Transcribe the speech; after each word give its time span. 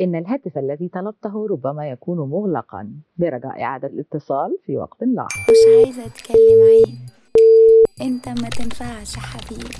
إن 0.00 0.14
الهاتف 0.14 0.58
الذي 0.58 0.88
طلبته 0.88 1.46
ربما 1.50 1.90
يكون 1.90 2.18
مغلقا 2.30 2.92
برجاء 3.16 3.62
إعادة 3.62 3.88
الاتصال 3.88 4.58
في 4.66 4.76
وقت 4.76 5.02
لاحق 5.02 5.50
مش 5.50 5.56
عايزة 5.84 6.06
أتكلم 6.06 6.60
عيب 6.62 6.98
أنت 8.00 8.28
ما 8.28 8.48
تنفعش 8.48 9.16
حبيبي. 9.16 9.74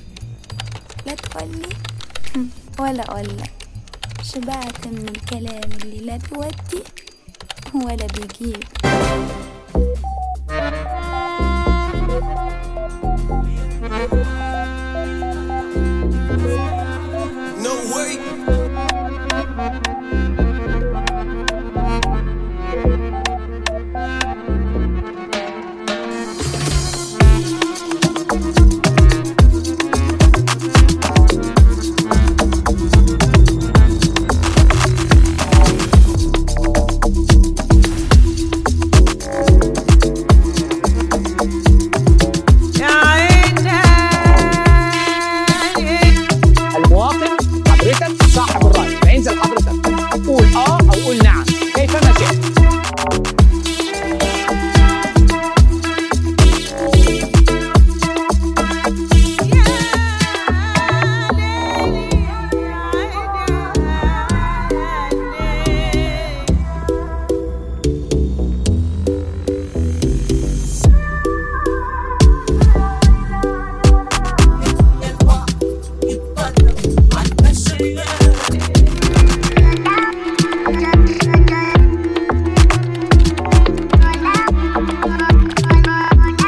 لا 1.06 1.14
تقولي 1.14 1.68
ولا 2.80 3.02
أقولك 3.02 3.50
شبعت 4.22 4.86
من 4.88 5.08
الكلام 5.08 5.70
اللي 5.84 6.06
لا 6.06 6.19
بيودي 6.32 6.84
ولا 7.74 8.06
بيجيب. 8.06 8.64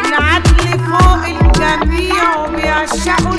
العدل 0.06 0.78
فوق 0.78 1.24
الجميع 1.24 2.36
وبيعشقوا 2.41 3.34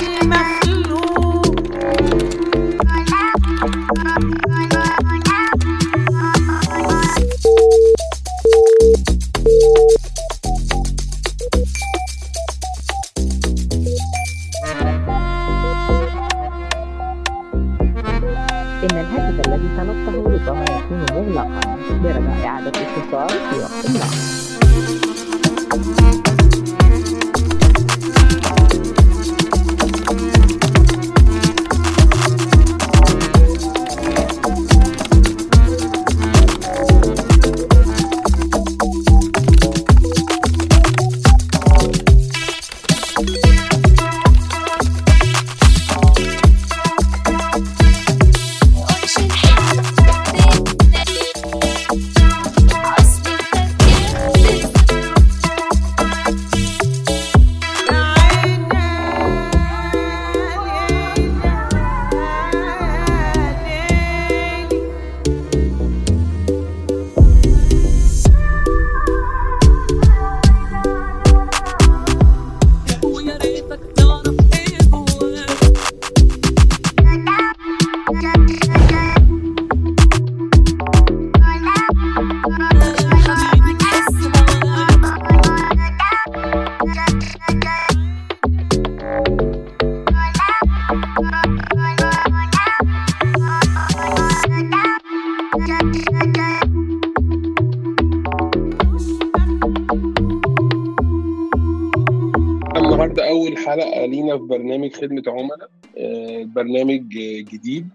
خدمة 104.94 105.22
عملاء 105.26 105.70
آه، 105.98 106.44
برنامج 106.44 107.08
جديد 107.52 107.88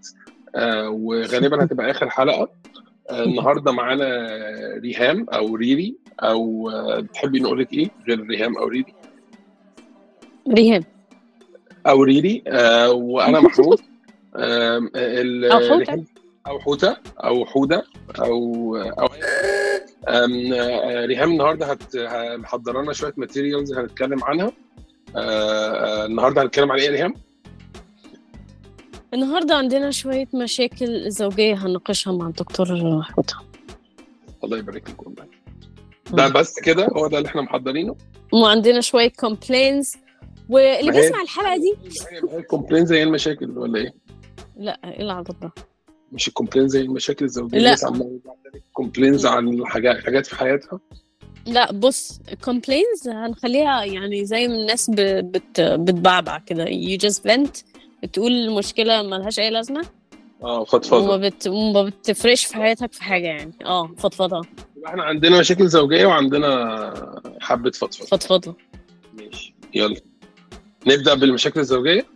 آه، 0.54 0.88
وغالبا 0.90 1.64
هتبقى 1.64 1.90
آخر 1.90 2.10
حلقة. 2.10 2.48
آه، 3.10 3.22
النهارده 3.24 3.72
معانا 3.72 4.26
ريهام 4.82 5.26
أو 5.30 5.54
ريري 5.54 5.96
أو 6.20 6.70
آه، 6.70 7.00
تحبي 7.00 7.40
نقول 7.40 7.58
لك 7.60 7.72
إيه 7.72 7.90
غير 8.08 8.20
ريهام 8.26 8.56
أو 8.58 8.66
ريري؟ 8.68 8.94
ريهام. 10.48 10.82
أو 11.86 12.02
ريري 12.02 12.42
آه، 12.48 12.90
وأنا 12.92 13.40
محمود. 13.46 13.80
أو 16.46 16.58
حوتة. 16.58 16.96
أو 17.24 17.46
حودة 17.46 17.84
أو 18.20 18.76
أو 18.76 19.06
آم، 20.08 20.52
آه، 20.52 21.06
ريهام 21.06 21.30
النهارده 21.32 21.66
هت- 21.66 21.96
محضره 22.38 22.82
لنا 22.82 22.92
شوية 22.92 23.12
materials 23.16 23.72
هنتكلم 23.78 24.24
عنها. 24.24 24.52
آه، 25.16 26.06
النهارده 26.06 26.42
هنتكلم 26.42 26.72
عن 26.72 26.78
إيه 26.78 26.86
يا 26.86 26.90
ريهام؟ 26.90 27.14
النهارده 29.14 29.54
عندنا 29.56 29.90
شوية 29.90 30.28
مشاكل 30.34 31.10
زوجية 31.10 31.54
هنناقشها 31.54 32.12
مع 32.12 32.26
الدكتور 32.26 32.66
حوتة 33.02 33.34
الله 34.44 34.58
يبارك 34.58 34.90
لك 34.90 35.02
والله. 35.06 35.24
ده 36.12 36.28
بس 36.28 36.60
كده 36.64 36.86
هو 36.86 37.06
ده 37.06 37.18
اللي 37.18 37.28
إحنا 37.28 37.42
محضرينه. 37.42 37.96
وعندنا 38.32 38.80
شوية 38.80 39.08
complaints 39.20 39.92
واللي 40.48 40.92
هي- 40.92 41.00
بيسمع 41.00 41.22
الحلقة 41.22 41.56
دي 41.56 41.74
ال 42.38 42.43
complaint 42.43 42.86
زي 42.86 43.02
المشاكل 43.02 43.58
ولا 43.58 43.78
إيه؟ 43.78 43.94
لا 44.56 44.80
إيه 44.84 45.00
العبط 45.02 45.36
ده؟ 45.42 45.52
مش 46.12 46.28
ال 46.28 46.32
complaint 46.32 46.68
زي 46.68 46.80
المشاكل 46.80 47.24
الزوجية 47.24 47.58
لا. 47.58 47.76
complaints 48.72 49.26
عن 49.26 49.48
الحاجات 49.48 50.04
حاجات 50.04 50.26
في 50.26 50.36
حياتها؟ 50.36 50.80
لا 51.46 51.72
بص 51.72 52.20
ال 52.32 52.39
complaints 52.39 53.08
هنخليها 53.08 53.84
يعني 53.84 54.24
زي 54.24 54.48
ما 54.48 54.54
الناس 54.54 54.90
بت 54.94 55.60
بتبعبع 55.60 56.38
كده. 56.38 56.64
You 56.66 56.98
just 57.08 57.18
vent 57.30 57.64
بتقول 58.02 58.32
المشكلة 58.32 59.02
ملهاش 59.02 59.38
أي 59.38 59.50
لازمة. 59.50 59.86
آه 60.42 60.54
وما 60.56 60.64
فضفضه 60.64 61.16
بت... 61.16 61.46
وما 61.48 61.82
بتفرقش 61.82 62.44
في 62.44 62.54
حياتك 62.54 62.92
في 62.92 63.02
حاجة 63.04 63.26
يعني. 63.26 63.52
آه 63.64 63.94
يبقى 64.76 64.90
إحنا 64.90 65.02
عندنا 65.02 65.40
مشاكل 65.40 65.66
زوجية 65.68 66.06
وعندنا 66.06 66.94
حبة 67.40 67.70
فضفضة. 67.70 68.06
فضفضة. 68.06 68.56
ماشي. 69.14 69.54
يلا. 69.74 69.96
نبدأ 70.86 71.14
بالمشاكل 71.14 71.60
الزوجية؟ 71.60 72.06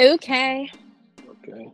okay 0.00 0.70
okay 1.28 1.70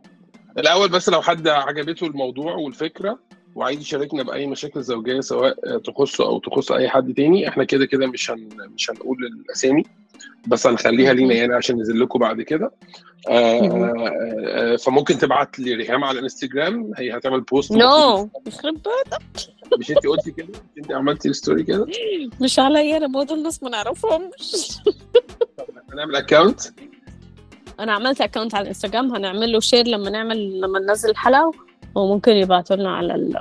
الأول 0.57 0.89
بس 0.89 1.09
لو 1.09 1.21
حد 1.21 1.47
عجبته 1.47 2.07
الموضوع 2.07 2.55
والفكرة. 2.55 3.19
وعايز 3.57 3.79
يشاركنا 3.81 4.23
بأي 4.23 4.47
مشاكل 4.47 4.81
زوجية 4.83 5.19
سواء 5.19 5.77
تخصه 5.77 6.25
أو 6.25 6.39
تخص 6.39 6.71
أي 6.71 6.89
حد 6.89 7.13
تاني 7.13 7.47
إحنا 7.47 7.63
كده 7.63 7.85
كده 7.85 8.07
مش 8.07 8.31
هن 8.31 8.49
مش 8.75 8.91
هنقول 8.91 9.17
الأسامي 9.25 9.83
بس 10.47 10.67
هنخليها 10.67 11.13
لينا 11.13 11.33
يعني 11.33 11.53
عشان 11.53 11.75
ننزل 11.75 11.99
لكم 12.01 12.19
بعد 12.19 12.41
كده. 12.41 12.71
آه 13.29 13.59
آه 13.59 13.93
آه 14.47 14.75
فممكن 14.75 15.17
تبعت 15.17 15.59
لي 15.59 15.73
ريهام 15.73 16.03
على 16.03 16.17
الإنستجرام 16.19 16.91
هي 16.97 17.17
هتعمل 17.17 17.41
post 17.41 17.71
no 17.71 18.29
يخرب 18.47 18.77
مش 19.79 19.91
انت 19.91 20.07
قلتي 20.07 20.31
كده؟ 20.31 20.47
انت 20.77 20.91
عملتي 20.91 21.29
ال 21.29 21.35
story 21.35 21.63
كده؟ 21.63 21.85
مش 22.41 22.59
عليا 22.59 22.97
أنا 22.97 23.07
برضه 23.07 23.35
الناس 23.35 23.63
ما 23.63 23.69
نعرفهمش 23.69 24.77
هنعمل 25.93 26.15
account 26.15 26.61
أنا 27.79 27.93
عملت 27.93 28.21
account 28.21 28.55
على 28.55 28.63
الإنستجرام 28.63 29.15
هنعمل 29.15 29.51
له 29.51 29.59
share 29.59 29.87
لما 29.87 30.09
نعمل 30.09 30.61
لما 30.61 30.79
ننزل 30.79 31.09
الحلقة 31.09 31.51
وممكن 31.97 32.31
يبعتوا 32.31 32.75
لنا 32.75 32.95
على 32.95 33.15
ال... 33.15 33.37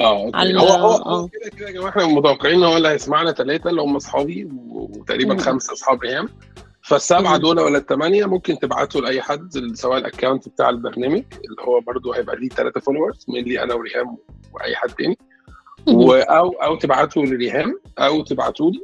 آه. 0.00 0.30
على- 0.30 0.60
هو 0.60 0.66
هو 0.68 0.94
آه. 0.96 1.28
كده 1.28 1.50
كده 1.58 1.66
يا 1.68 1.72
جماعة 1.72 1.88
إحنا 1.90 2.06
متوقعين 2.06 2.56
إن 2.56 2.64
هو 2.64 2.76
اللي 2.76 2.88
هيسمعنا 2.88 3.32
ثلاثة 3.32 3.70
اللي 3.70 3.82
هم 3.82 3.96
أصحابي 3.96 4.48
وتقريبا. 4.68 5.36
خمسة 5.38 5.72
أصحاب 5.72 6.02
ريهام 6.02 6.28
فالسبعة. 6.82 7.36
دول 7.36 7.60
ولا 7.60 7.78
الثمانيه 7.78 8.24
ممكن 8.26 8.58
تبعتوا 8.58 9.00
لأي 9.00 9.22
حد 9.22 9.50
سواء 9.74 9.98
ال 9.98 10.04
account 10.04 10.48
بتاع 10.48 10.68
البرنامج 10.70 11.22
اللي 11.34 11.62
هو 11.68 11.80
برضو 11.80 12.12
هيبقى 12.12 12.36
ليه 12.36 12.48
ثلاثة 12.48 12.80
followers 12.80 13.24
من 13.28 13.40
لي 13.42 13.62
أنا 13.62 13.74
وريهام 13.74 14.16
وأي 14.54 14.76
حد 14.76 14.88
تاني 14.90 15.18
أو 16.22 16.48
أو 16.50 16.76
تبعتوا 16.76 17.24
لريهام 17.26 17.80
أو 17.98 18.22
تبعتوا 18.24 18.70
لي 18.70 18.80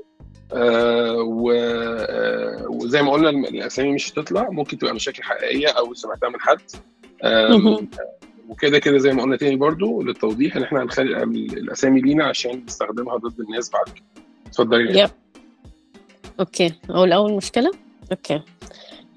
آه 0.53 1.13
و- 1.23 1.53
آه 1.53 2.67
وزي 2.69 3.03
ما 3.03 3.13
قلنا 3.13 3.31
الأسامي 3.31 3.93
مش 3.93 4.13
هتطلع 4.13 4.49
ممكن 4.51 4.79
تبقى 4.79 4.95
مشاكل 4.95 5.23
حقيقية 5.23 5.69
أو 5.69 5.95
سمعتها 5.95 6.29
من 6.29 6.41
حد. 6.41 6.61
وكده 8.49 8.79
كده 8.79 8.99
زي 8.99 9.13
ما 9.13 9.23
قلنا 9.23 9.37
تاني 9.37 9.57
برضو 9.57 10.03
للتوضيح 10.03 10.57
ان 10.57 10.63
إحنا 10.63 10.83
هنخلي 10.83 11.23
ال- 11.23 11.59
الأسامي 11.59 12.01
لينا 12.01 12.25
عشان 12.25 12.65
نستخدمها 12.65 13.17
ضد 13.17 13.41
الناس 13.41 13.71
بعد 13.71 13.85
كده. 13.89 14.05
اتفضلي. 14.47 15.01
Yep. 15.01 15.11
Okay. 16.41 16.75
أقول 16.91 17.13
أول 17.13 17.33
مشكلة؟ 17.33 17.71
Okay. 18.13 18.43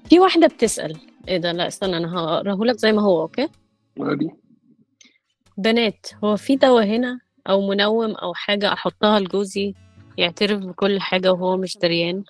في 0.08 0.18
واحدة 0.20 0.46
بتسأل. 0.46 0.96
إيه 1.28 1.36
ده؟ 1.36 1.52
لا 1.52 1.66
استنى 1.66 1.96
أنا 1.96 2.14
هقرأه 2.18 2.64
لك 2.64 2.76
زي 2.76 2.92
ما 2.92 3.02
هو 3.02 3.22
okay؟ 3.22 3.48
عادي. 4.00 4.30
بنات 5.56 6.06
هو 6.24 6.36
في 6.36 6.56
دواء 6.56 6.84
هنا 6.84 7.20
أو 7.48 7.68
منوم 7.68 8.10
أو 8.14 8.34
حاجة 8.34 8.72
أحطها 8.72 9.20
لجوزي 9.20 9.74
يعترف 10.18 10.60
بكل 10.60 11.00
حاجة 11.00 11.32
وهو 11.32 11.56
مش 11.56 11.78
دريان؟ 11.78 12.24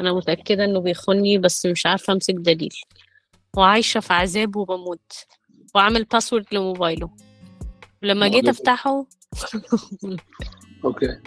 أنا 0.00 0.12
متأكدة 0.12 0.64
إنه 0.64 0.80
بيخوني 0.80 1.38
بس 1.38 1.66
مش 1.66 1.86
عارفة 1.86 2.12
أمسك 2.12 2.34
دليل. 2.34 2.74
وعايشة 3.56 4.00
في 4.00 4.12
عذاب 4.12 4.56
وبموت. 4.56 5.12
وعامل 5.76 6.04
password 6.04 6.44
لموبايله. 6.52 7.10
ولما 8.02 8.28
جيت. 8.28 8.48
أفتحه 8.48 9.06
okay 10.84 11.20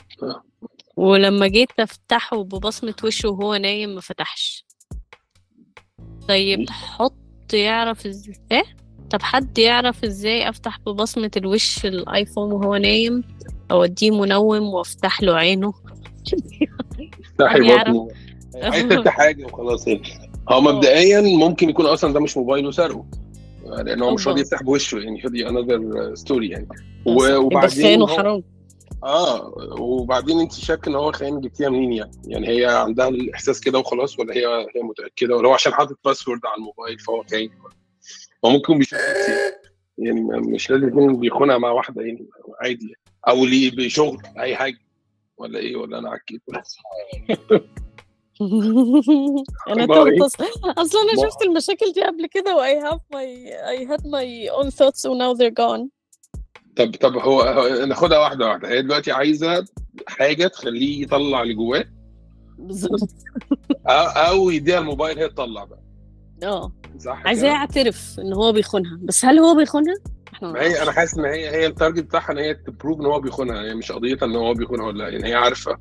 ولما 0.98 1.48
جيت 1.48 1.69
أفتحه 1.80 2.44
ببصمة 2.44 2.96
وشه 3.04 3.30
وهو 3.30 3.56
نايم 3.56 3.96
ما 3.96 4.01
فتحش. 4.01 4.66
طيب 6.28 6.69
حد 6.69 7.54
يعرف 7.54 8.07
إزاي؟ 8.07 8.63
طب 9.10 9.22
حد 9.22 9.57
يعرف 9.57 10.04
إزاي 10.04 10.50
أفتح 10.50 10.80
ببصمة 10.80 11.31
الوش 11.38 11.86
الآيفون 11.86 12.51
وهو 12.51 12.75
نايم؟ 12.75 13.24
أديه 13.72 14.12
منوم 14.12 14.63
وأفتح 14.63 15.22
له 15.22 15.36
عينه. 15.36 15.74
افتحي. 17.24 17.78
بطنه 17.78 18.07
عايز 18.56 19.07
حاجة 19.07 19.46
وخلاص. 19.46 19.86
هو 20.50 20.62
مبدئيا 20.62 21.22
ممكن 21.22 21.69
يكون 21.69 21.86
أصلا 21.86 22.13
ده 22.13 22.19
مش 22.19 22.38
موبايله 22.38 22.72
سرقه. 22.72 23.06
لأن 23.69 24.01
هو 24.01 24.13
مش. 24.13 24.27
راضي 24.27 24.42
يفتح 24.42 24.63
بوشه 24.63 24.98
يعني 24.98 25.21
فدي 25.21 25.50
another 25.50 26.16
story 26.16 26.50
يعني 26.50 26.68
وبعدين 27.06 28.01
وحرام 28.01 28.44
آه 29.04 29.54
وبعدين 29.80 30.39
أنت 30.39 30.54
شاك 30.54 30.88
إن 30.88 30.95
هو 30.95 31.12
خاين 31.12 31.42
جبتيها 31.42 31.69
منين 31.69 31.94
يعني؟ 31.94 32.12
يعني 32.27 32.48
هي 32.48 32.66
عندها 32.66 33.07
الإحساس 33.07 33.60
كده 33.60 33.80
وخلاص 33.80 34.19
ولا 34.19 34.33
هي 34.33 34.45
هي 34.75 34.81
متأكدة 34.83 35.36
ولا 35.36 35.48
هو 35.48 35.54
عشان 35.54 35.74
حاطط 35.74 35.98
باسورد 36.06 36.39
على 36.45 36.56
الموبايل 36.56 37.00
فهو 37.00 37.24
خاين؟ 37.31 37.51
هو 38.45 38.50
ممكن 38.50 38.77
بيشوف. 38.77 39.00
يعني 39.98 40.22
مش 40.22 40.69
لازم 40.69 40.88
يكون 40.88 41.19
بيخونها 41.19 41.57
مع 41.57 41.72
واحدة 41.72 42.01
يعني 42.01 42.27
عادي 42.62 42.86
يعني. 42.86 43.01
أو 43.27 43.45
ليه 43.45 43.72
بشغل 43.75 44.18
أي 44.39 44.56
حاجة 44.56 44.80
ولا 45.38 45.60
إيه 45.60 45.75
ولا 45.75 46.00
أنا 46.00 46.10
عكيت 46.10 46.42
أنا؟ 49.69 49.86
تهت 49.86 50.21
أصلا 50.77 51.01
أنا 51.01 51.30
شفت 51.30 51.41
المشاكل 51.41 51.94
دي 51.94 52.03
قبل 52.03 52.25
كده 52.25 52.56
و 52.56 52.59
I 52.63 52.83
have 52.89 53.00
my 53.13 53.27
I 53.75 53.91
had 53.91 54.03
my 54.06 54.50
own 54.59 54.71
thoughts 54.71 55.06
and 55.06 55.18
now 55.19 55.33
they're 55.33 55.63
gone 55.63 55.88
طب 56.75 56.95
طب 56.95 57.18
هو 57.18 57.44
ناخدها 57.88 58.19
واحدة 58.19 58.47
واحدة 58.47 58.69
هي 58.69 58.81
دلوقتي 58.81 59.12
عايزة 59.12 59.65
حاجة 60.07 60.47
تخليه 60.47 61.01
يطلع 61.01 61.41
اللي 61.41 61.53
جواه 61.53 61.86
بالظبط 62.57 63.09
أو, 63.88 64.06
أو 64.06 64.50
يديها 64.50 64.80
الموبايل 64.80 65.19
هي 65.19 65.30
تطلع 65.30 65.63
بقى 65.63 65.80
آه 66.44 66.71
صح 67.00 67.21
عايزاه؟ 67.25 67.47
يعترف 67.47 68.19
إن 68.19 68.33
هو 68.33 68.51
بيخونها 68.51 69.00
بس 69.01 69.25
هل 69.25 69.39
هو 69.39 69.56
بيخونها؟ 69.56 69.95
ما 70.41 70.62
هي. 70.62 70.83
أنا 70.83 70.91
حاسس 70.91 71.18
إن 71.18 71.25
هي 71.25 71.50
هي 71.50 71.65
التارجت 71.65 72.03
بتاعها 72.03 72.31
إن 72.31 72.38
هي 72.38 72.53
تبروف 72.53 73.00
إن 73.00 73.06
هو 73.06 73.19
بيخونها 73.19 73.62
هي 73.62 73.75
مش 73.75 73.91
قضيتها 73.91 74.25
إن 74.25 74.36
هو 74.36 74.53
بيخونها 74.53 74.86
ولا 74.86 74.97
لأ 75.03 75.09
يعني 75.09 75.25
هي 75.30 75.33
عارفة. 75.33 75.77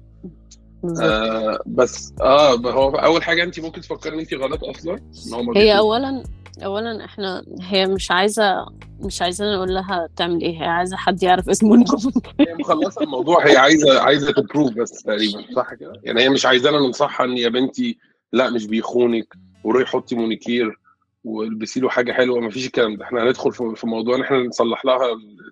آه 1.03 1.61
بس 1.67 2.13
آه 2.21 2.57
هو 2.57 2.91
أول 2.91 3.23
حاجة 3.23 3.43
انت 3.43 3.61
ممكن 3.61 3.81
تفكري 3.81 4.15
إن 4.15 4.21
انت 4.21 4.35
غلط 4.35 4.65
أصلا؟ 4.65 4.95
إن 4.95 5.35
هو 5.35 5.43
ما 5.43 5.61
هي. 5.61 5.79
اولا 5.79 6.23
اولا 6.65 7.05
إحنا 7.05 7.45
هي 7.61 7.87
مش 7.87 8.11
عايزة 8.11 8.67
مش 9.01 9.23
عايزانا 9.23 9.57
نقول 9.57 9.75
لها 9.75 10.09
تعمل 10.17 10.41
إيه 10.41 10.63
هي 10.63 10.67
عايزة 10.67 10.97
حد 10.97 11.23
يعرف 11.23 11.49
اسمه. 11.49 11.77
هي 12.41 12.55
مخلصة 12.61 13.03
الموضوع 13.03 13.47
هي 13.47 13.57
عايزة 13.57 14.01
عايزة 14.01 14.33
ت 14.33 14.40
prove 14.40 14.73
بس 14.73 15.03
تقريبا 15.03 15.45
صح 15.57 15.75
كده؟ 15.75 15.93
يعني 16.05 16.23
هي 16.23 16.29
مش 16.29 16.47
عايزانا 16.47 16.79
ننصحها 16.79 17.27
إن 17.27 17.39
يا 17.39 17.49
بنتي 17.49 17.99
لا 18.33 18.51
مش 18.51 18.67
بيخونك 18.67 19.35
وروحي 19.65 19.85
حطي 19.85 20.15
مانيكير 20.17 20.79
والبسي 21.25 21.81
له 21.81 21.89
حاجة 21.89 22.13
حلوة 22.13 22.41
ما 22.41 22.51
فيش 22.51 22.67
الكلام 22.67 22.97
ده. 22.97 23.05
إحنا 23.05 23.23
هندخل 23.23 23.53
في 23.53 23.87
موضوع 23.87 24.17
إن 24.17 24.21
إحنا 24.23 24.39
نصلح 24.39 24.85
لها 24.85 24.99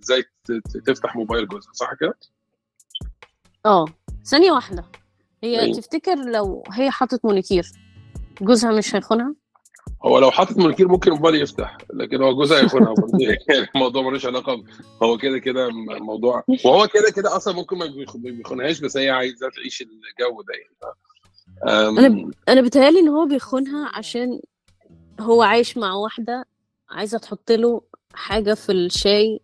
إزاي 0.02 0.25
تفتح 0.87 1.17
موبايل 1.17 1.49
جوزها 1.49 1.73
صح 1.73 1.90
كده؟ 2.00 2.14
آه 3.67 3.84
ثانية 4.25 4.52
واحدة. 4.52 4.84
هي 5.46 5.60
أيوة. 5.60 5.76
تفتكر 5.76 6.14
لو 6.14 6.62
هي 6.72 6.90
حطت 6.90 7.25
مانيكير 7.24 7.66
جوزها 8.43 8.72
مش 8.72 8.94
هيخونها؟ 8.94 9.34
هو 10.04 10.19
لو 10.19 10.31
حاطط 10.31 10.58
مانيكير 10.58 10.88
ممكن 10.88 11.10
الموبايل 11.12 11.43
يفتح 11.43 11.76
لكن 11.94 12.22
هو 12.22 12.34
جوزها 12.34 12.58
يخونها 12.60 12.94
برضه 12.94 13.19
يعني 13.48 13.69
الموضوع 13.75 14.02
ملوش 14.02 14.26
علاقة 14.26 14.64
هو 15.02 15.19
كده 15.19 15.38
كده 15.38 15.69
م- 15.69 16.02
موضوع 16.06 16.44
وهو 16.64 16.87
كده 16.88 17.10
كده 17.16 17.37
أصلا 17.37 17.54
ممكن 17.54 17.78
ما 17.78 17.87
بيخ- 17.87 18.16
ما 18.16 18.31
بيخونهاش 18.31 18.81
بس 18.81 18.96
هي 18.96 19.10
عايزة 19.10 19.48
تعيش 19.56 19.82
الجو 19.82 20.43
ده 20.43 20.54
يعني. 20.54 21.96
أنا 21.99 22.31
أنا 22.49 22.60
بتهيألي 22.60 22.99
إن 23.00 23.08
هو 23.08 23.26
بيخونها 23.26 23.90
عشان 23.94 24.40
هو 25.20 25.42
عايش 25.42 25.76
مع 25.78 25.92
واحدة 25.94 26.44
عايزة 26.90 27.19
تحط 27.19 27.52
له 27.52 27.81
حاجة 28.14 28.54
في 28.54 28.72
الشاي 28.72 29.40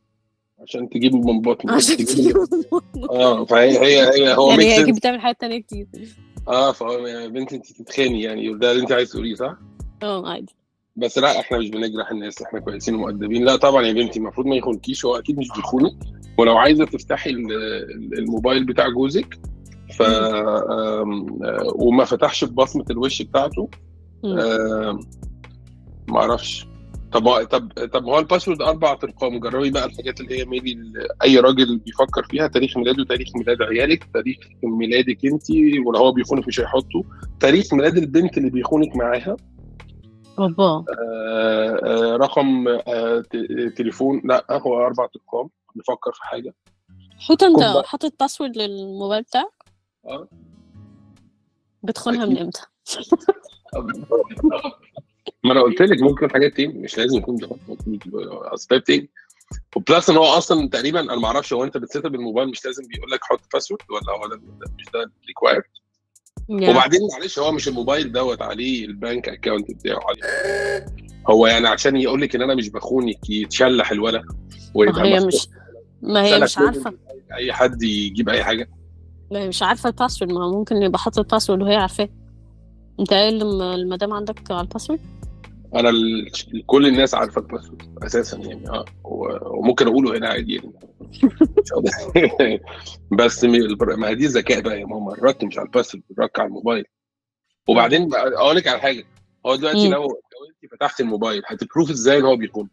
عشان 0.62 0.88
تجيب 0.88 1.14
من 1.14 1.40
بطنه 1.40 1.72
عشان 1.72 1.96
تجيب 1.96 2.06
تجيب 2.06 2.36
آه 3.10 3.44
فهي 3.44 3.78
هي 3.78 4.00
هي 4.14 4.34
هو 4.34 4.50
يعني 4.50 4.74
هي 4.74 4.92
بتعمل 4.92 5.20
حاجات 5.20 5.40
تانية 5.40 5.58
كتير. 5.58 5.86
آه 6.48 6.72
فهو 6.72 7.06
يا 7.06 7.26
بنتي 7.28 7.56
انت 7.56 7.72
تتخاني 7.72 8.22
يعني 8.22 8.54
ده 8.58 8.70
اللي 8.72 8.82
انت 8.82 8.92
عايز 8.92 9.10
تقوليه 9.10 9.34
صح؟ 9.34 9.56
آه 10.02 10.28
عادي. 10.28 10.54
بس 10.96 11.18
لا 11.18 11.40
إحنا 11.40 11.58
مش 11.58 11.70
بنجرح 11.70 12.10
الناس 12.10 12.42
إحنا 12.42 12.60
كويسين 12.60 12.94
ومؤدبين. 12.94 13.44
لا 13.44 13.56
طبعا 13.56 13.82
يا 13.86 13.92
بنتي 13.92 14.18
المفروض 14.18 14.46
ما 14.46 14.56
يخونكيش 14.56 15.04
هو 15.04 15.16
أكيد 15.16 15.38
مش 15.38 15.48
بيخونك. 15.56 15.92
ولو 16.38 16.56
عايزة 16.56 16.84
تفتحي 16.84 17.30
ال- 17.30 17.52
ال- 17.52 18.18
الموبايل 18.18 18.64
بتاع 18.64 18.88
جوزك 18.88 19.38
ف 19.98 20.02
آه، 20.02 21.04
وما 21.74 22.04
فتحش 22.04 22.44
ببصمة 22.44 22.84
الوش 22.90 23.22
بتاعته 23.22 23.68
ما 26.08 26.18
أعرفش. 26.18 26.66
طب 27.12 27.44
طب 27.44 27.72
طب 27.92 28.04
هو 28.04 28.18
الباسورد 28.18 28.62
أربع 28.62 28.90
أرقام 29.04 29.40
جربي 29.40 29.70
بقى 29.70 29.84
الحاجات 29.84 30.20
اللي 30.20 30.38
هي 30.40 30.44
ميلي 30.44 30.76
أي 31.24 31.38
راجل 31.38 31.78
بيفكر 31.78 32.22
فيها 32.30 32.46
تاريخ 32.46 32.76
ميلاده 32.76 33.04
تاريخ 33.04 33.28
ميلاد 33.36 33.62
عيالك 33.62 34.04
تاريخ 34.14 34.36
ميلادك 34.64 35.26
انت 35.26 35.50
ولو 35.86 35.98
هو 35.98 36.12
بيخونك 36.12 36.48
مش 36.48 36.60
هيحطه 36.60 37.02
تاريخ 37.40 37.74
ميلاد 37.74 37.96
البنت 37.96 38.38
اللي 38.38 38.50
بيخونك 38.50 38.96
معاها. 38.96 39.36
بابا. 40.38 40.64
آه، 40.64 40.84
آه، 41.84 42.16
رقم 42.16 42.68
آه، 42.68 43.22
تليفون 43.76 44.20
لا 44.24 44.46
هو 44.50 44.86
أربع 44.86 45.04
أرقام 45.04 45.50
نفكر 45.76 46.12
في 46.12 46.22
حاجة. 46.22 46.54
حوت 47.18 47.42
انت. 47.42 47.82
حاطط 47.86 48.12
باسورد 48.20 48.56
للموبايل 48.56 49.22
بتاعك. 49.22 49.52
آه. 50.06 50.28
بتخونها 51.82 52.26
من 52.26 52.38
إمتى؟ 52.38 52.60
ما 55.44 55.52
أنا 55.52 55.60
قلت 55.62 55.82
لك 55.82 56.02
ممكن 56.02 56.30
حاجات 56.30 56.56
تاني 56.56 56.72
مش 56.78 56.98
لازم 56.98 57.18
يكون 57.18 57.38
يبقى 57.86 58.54
أسباب 58.54 58.84
تاني. 58.84 59.08
وبلس 59.76 60.10
إن 60.10 60.16
هو 60.16 60.24
أصلا 60.24 60.68
تقريبا 60.68 61.00
أنا 61.00 61.16
ما 61.16 61.26
أعرفش 61.26 61.52
هو 61.52 61.64
أنت 61.64 61.76
بتسيت 61.76 62.04
اب 62.04 62.14
الموبايل 62.14 62.48
مش 62.48 62.64
لازم 62.64 62.82
بيقول 62.86 63.10
لك 63.10 63.20
حط 63.24 63.40
باسورد 63.52 63.80
ولا 63.90 64.12
هو 64.12 64.38
مش 64.78 64.84
ده 64.94 65.10
required 65.28 65.62
يعني 66.48 66.70
وبعدين 66.70 67.00
معلش 67.12 67.38
هو 67.38 67.52
مش 67.52 67.68
الموبايل 67.68 68.12
دوت 68.12 68.42
عليه 68.42 68.84
ال 68.84 68.93
bank 68.93 69.28
account 69.28 69.70
بتاعه 69.70 70.00
عليه. 70.08 70.86
هو 71.30 71.46
يعني 71.46 71.68
عشان 71.68 71.96
يقول 71.96 72.20
لك 72.20 72.34
إن 72.34 72.42
أنا 72.42 72.54
مش 72.54 72.68
بخونك 72.68 73.30
يتشلح 73.30 73.90
الولد 73.90 74.24
ويبقى 74.74 75.02
هي. 75.02 75.20
مش 75.26 75.48
ما 76.02 76.24
هي 76.24 76.40
مش 76.40 76.58
عارفة. 76.58 76.92
أي 77.34 77.52
حد 77.52 77.82
يجيب 77.82 78.28
أي 78.28 78.44
حاجة. 78.44 78.70
ما 79.32 79.38
هي 79.38 79.48
مش 79.48 79.62
عارفة 79.62 79.88
ال 79.88 79.93
password 79.93 80.32
ما 80.32 80.44
هو 80.44 80.58
ممكن 80.58 80.76
يبقى 80.76 80.98
حاطط 80.98 81.18
ال 81.18 81.23
password 81.23 81.62
وهي 81.62 81.76
عارفاه. 81.76 82.08
أنت 83.00 83.12
قايل 83.12 83.42
الم- 83.42 83.62
المدام 83.62 84.12
عندك 84.12 84.50
على 84.50 84.60
ال 84.60 84.65
password 84.65 85.00
أنا 85.74 85.88
ال... 85.88 86.30
كل 86.66 86.86
الناس 86.86 87.14
عارفة 87.14 87.40
ال 87.40 87.47
password 87.47 87.98
أساسا 88.02 88.36
يعني 88.38 88.68
آه 88.68 88.84
وممكن 89.04 89.86
أقوله 89.86 90.18
هنا 90.18 90.28
عادي 90.28 90.54
يعني. 90.54 90.72
بس 93.18 93.44
ما 93.44 94.08
هي 94.08 94.14
دي 94.14 94.26
الذكاء 94.26 94.60
بقى 94.60 94.80
يا 94.80 94.86
ماما 94.86 95.12
الرك 95.12 95.44
مش 95.44 95.58
على 95.58 95.66
الباسورد 95.66 96.04
الرك 96.10 96.38
على 96.38 96.46
الموبايل 96.48 96.84
وبعدين 97.68 98.14
أقول 98.14 98.56
لك 98.56 98.68
على 98.68 98.80
حاجة 98.80 99.04
هو 99.46 99.56
دلوقتي. 99.56 99.88
لو 99.88 100.00
لو 100.02 100.08
أنت 100.62 100.72
فتحت 100.72 101.00
الموبايل 101.00 101.42
هتبروف 101.46 101.90
إزاي 101.90 102.18
إن 102.18 102.24
هو 102.24 102.36
بيكون 102.36 102.68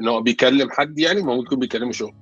إن 0.00 0.08
هو 0.08 0.22
بيكلم 0.22 0.70
حد 0.70 0.98
يعني 0.98 1.22
ما 1.22 1.34
ممكن 1.34 1.46
يكون 1.46 1.58
بيكلمه 1.58 1.92
شغل 1.92 2.14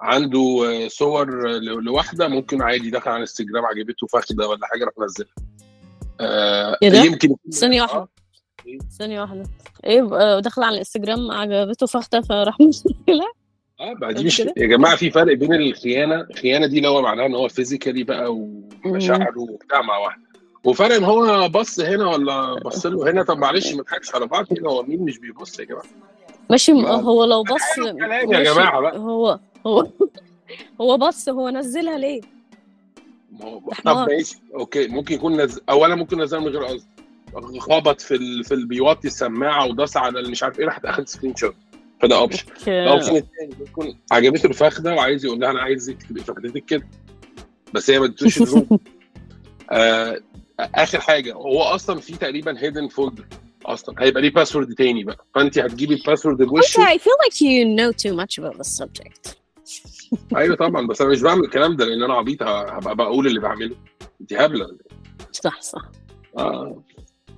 عنده 0.00 0.66
صور 0.88 1.48
لواحدة 1.60 2.28
ممكن 2.28 2.62
عادي 2.62 2.90
دخل 2.90 3.10
على 3.10 3.20
انستجرام 3.20 3.64
عجبته 3.64 4.06
فخدة 4.06 4.48
ولا 4.48 4.66
حاجة 4.66 4.84
راح 4.84 4.94
نزلها 4.98 5.34
آه 6.20 6.78
إيه 6.82 6.88
ده؟ 6.88 6.98
يمكن 6.98 7.36
ثانية 7.50 7.82
آه، 7.82 7.82
واحدة 7.82 8.08
ثانية 8.98 9.20
واحدة. 9.20 9.42
إيه 9.84 10.02
بقى 10.02 10.42
داخل 10.42 10.62
على 10.62 10.72
الإنستجرام 10.72 11.30
عجبته 11.30 11.86
فخدة 11.86 12.20
فراح 12.20 12.60
منزلها 12.60 13.32
آه 13.80 13.94
قد 14.02 14.24
مش 14.24 14.38
كده؟ 14.38 14.54
يا 14.56 14.66
جماعة 14.66 14.96
في 14.96 15.10
فرق 15.10 15.36
بين 15.36 15.54
الخيانة 15.54 16.20
الخيانة 16.30 16.66
دي 16.66 16.76
اللي 16.76 16.88
هو 16.88 17.02
معناها 17.02 17.26
إن 17.26 17.34
هو 17.34 17.48
physically 17.48 18.02
بقى 18.04 18.34
ومشاعره 18.84 19.40
وبتاع 19.40 19.82
مع 19.82 19.98
واحدة 19.98 20.22
وفرق 20.64 20.94
إن 20.96 21.04
هو 21.04 21.48
بص 21.48 21.80
هنا 21.80 22.06
ولا 22.06 22.54
بص 22.64 22.86
له 22.86 23.10
هنا؟ 23.10 23.22
طب 23.22 23.38
معلش 23.38 23.72
ما 23.74 23.80
نضحكش 23.80 24.14
على 24.14 24.26
بعض 24.26 24.46
هنا 24.58 24.68
هو 24.70 24.82
مين 24.82 25.00
مش 25.02 25.18
بيبص 25.18 25.58
يا 25.60 25.64
جماعة؟ 25.64 25.84
ماشي 26.50 26.72
ما- 26.72 26.90
هو 26.90 27.24
لو 27.24 27.42
بص 27.42 27.78
يا 27.86 28.42
جماعة 28.42 28.80
بقى. 28.80 28.98
هو 28.98 29.38
هو 29.66 29.86
هو 30.80 30.96
بص 30.98 31.28
هو 31.28 31.48
نزلها 31.50 31.98
ليه؟ 31.98 32.20
ما 33.32 33.44
هو 33.44 33.60
طب 33.84 34.08
ماشي 34.08 34.36
okay 34.54 34.86
ممكن 34.88 35.14
يكون 35.14 35.40
نز... 35.42 35.60
اولا 35.68 35.94
ممكن 35.94 36.22
نزلها 36.22 36.40
من 36.42 36.48
غير 36.48 36.64
قصد. 36.64 36.86
خبط 37.60 38.00
في 38.00 38.14
ال... 38.14 38.44
في 38.44 38.54
ال- 38.54 38.66
بيوطي 38.66 39.08
السماعة 39.08 39.66
وداس 39.66 39.96
على 39.96 40.18
اللي 40.18 40.30
مش 40.30 40.42
عارف 40.42 40.58
إيه 40.60 40.64
راح 40.66 40.80
اخد 40.84 41.08
screenshot 41.08 41.54
فده 42.02 42.16
option 42.16 42.44
ال 42.68 42.75
option 42.75 43.16
الثاني 43.16 43.54
ممكن 43.60 43.98
عجبته 44.12 44.46
الفخدة 44.46 44.94
وعايز 44.94 45.24
يقول 45.24 45.40
لها 45.40 45.50
أنا 45.50 45.60
عايزك 45.60 46.02
تبقي 46.02 46.24
فخدتك 46.24 46.64
كده. 46.64 46.86
بس 47.74 47.90
هي 47.90 47.98
ما 47.98 48.04
ادتوش 48.06 48.42
ال 48.42 48.46
room. 48.46 48.68
آه 49.70 50.20
آخر 50.60 51.00
حاجة 51.00 51.32
هو 51.34 51.62
أصلا 51.62 52.00
في 52.00 52.12
تقريبا 52.16 52.58
hidden 52.62 52.88
folder 52.88 53.26
أصلا 53.66 53.94
هيبقى 53.98 54.22
ليه 54.22 54.30
password 54.30 54.74
تاني 54.74 55.04
بقى. 55.04 55.24
فأنت 55.34 55.58
هتجيبي 55.58 55.94
ال 55.94 55.99
password 55.99 56.42
بوشه 56.42 56.82
Okay, 56.84 56.88
I 56.88 56.98
feel 56.98 57.16
like 57.26 57.40
you 57.40 57.64
know 57.78 57.92
too 57.92 58.14
much 58.16 58.38
about 58.44 58.58
the 58.58 58.68
subject. 58.80 59.34
أيوه 60.36 60.56
طبعا 60.56 60.86
بس 60.86 61.00
أنا 61.00 61.10
مش 61.10 61.20
بعمل 61.22 61.44
الكلام 61.44 61.76
ده 61.76 61.84
لأن 61.84 62.02
أنا 62.02 62.14
عبيط 62.14 62.42
هبقى 62.42 62.96
بقول 62.96 63.26
اللي 63.26 63.40
بعمله. 63.40 63.76
أنت 64.20 64.32
هبلة. 64.32 64.76
صح 65.32 65.60
صح. 65.60 65.82
آه. 66.38 66.82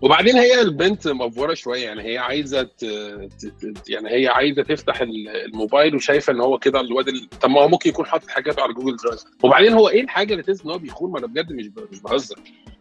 وبعدين 0.02 0.37
هي 0.37 0.61
البنت 0.61 1.09
مفوره 1.09 1.54
شوية 1.54 1.85
يعني 1.85 2.02
هي 2.02 2.19
عايزة 2.19 2.62
ت... 2.62 2.85
ت... 2.85 3.88
يعني 3.88 4.11
هي 4.11 4.28
عايزة 4.28 4.62
تفتح 4.62 5.00
ال- 5.00 5.28
الموبايل 5.28 5.97
وشايفة 5.97 6.33
إن 6.33 6.40
هو 6.40 6.59
كده 6.59 6.80
الواد 6.80 7.09
ال... 7.09 7.28
طب 7.40 7.50
ما 7.50 7.61
هو 7.61 7.69
ممكن 7.69 7.90
يكون 7.90 8.07
حاطط 8.07 8.28
حاجاته 8.28 8.62
على 8.62 8.73
جوجل 8.73 8.97
درايف. 8.97 9.21
وبعدين 9.42 9.73
هو 9.73 9.88
إيه 9.88 10.00
الحاجة 10.00 10.33
اللي 10.33 10.42
تثبت 10.42 10.64
إن 10.64 10.71
هو 10.71 10.78
بيخون؟ 10.78 11.11
ما 11.12 11.19
أنا 11.19 11.26
بجد 11.26 11.52
مش 11.52 11.69
ب... 11.69 11.78
مش 11.92 12.00
بهزر. 12.00 12.37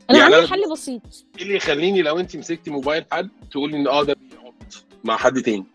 أنا 0.09 0.19
يعني 0.19 0.35
عندي 0.35 0.47
حل 0.47 0.71
بسيط. 0.71 1.01
إيه 1.37 1.43
اللي 1.43 1.55
يخليني 1.55 2.01
لو 2.01 2.19
أنت 2.19 2.37
مسكتي 2.37 2.71
موبايل 2.71 3.05
حد 3.11 3.29
تقولي 3.51 3.77
إن 3.77 3.87
آه 3.87 4.03
ده 4.03 4.13
بيعط 4.31 4.85
مع 5.03 5.17
حد 5.17 5.41
تاني؟ 5.41 5.65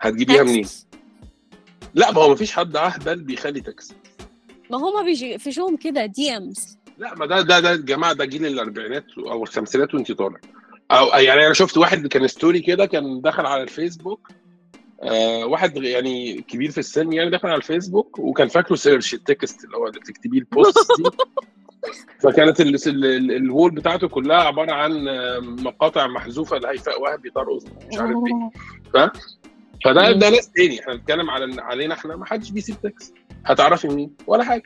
هتجيبيها 0.00 0.42
منين؟ 0.42 0.66
لا 1.94 2.12
ما 2.12 2.22
هو 2.22 2.32
مفيش 2.32 2.52
حد 2.52 2.76
أهبل 2.76 3.22
بيخلي 3.22 3.60
تكست 3.60 3.94
ما 4.70 4.78
هما 4.78 5.02
بيجي 5.02 5.38
في 5.38 5.52
شوم 5.52 5.76
كده 5.76 6.06
دي 6.06 6.36
امز 6.36 6.78
لا 6.98 7.14
ما 7.14 7.26
ده 7.26 7.40
ده 7.42 7.60
ده 7.60 7.70
يا 7.70 7.76
جماعة 7.76 8.12
ده 8.12 8.24
جيل 8.24 8.46
الأربعينات 8.46 9.04
أو 9.18 9.42
الخمسينات 9.42 9.94
وانت 9.94 10.12
طالع 10.12 10.38
أو 10.90 11.06
يعني 11.20 11.46
أنا 11.46 11.54
شفت 11.54 11.76
واحد 11.76 12.06
كان 12.06 12.26
story 12.26 12.60
كده 12.60 12.86
كان 12.86 13.20
دخل 13.20 13.46
على 13.46 13.62
الفيسبوك 13.62 14.28
آه 15.02 15.46
واحد 15.46 15.76
يعني 15.76 16.42
كبير 16.42 16.70
في 16.70 16.78
السن 16.78 17.12
يعني 17.12 17.30
دخل 17.30 17.48
على 17.48 17.56
الفيسبوك 17.56 18.18
وكان 18.18 18.48
فاكره 18.48 18.74
search 18.74 19.14
ال 19.14 19.24
text 19.24 19.64
اللي 19.64 19.76
هو 19.76 19.86
اللي 19.86 20.00
بتكتبيه 20.00 20.38
ال 20.38 20.50
post 20.50 20.96
دي 20.96 21.02
فكانت 22.22 22.60
ال- 22.60 22.74
ال- 22.88 23.04
ال- 23.04 23.32
ال 23.36 23.43
wall 23.43 23.70
بتاعته 23.70 24.08
كلها 24.08 24.36
عبارة 24.36 24.72
عن 24.72 25.08
آه، 25.08 25.38
مقاطع 25.40 26.06
محذوفة 26.06 26.58
لهيفاء 26.58 27.02
وهبي 27.02 27.30
ترقص 27.30 27.64
مش 27.92 27.98
عارف 27.98 28.16
إيه 28.96 29.12
فده 29.84 30.12
مم. 30.12 30.18
ده 30.18 30.30
ناس 30.30 30.50
تاني 30.50 30.80
إحنا 30.80 30.94
بنتكلم 30.94 31.30
على 31.30 31.62
علينا 31.62 31.94
إحنا 31.94 32.16
ما 32.16 32.26
حدش 32.26 32.50
بيسيب 32.50 32.76
text 32.82 33.14
هتعرفي 33.46 33.88
مين 33.88 34.10
ولا 34.26 34.44
حاجة 34.44 34.62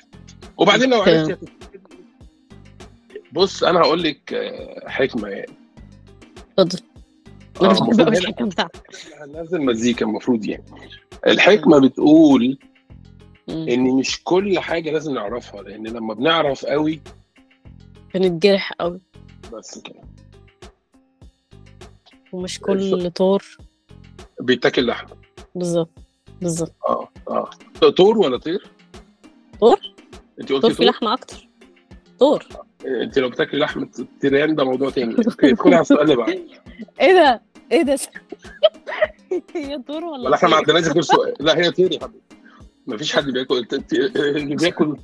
وبعدين 0.56 0.90
لو. 0.90 1.02
عرفتي؟ 1.02 1.36
بص 3.32 3.64
أنا 3.64 3.80
هقول 3.80 4.02
لك 4.02 4.34
آه، 4.34 4.88
حكمة 4.88 5.28
يعني. 5.28 5.52
اتفضل. 6.58 6.80
آه، 7.62 7.64
أنا 7.64 8.04
بحب 8.04 8.54
هننزل 9.20 9.60
مزيكا 9.64 10.06
المفروض 10.06 10.46
يعني. 10.46 10.64
الحكمة 11.26 11.80
بتقول. 11.80 12.58
إن 13.48 13.84
مش 13.96 14.24
كل 14.24 14.58
حاجة 14.58 14.90
لازم 14.90 15.14
نعرفها 15.14 15.62
لأن 15.62 15.86
لما 15.86 16.14
بنعرف 16.14 16.64
قوي 16.66 17.00
بنتجرح 18.14 18.72
قوي. 18.72 19.00
بس 19.52 19.78
كده. 19.78 20.00
ومش 22.32 22.60
كل 22.60 23.10
طور. 23.10 23.44
بيتاكل 24.40 24.86
لحمة. 24.86 25.16
بالظبط 25.54 25.90
بالظبط. 26.40 26.74
آه 26.88 27.08
آه. 27.28 27.50
طور 27.90 28.18
ولا 28.18 28.38
طير؟ 28.38 28.66
طور؟ 29.60 29.80
انت 30.40 30.52
قلتي 30.52 30.60
طور 30.60 30.70
في 30.70 30.76
طور؟ 30.76 30.86
لحمة 30.86 31.14
أكتر. 31.14 31.48
طور. 32.18 32.46
انت 32.86 33.18
لو 33.18 33.28
بتاكلي 33.28 33.60
لحمة 33.60 33.88
تيران 34.20 34.54
ده 34.54 34.64
موضوع 34.64 34.90
تاني. 34.90 35.14
okay 35.14 35.50
ادخلي 35.50 35.74
على 35.74 35.82
السؤال 35.82 36.16
بعده. 36.16 36.32
إيه 37.00 37.12
ده؟ 37.12 37.42
إيه 37.72 37.82
ده؟ 37.82 37.98
هي 39.54 39.78
طور 39.78 40.04
ولا 40.04 40.28
ولا 40.28 40.36
إحنا 40.36 40.48
ما؟ 40.48 40.56
عندناش 40.56 40.88
غير 40.88 41.02
سؤال. 41.02 41.34
لا 41.40 41.58
هي 41.58 41.70
طير 41.70 41.92
يا 41.92 42.00
حبيبي. 42.00 42.22
مفيش 42.86 43.16
حد 43.16 43.24
بياكل 43.24 43.66
اللي 43.92 44.56
بياكل 44.56 44.96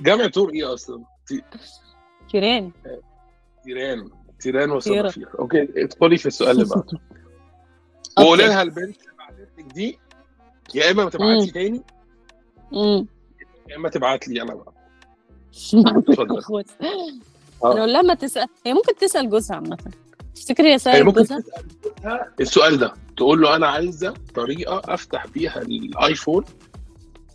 جمع 0.00 0.26
طور 0.26 0.50
إيه 0.50 0.74
أصلا؟ 0.74 1.04
تيران. 2.30 2.72
تيران. 3.64 4.10
تيران. 4.40 4.70
وصنافير 4.70 5.28
okay 5.38 5.68
ادخلي 5.76 6.16
في 6.16 6.26
السؤال 6.26 6.50
اللي 6.50 6.64
بعده. 6.64 6.98
وقولي 8.18 8.46
لها 8.46 8.62
البنت 8.62 8.96
اللي 9.00 9.12
بعتتك 9.18 9.74
دي 9.74 9.98
يا 10.74 10.90
إما 10.90 11.04
ما 11.04 11.10
تبعتي 11.10 11.50
تاني 11.50 11.82
يا 13.68 13.76
إما 13.76 13.88
تبعت 13.88 14.28
لي 14.28 14.42
أنا 14.42 14.54
بقى. 14.54 14.72
آه. 17.64 17.72
أنا 17.72 17.78
أقول 17.80 17.92
لها 17.92 18.02
ما 18.02 18.14
تسأل. 18.14 18.46
هي 18.66 18.74
ممكن 18.74 18.96
تسأل 18.96 19.30
جوزها 19.30 19.56
عامة. 19.56 19.78
تفتكري 20.34 20.72
هي 20.72 20.78
سألت 20.78 21.14
جوزها؟ 21.14 21.42
السؤال 22.40 22.78
ده 22.78 22.94
تقول 23.16 23.40
له 23.42 23.56
أنا 23.56 23.66
عايزة 23.68 24.14
طريقة 24.34 24.82
أفتح 24.94 25.26
بيها 25.26 25.62
ال 25.62 25.74
iPhone 25.74 26.44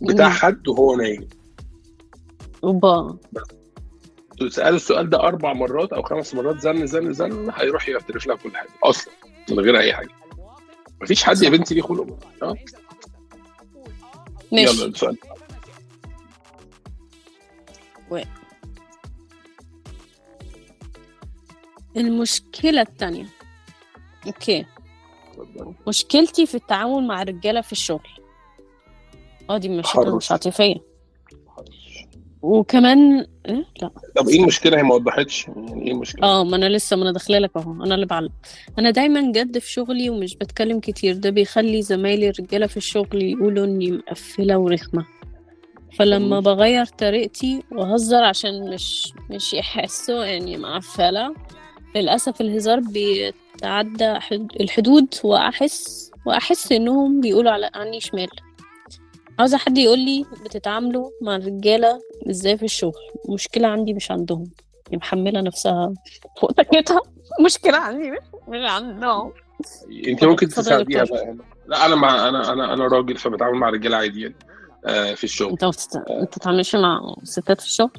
بتاع. 0.02 0.28
حد 0.28 0.68
وهو 0.68 0.96
نايم. 0.96 1.28
أوبا. 2.64 3.16
تسأله 4.40 4.76
السؤال 4.76 5.10
ده 5.10 5.20
أربع 5.20 5.52
مرات 5.52 5.92
أو 5.92 6.02
خمس 6.02 6.34
مرات 6.34 6.60
زن 6.60 6.86
زن 6.86 7.12
زن 7.12 7.50
هيروح 7.54 7.88
يعترف 7.88 8.26
لها 8.26 8.36
كل 8.36 8.56
حاجة 8.56 8.68
أصلا 8.84 9.12
من 9.50 9.60
غير 9.60 9.78
أي 9.78 9.92
حاجة. 9.94 10.08
مفيش 11.02 11.24
حد 11.24 11.42
يا 11.42 11.50
بنتي 11.50 11.74
ليه 11.74 11.82
خلق. 11.82 12.18
آه. 12.42 12.54
يلا 14.52 14.72
ماشي 14.72 14.84
السؤال 14.84 15.16
المشكلة 21.96 22.80
الثانية 22.80 23.26
أوكي. 24.26 24.66
اتفضل. 25.30 25.74
مشكلتي 25.88 26.46
في 26.46 26.54
التعامل 26.54 27.06
مع 27.06 27.22
الرجالة 27.22 27.60
في 27.60 27.72
الشغل. 27.72 28.08
آه 29.50 29.58
دي 29.58 29.68
مشكله 29.68 30.04
حرص. 30.04 30.14
مش 30.14 30.32
عاطفيه 30.32 30.74
وكمان 32.42 33.26
إيه؟ 33.48 33.64
لا. 33.82 33.90
طب 34.16 34.28
إيه 34.28 34.40
المشكلة؟ 34.40 34.78
هي 34.78 34.82
ما 34.82 34.94
وضحتش. 34.94 35.48
يعني 35.48 35.86
إيه 35.86 35.92
المشكلة؟ 35.92 36.26
آه 36.28 36.44
ما 36.44 36.56
أنا 36.56 36.68
لسه 36.68 36.96
ما 36.96 37.02
أنا 37.02 37.12
داخلة 37.12 37.38
لك 37.38 37.56
أهو. 37.56 37.84
أنا 37.84 37.94
اللي 37.94 38.06
بعلق 38.06 38.32
أنا 38.78 38.90
دايما 38.90 39.32
جد 39.32 39.58
في 39.58 39.72
شغلي 39.72 40.10
ومش 40.10 40.36
بتكلم 40.36 40.80
كتير. 40.80 41.16
ده 41.16 41.30
بيخلي 41.30 41.82
زمايلي 41.82 42.28
الرجالة 42.28 42.66
في 42.66 42.76
الشغل 42.76 43.22
يقولوا 43.22 43.64
إني 43.64 43.90
مقفلة 43.90 44.58
ورخمة. 44.58 45.06
فلما. 45.98 46.40
بغير 46.40 46.84
طريقتي 46.86 47.62
واهزر 47.72 48.24
عشان 48.24 48.70
مش 48.74 49.12
مش 49.30 49.54
يحسوا 49.54 50.36
اني 50.36 50.56
معفله 50.56 51.34
للأسف 51.96 52.40
الهزار 52.40 52.80
بيتعدى 52.80 54.14
حد- 54.14 54.52
الحدود 54.60 55.14
وأحس 55.24 56.10
وأحس 56.26 56.72
إنهم 56.72 57.20
بيقولوا 57.20 57.50
على 57.52 57.70
عني 57.74 58.00
شمال 58.00 58.28
عاوزه 59.38 59.58
حد 59.58 59.78
يقول 59.78 59.98
لي 59.98 60.24
بتتعاملوا 60.44 61.10
مع 61.22 61.36
الرجالة 61.36 62.00
إزاي 62.30 62.56
في 62.58 62.64
الشغل 62.64 62.92
مشكلة 63.28 63.68
عندي 63.68 63.94
مش 63.94 64.10
عندهم 64.10 64.44
هي 64.92 64.96
محملة 64.96 65.40
نفسها 65.40 65.94
فوق 66.40 66.52
طاقتها 66.52 67.00
مشكلة 67.44 67.76
عندي 67.76 68.10
مش 68.10 68.18
مش 68.48 68.70
عندهم 68.70 69.32
أنت 70.08 70.24
ممكن 70.24 70.48
تساعديها. 70.48 71.04
بقى. 71.04 71.36
لا 71.66 71.86
أنا 71.86 71.94
مع 71.94 72.28
أنا 72.28 72.52
أنا 72.52 72.72
أنا 72.74 72.84
راجل 72.86 73.16
فبتعامل 73.16 73.58
مع 73.58 73.68
رجاله 73.70 73.96
عادي 73.96 74.22
يعني 74.22 74.34
في 75.14 75.24
الشغل. 75.24 75.50
انت 75.50 75.64
بتت... 75.64 75.96
انت 75.96 76.28
بتتعاملش 76.36 76.76
مع 76.76 77.14
ستات 77.22 77.60
في 77.60 77.66
الشغل؟ 77.66 77.90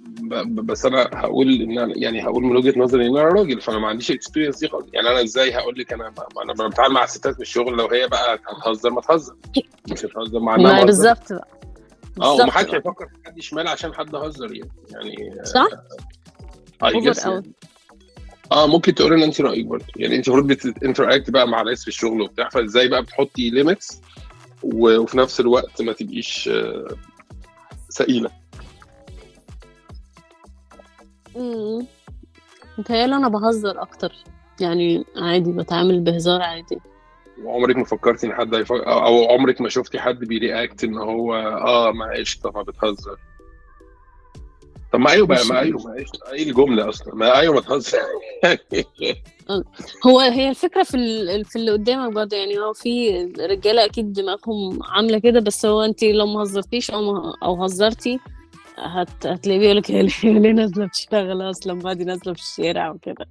ب- 0.00 0.60
بس 0.66 0.86
أنا 0.86 1.08
هقول 1.12 1.62
إن 1.62 1.78
أنا 1.78 1.92
يعني 1.96 2.24
هقول 2.24 2.42
من 2.44 2.56
وجهة 2.56 2.78
نظري 2.78 3.06
إن 3.06 3.16
أنا 3.16 3.28
راجل 3.28 3.60
فأنا 3.60 3.78
ما 3.78 3.88
عنديش 3.88 4.10
اكسبيرينس 4.10 4.58
دي 4.58 4.68
خالص. 4.68 4.86
يعني 4.92 5.08
أنا 5.08 5.22
إزاي 5.22 5.52
هقول 5.54 5.78
لك 5.78 5.92
أنا 5.92 6.12
ما- 6.36 6.42
أنا 6.42 6.68
بتعامل 6.68 6.94
مع 6.94 7.04
الستات 7.04 7.34
في 7.34 7.40
الشغل؟ 7.42 7.76
لو 7.76 7.88
هي 7.88 8.08
بقى 8.08 8.38
هتهزر 8.48 8.90
ما 8.90 9.00
تهزر. 9.00 9.34
مش 9.90 10.04
هتهزر 10.04 10.40
مع 10.40 10.56
ما. 10.56 10.84
بالظبط 10.84 11.32
بقى. 11.32 11.48
آه 12.22 12.34
ومحدش. 12.34 12.74
هيفكر 12.74 13.06
في 13.08 13.14
حد 13.26 13.40
شمال 13.40 13.68
عشان 13.68 13.94
حد 13.94 14.14
هزر 14.14 14.52
يعني. 14.54 14.70
يعني 14.90 15.44
صح؟ 15.44 15.68
جس 16.94 17.24
قوي 17.26 17.42
آه 18.52 18.66
ممكن 18.66 18.94
تقولي 18.94 19.14
إن 19.14 19.22
أنت 19.22 19.40
رأيك 19.40 19.66
برضه. 19.66 19.84
يعني 19.96 20.16
أنت 20.16 20.28
المفروض 20.28 20.46
بت 20.52 20.68
interact 20.68 21.30
بقى 21.30 21.48
مع 21.48 21.62
ناس 21.62 21.82
في 21.82 21.88
الشغل 21.88 22.20
وبتاع 22.20 22.48
فإزاي 22.48 22.88
بقى 22.88 23.02
بتحطي 23.02 23.50
limits 23.50 24.00
وفي 24.72 25.18
نفس 25.18 25.40
الوقت 25.40 25.82
ما 25.82 25.92
تبقيش 25.92 26.48
آه، 26.52 26.88
ثقيلة. 27.92 28.30
امم 31.36 31.86
متهيألي 32.78 33.16
أنا 33.16 33.28
بهزر 33.28 33.82
أكتر. 33.82 34.12
يعني 34.60 35.04
عادي 35.16 35.52
بتعامل 35.52 36.00
بهزار 36.00 36.42
عادي. 36.42 36.78
وعمرك 37.42 37.76
ما 37.76 37.84
فكرتي 37.84 38.26
إن 38.26 38.32
حد 38.34 38.54
هيفكر 38.54 38.86
أو 38.92 39.06
أو 39.06 39.32
عمرك 39.32 39.60
ما 39.60 39.68
شفتي 39.68 40.00
حد 40.00 40.18
بيرياكت 40.18 40.84
إن 40.84 40.98
هو 40.98 41.34
آه 41.34 41.92
معلش 41.92 42.36
طب 42.36 42.56
ما 42.56 42.62
بتهزر 42.62 43.16
طب 44.94 45.00
ما 45.00 45.10
أيوه 45.10 45.26
ما 45.26 45.60
أيوه 45.60 45.94
إيه 46.32 46.42
الجملة 46.48 46.88
أصلا؟ 46.88 47.14
ما 47.14 47.38
أيوه 47.40 47.54
ما 47.54 47.60
تهزر. 47.60 47.98
هو 50.06 50.20
هي 50.20 50.48
الفكرة 50.50 50.82
في 50.82 50.96
ال- 50.96 51.44
في 51.44 51.56
اللي 51.56 51.70
قدامك 51.72 52.12
برضه 52.12 52.36
يعني 52.36 52.58
هو 52.58 52.72
في 52.72 53.10
رجالة 53.40 53.84
أكيد 53.84 54.12
دماغهم 54.12 54.82
عاملة 54.82 55.18
كده 55.18 55.40
بس 55.40 55.66
هو 55.66 55.80
أنت 55.82 56.04
لو 56.04 56.26
ما 56.26 56.42
هزرتيش 56.42 56.90
أو 56.90 57.12
ما 57.12 57.32
أو 57.42 57.64
هزرتي 57.64 58.18
هت... 58.78 59.26
هتلاقيه 59.26 59.58
بيقول 59.58 59.76
لك 59.76 59.90
هي 59.90 60.02
ليه 60.24 60.52
نازلة 60.52 60.86
بتشتغل 60.86 61.50
أصلا 61.50 61.74
ما 61.74 61.92
دي 61.92 62.04
نازلة 62.04 62.32
في 62.34 62.40
الشارع 62.40 62.90
وكده. 62.90 63.26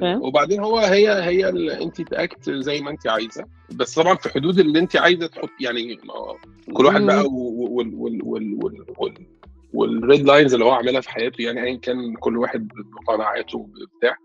فاهم؟ 0.00 0.22
وبعدين 0.22 0.60
هو 0.60 0.78
هي 0.78 1.08
هي 1.22 1.48
ال- 1.48 1.70
أنت 1.70 2.00
ت 2.00 2.12
act 2.12 2.50
زي 2.50 2.80
ما 2.80 2.90
أنت 2.90 3.06
عايزة. 3.06 3.44
بس 3.72 3.94
طبعا 3.94 4.14
في 4.16 4.28
حدود 4.28 4.58
اللي 4.58 4.78
أنت 4.78 4.96
عايزة 4.96 5.26
تحط 5.26 5.50
يعني 5.60 5.98
كل 6.74 6.86
واحد 6.86 7.00
بقى 7.02 7.24
وال 7.26 7.94
وال 7.94 8.22
وال 8.24 8.54
وال 8.64 8.84
وال 8.98 9.26
وال 9.74 9.95
red 9.95 10.26
lines 10.26 10.52
اللي 10.54 10.64
هو 10.64 10.70
عاملها 10.70 11.00
في 11.00 11.10
حياته 11.10 11.42
يعني 11.42 11.62
ايا 11.62 11.76
كان 11.76 12.14
كل 12.14 12.36
واحد 12.36 12.68
بقناعاته 13.08 13.68
بتاع 13.98 14.16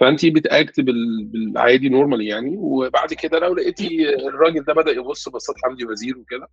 فانت 0.00 0.26
بت 0.26 0.48
act 0.48 0.80
بال- 0.80 1.24
بالعادي 1.24 1.88
normal 1.88 2.20
يعني. 2.22 2.56
وبعد 2.58 3.14
كده 3.14 3.38
لو 3.38 3.54
لقيتي 3.54 4.14
الراجل 4.14 4.64
ده 4.64 4.74
بدأ 4.74 4.90
يبص 4.90 5.28
بصات 5.28 5.56
حمدي 5.64 5.84
وزير 5.86 6.18
وكده. 6.18 6.48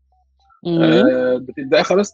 آه، 0.68 1.38
بتبدأي 1.38 1.84
خلاص 1.84 2.14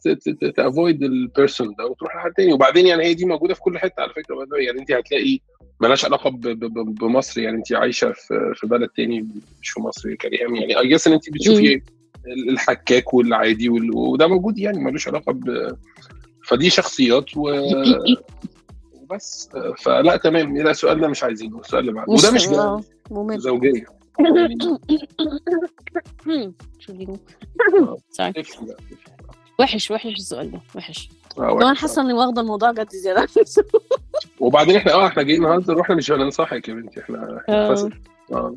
ت 0.56 0.64
avoid 0.64 1.04
ال 1.04 1.14
person 1.14 1.76
ده 1.78 1.86
وتروح 1.86 2.16
لحد 2.16 2.32
تاني. 2.32 2.54
وبعدين 2.54 2.88
يعني 2.88 3.04
هي 3.04 3.14
دي 3.14 3.26
موجودة 3.26 3.54
في 3.54 3.62
كل 3.62 3.78
حتة 3.78 4.02
على 4.02 4.14
فكرة. 4.14 4.38
يعني 4.58 4.80
انت 4.80 4.92
هتلاقي 4.92 5.40
مالهاش 5.82 6.06
علاقة 6.06 6.30
بمصر. 7.02 7.42
يعني 7.42 7.58
انت 7.58 7.74
عايشة 7.74 8.12
في 8.12 8.54
في 8.56 8.68
بلد 8.68 8.90
تاني 8.90 9.28
مش 9.62 9.70
في 9.70 9.82
مصر 9.82 10.16
كريم 10.16 10.56
يعني. 10.56 10.80
اي 10.80 10.88
جس 10.88 11.08
إن 11.08 11.14
انت 11.14 11.30
بتشوفي 11.30 11.82
الحكاك 12.28 13.14
والعادي 13.14 13.70
وال- 13.70 13.96
وده 13.98 14.28
موجود 14.28 14.58
يعني 14.60 14.80
ملوش 14.80 15.08
علاقة 15.08 15.34
ب 15.34 15.76
فدي 16.48 16.70
شخصيات 16.70 17.38
و 17.38 17.42
وبس. 19.02 19.50
فلا 19.78 20.18
تمام. 20.18 20.58
لا 20.58 20.72
السؤال 20.72 21.02
ده 21.02 21.08
مش 21.08 21.24
عايزينه 21.24 21.60
السؤال 21.60 21.82
اللي 21.82 21.92
بعده. 21.94 22.12
وده 22.12 22.32
مش 22.32 22.48
آه، 22.48 22.82
زوجية. 23.38 23.86
وحش 29.60 29.92
وحش 29.92 30.14
السؤال 30.14 30.52
ده. 30.52 30.62
وحش. 30.76 31.10
آه، 31.38 31.54
وحش. 31.54 31.82
حاسة 31.82 32.02
إني 32.02 32.14
واخدة 32.14 32.42
الموضوع 32.42 32.72
جد 32.72 32.90
زيادة. 32.90 33.28
وبعدين 34.40 34.76
إحنا 34.76 34.94
آه 34.94 35.08
إحنا 35.08 35.24
جايين 35.24 35.42
نهزر 35.42 35.78
وإحنا 35.78 35.96
مش 35.96 36.12
هننصحك 36.12 36.70
يا 36.70 36.74
بنتي 36.74 37.00
إحنا 37.02 37.38
إحنا 37.42 37.70
آه. 37.70 37.90
آه. 38.32 38.56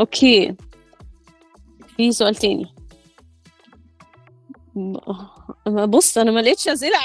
أوكي. 0.00 0.54
في 2.00 2.12
سؤال 2.12 2.34
تاني. 2.34 2.66
بص 5.66 6.18
أنا 6.18 6.30
ما 6.30 6.40
لقيتش 6.40 6.68
أسئلة 6.68 6.96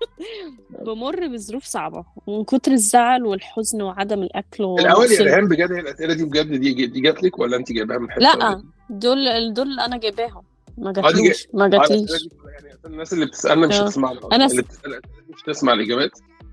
بمر 0.86 1.26
بظروف 1.26 1.64
صعبة 1.64 2.04
ومن 2.26 2.44
كتر 2.44 2.72
الزعل 2.72 3.26
والحزن 3.26 3.82
وعدم 3.82 4.22
الأكل 4.22 4.64
الأول 4.64 5.12
يا 5.12 5.22
ريهام 5.22 5.48
بجد 5.48 5.72
هي 5.72 5.80
الأسئلة 5.80 6.14
دي 6.14 6.24
بجد 6.24 6.46
دي 6.60 6.86
دي 6.86 7.00
جات 7.00 7.22
لك 7.22 7.38
ولا 7.38 7.56
أنت 7.56 7.72
جايباها 7.72 7.98
من 7.98 8.10
حتة 8.10 8.20
لا 8.22 8.62
دول 8.90 9.52
دول 9.54 9.80
أنا 9.80 9.96
جايباهم. 9.96 10.42
ما 10.78 10.90
آه، 10.90 10.92
جاتليش 10.92 11.48
ما 11.54 11.64
آه، 11.64 11.68
جاتليش. 11.68 12.10
يعني 12.10 12.78
الناس 12.86 13.12
اللي 13.12 13.26
بتسألنا 13.26 13.66
مش 13.66 13.74
آه. 13.74 14.28
أنا 14.32 14.48
س- 14.48 14.50
اللي 14.50 14.62
بتسأل 14.62 15.00
مش 15.34 15.42
تسمع 15.42 15.72
الإجابات. 15.72 16.10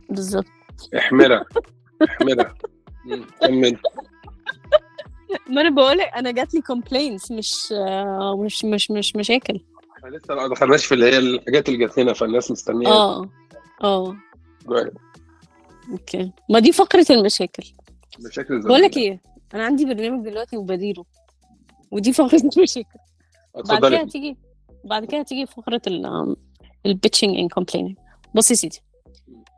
بالظبط. 0.10 0.46
احمرها 0.98 1.46
احمرها 2.10 2.54
كمل. 3.42 3.78
ما 5.50 5.62
أنا 5.62 5.70
بقول 5.70 6.02
أنا 6.02 6.32
جات 6.32 6.54
لي 6.54 6.62
complaints 6.62 7.32
مش 7.32 7.54
مش 8.46 8.66
مش 8.66 8.92
مش 8.92 9.16
مشاكل. 9.16 9.60
إحنا 9.98 10.10
لسه 10.18 10.36
ما 10.36 10.48
دخلناش 10.48 10.86
في 10.86 10.94
اللي 10.94 11.06
هي 11.06 11.18
الحاجات 11.18 11.70
اللي 11.70 11.80
جات 11.80 11.98
لنا 12.00 12.14
فالناس 12.14 12.52
مستنية. 12.52 12.88
آه 12.88 13.30
آه. 13.84 14.18
okay. 15.92 16.32
ما 16.50 16.60
دي 16.60 16.72
فقرة 16.72 17.06
المشاكل. 17.10 17.64
مشاكل. 18.30 18.62
بقول 18.62 18.82
لك 18.82 18.98
إيه 18.98 19.22
أنا 19.54 19.66
عندي 19.66 19.86
برنامج 19.86 20.26
دلوقتي 20.30 20.58
وبديره. 20.58 21.06
ودي 21.92 22.14
فقرة 22.14 22.42
المشاكل. 22.58 23.00
بعد 23.70 23.86
كده 23.88 23.98
هتيجي 24.02 24.38
بعد 24.86 25.06
كده 25.06 25.20
هتيجي 25.20 25.46
فقرة 25.46 25.82
ال 25.88 26.36
البيتشنج 26.86 27.38
ان 27.38 27.48
complaining. 27.60 27.96
بص 28.36 28.52
يا 28.52 28.56
سيدي 28.56 28.80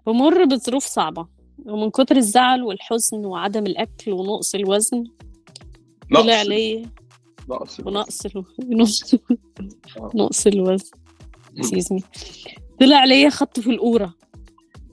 بمر 0.08 0.44
بظروف 0.46 0.86
صعبة 0.86 1.28
ومن 1.66 1.90
كتر 1.90 2.16
الزعل 2.16 2.64
والحزن 2.64 3.26
وعدم 3.26 3.66
الأكل 3.66 4.12
ونقص 4.12 4.56
الوزن 4.56 5.04
طلع 6.14 6.42
لي 6.42 6.86
نقص 7.50 7.80
ونقص. 7.80 8.28
نقص 8.60 9.14
آه. 9.98 10.12
نقص 10.16 10.48
الوزن. 10.48 10.86
me. 11.60 12.02
طلع 12.80 13.06
لي 13.06 13.30
خط 13.30 13.60
في 13.60 13.70
القورة 13.70 14.14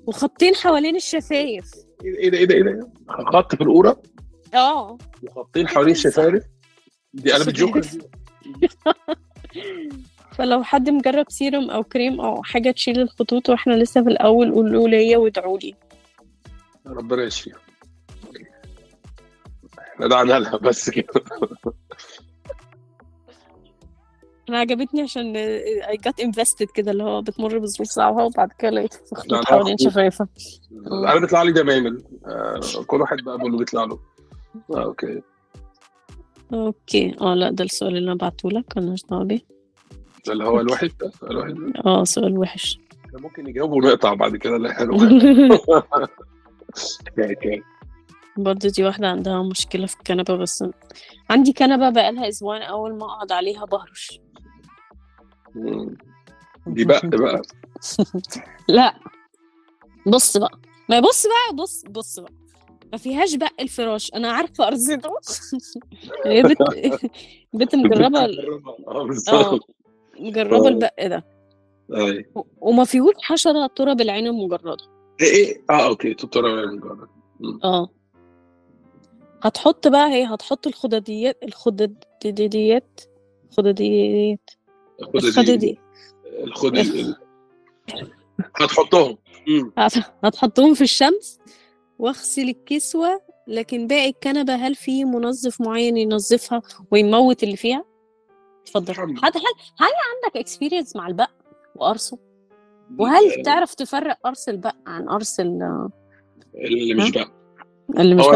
وخطين 0.07 0.55
حوالين 0.55 0.97
الشفايف. 0.97 1.71
إيه 2.05 2.31
ده 2.31 2.39
إيه 2.39 2.45
ده 2.45 2.55
إيه 2.55 2.63
ده 2.63 2.91
خط 3.09 3.55
في 3.55 3.61
القوره 3.61 4.03
آه. 4.55 4.99
وخطين 5.23 5.69
حوالين 5.69 5.93
الشفايف 5.93 6.45
دي 7.15 7.33
قلبت 7.33 7.55
جوكر 7.55 7.83
فلو 10.37 10.63
حد 10.63 10.91
مجرب 10.91 11.27
سيروم 11.29 11.71
أو 11.71 11.85
كريم 11.85 12.21
أو 12.21 12.43
حاجة 12.43 12.71
تشيل 12.71 13.01
الخطوط 13.01 13.51
وإحنا 13.51 13.75
لسه 13.75 14.03
في 14.03 14.09
الأول 14.09 14.53
قولوا 14.53 14.89
ليا 14.89 15.17
وادعوا 15.19 15.59
لي 15.59 15.75
ربنا 16.87 17.23
يشفيها 17.23 17.57
إحنا 17.57 17.68
دعنا 20.01 20.33
لها 20.39 20.57
بس 20.57 20.91
كده. 20.91 21.07
أنا 24.49 24.59
عجبتني 24.59 25.03
عشان 25.03 25.35
I 25.83 25.97
got 26.09 26.25
invested 26.25 26.73
كده 26.75 26.91
اللي 26.91 27.03
هو 27.03 27.23
بتمر 27.23 27.59
بظروف 27.59 27.89
صعبة 27.89 28.25
وبعد 28.25 28.53
كده 28.59 28.71
لقيت 28.71 28.95
خطوط 29.15 29.45
حوالين. 29.45 29.79
شفايفها 29.79 30.29
أنا 30.87 31.21
بيطلع 31.21 31.43
لي 31.43 31.53
دمامل 31.53 32.03
آه، 32.27 32.61
كل 32.87 33.01
واحد 33.01 33.17
بقى 33.25 33.39
باللي 33.39 33.59
بيطلع 33.59 33.85
له. 33.85 33.99
آه، 34.75 34.85
okay. 34.85 35.23
okay. 36.53 37.17
آه 37.21 37.35
لا 37.35 37.51
ده 37.51 37.65
السؤال 37.65 37.97
اللي 37.97 38.11
أنا 38.13 38.19
بعته 38.19 38.51
لك 38.51 38.77
مالناش 38.77 39.03
دعوه 39.11 39.25
بيه 39.25 39.41
ده 40.27 40.33
اللي 40.33 40.45
هو 40.45 40.61
الوحش 40.61 40.91
ده؟ 41.01 41.13
الوحش 41.31 41.51
ده؟ 41.53 41.73
آه 41.87 42.05
سؤال 42.05 42.39
وحش. 42.39 42.79
ممكن 43.15 43.45
نجاوبه 43.45 43.75
ونقطع 43.75 44.15
بعد 44.15 44.37
كده 44.37 44.59
لا 44.59 44.73
حلو 44.73 44.97
برضه 48.39 48.69
دي 48.69 48.85
واحدة 48.85 49.09
عندها 49.09 49.43
مشكلة 49.43 49.87
في 49.87 49.97
الكنبة 49.97 50.37
بس 50.37 50.65
عندي 51.31 51.53
كنبة 51.53 51.91
بقالها 51.91 52.29
أسبوعين 52.29 52.63
أول 52.63 52.95
ما 52.99 53.05
أقعد 53.07 53.33
عليها 53.33 53.65
بهرش. 53.65 54.21
مم. 55.55 55.97
دي 56.67 56.85
بقى 56.85 57.01
بقى. 57.05 57.43
لا. 58.69 58.95
بص 60.07 60.37
بقى. 60.37 60.59
ما 60.89 61.01
بص 61.01 61.27
بقى 61.27 61.57
بص 61.57 61.83
بص 61.91 62.21
بقى. 62.21 62.33
ما 62.93 62.99
فيهاش 62.99 63.35
بق 63.35 63.53
الفراش. 63.61 64.11
أنا 64.15 64.31
عارفة 64.33 64.67
أرصده 64.69 65.11
هي 66.27 66.43
بت 66.43 66.57
بت 67.55 67.75
مجربة 67.75 68.19
آه 68.89 69.03
بالظبط. 69.07 69.61
مجربة 70.21 70.65
آه. 70.67 70.69
البق 70.69 71.07
ده. 71.07 71.25
و- 72.35 72.43
وما 72.61 72.85
فيهوش 72.85 73.15
حشرة 73.23 73.67
ترى 73.77 73.95
بالعين 73.95 74.27
المجردة. 74.27 74.77
إيه 75.21 75.27
إيه. 75.47 75.63
آه 75.71 75.87
أوكي. 75.89 76.15
تطور 76.15 76.63
المجرد 76.65 77.09
آه. 77.65 77.89
هتحط 79.43 79.89
بقى 79.89 80.09
هي 80.11 80.25
هتحط 80.25 80.67
الخدديات 80.67 81.39
الخدديات 81.45 83.01
خدديات 83.57 84.51
الخددي 85.15 85.79
الخدي 86.45 87.15
هتحطهم. 88.57 89.73
هتحطهم 90.25 90.75
في 90.75 90.81
الشمس 90.81 91.39
واغسل 91.99 92.49
الكسوة 92.49 93.23
لكن 93.47 93.87
باقي 93.87 94.09
الكنبة 94.09 94.55
هل 94.55 94.75
في 94.75 95.05
منظف 95.05 95.61
معين 95.61 95.97
ينظفها 95.97 96.63
ويموت 96.91 97.43
اللي 97.43 97.57
فيها؟ 97.57 97.85
اتفضل. 98.63 98.95
هل 99.01 99.07
هل 99.25 99.43
هل 99.79 99.89
عندك 100.25 100.37
اكسبيرينس 100.37 100.97
مع 100.97 101.07
البق 101.09 101.31
وقرصه؟ 101.77 102.19
وهل 102.99 103.43
تعرف 103.43 103.75
تفرق 103.75 104.19
قرص 104.25 104.49
البق 104.49 104.75
عن 104.87 105.09
قرص 105.09 105.41
ال- 105.41 105.89
اللي 106.55 106.95
مش 106.95 107.17
ها؟ 107.17 107.38
اللي 107.99 108.15
مش 108.15 108.25
بق؟ 108.25 108.33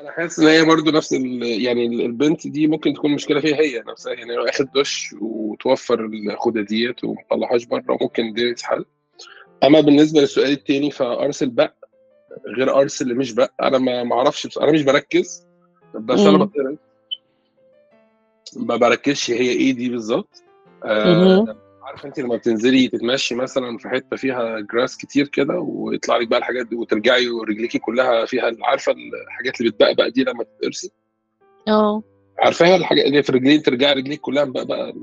أنا 0.00 0.10
حاسس 0.10 0.38
إن 0.40 0.46
هي 0.46 0.64
برضو 0.64 0.90
نفس. 0.90 1.12
يعني 1.12 1.86
ال- 1.86 2.00
البنت 2.00 2.46
دي 2.46 2.66
ممكن 2.66 2.94
تكون 2.94 3.10
مشكلة 3.12 3.40
فيها 3.40 3.56
هي 3.56 3.82
نفسها 3.88 4.12
يعني 4.12 4.34
لو 4.34 4.44
اخد 4.44 4.68
دش 4.74 5.14
وتوفر 5.20 6.04
الخداديات 6.04 7.04
وما 7.04 7.22
تطلعهاش 7.30 7.64
بره 7.64 7.98
ممكن 8.00 8.32
دي 8.32 8.54
تتحل 8.54 8.84
أما 9.64 9.80
بالنسبة 9.80 10.20
للسؤال 10.20 10.50
التاني 10.50 10.90
فقرص 10.90 11.42
البق 11.42 11.72
غير 12.56 12.70
قرص 12.70 13.00
اللي 13.00 13.14
مش 13.14 13.32
بق 13.32 13.50
أنا 13.62 13.78
ما 14.04 14.14
أعرفش 14.16 14.46
بس 14.46 14.58
أنا 14.58 14.72
مش 14.72 14.82
بركز 14.82 15.46
بس 15.94 16.20
أنا. 16.20 16.38
بطلع 16.38 16.74
ما 18.56 18.76
بركزش 18.76 19.30
هي 19.30 19.50
إيه 19.50 19.72
دي 19.74 19.88
بالظبط. 19.88 20.42
آه 20.84 21.56
عارف 21.88 22.06
انت 22.06 22.18
لما 22.20 22.36
بتنزلي 22.36 22.88
تتمشي 22.88 23.34
مثلا 23.34 23.78
في 23.78 23.88
حتة 23.88 24.16
فيها 24.16 24.60
grass 24.60 24.96
كتير 24.96 25.28
كده 25.28 25.54
ويطلع 25.58 26.16
لك 26.16 26.28
بقى 26.28 26.38
الحاجات 26.38 26.66
دي 26.66 26.76
وترجعي 26.76 27.28
ورجليكي 27.28 27.78
كلها 27.78 28.24
فيها 28.24 28.52
عارفة 28.62 28.92
الحاجات 29.26 29.60
اللي 29.60 29.70
بتبقى 29.72 30.10
دي 30.10 30.24
لما 30.24 30.44
تتقرصي 30.44 30.90
آه. 31.68 32.02
عارفاها 32.38 32.76
الحاجات 32.76 33.04
اللي 33.06 33.22
في 33.22 33.32
رجلين 33.32 33.62
ترجعي 33.62 33.92
رجليك 33.92 34.20
كلها 34.20 34.44
اللي 34.44 34.94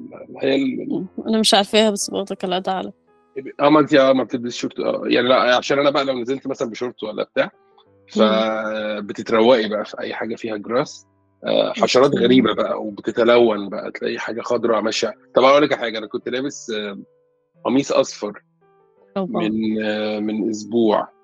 هي 0.41 0.55
ال- 0.55 1.05
أنا 1.27 1.39
مش 1.39 1.53
عارفاها 1.53 1.89
بس 1.89 2.09
على 2.45 2.59
ده 2.59 2.71
على 2.71 2.91
آه 3.59 3.69
ما 3.69 3.79
انت 3.79 3.93
آه 3.93 4.13
ما 4.13 4.23
بتلبسي 4.23 4.57
شورت 4.59 4.79
آه 4.79 5.03
يعني 5.05 5.27
لا 5.27 5.55
عشان 5.55 5.79
أنا 5.79 5.89
بقى 5.89 6.05
لو 6.05 6.19
نزلت 6.19 6.47
مثلا 6.47 6.69
بشورت 6.69 7.03
ولا 7.03 7.23
بتاع 7.23 7.51
فبتتروقي 8.07 9.69
بقى 9.69 9.85
في 9.85 9.99
أي 9.99 10.13
حاجة 10.13 10.35
فيها 10.35 10.57
grass 10.57 11.05
حشرات 11.81 12.11
أوكي. 12.11 12.23
غريبة 12.23 12.53
بقى 12.53 12.81
وبتتلون 12.81 13.69
بقى 13.69 13.91
تلاقي 13.91 14.19
حاجة 14.19 14.41
خضراء 14.41 14.81
ماشية. 14.81 15.13
طب 15.35 15.43
أقول 15.43 15.63
لك 15.63 15.73
حاجة 15.73 15.97
أنا 15.97 16.07
كنت 16.07 16.29
لابس 16.29 16.69
آه، 16.69 16.99
قميص 17.63 17.91
أصفر 17.91 18.43
طبعا 19.15 19.27
من 19.49 19.83
آه، 19.83 20.19
من 20.19 20.49
أسبوع. 20.49 21.15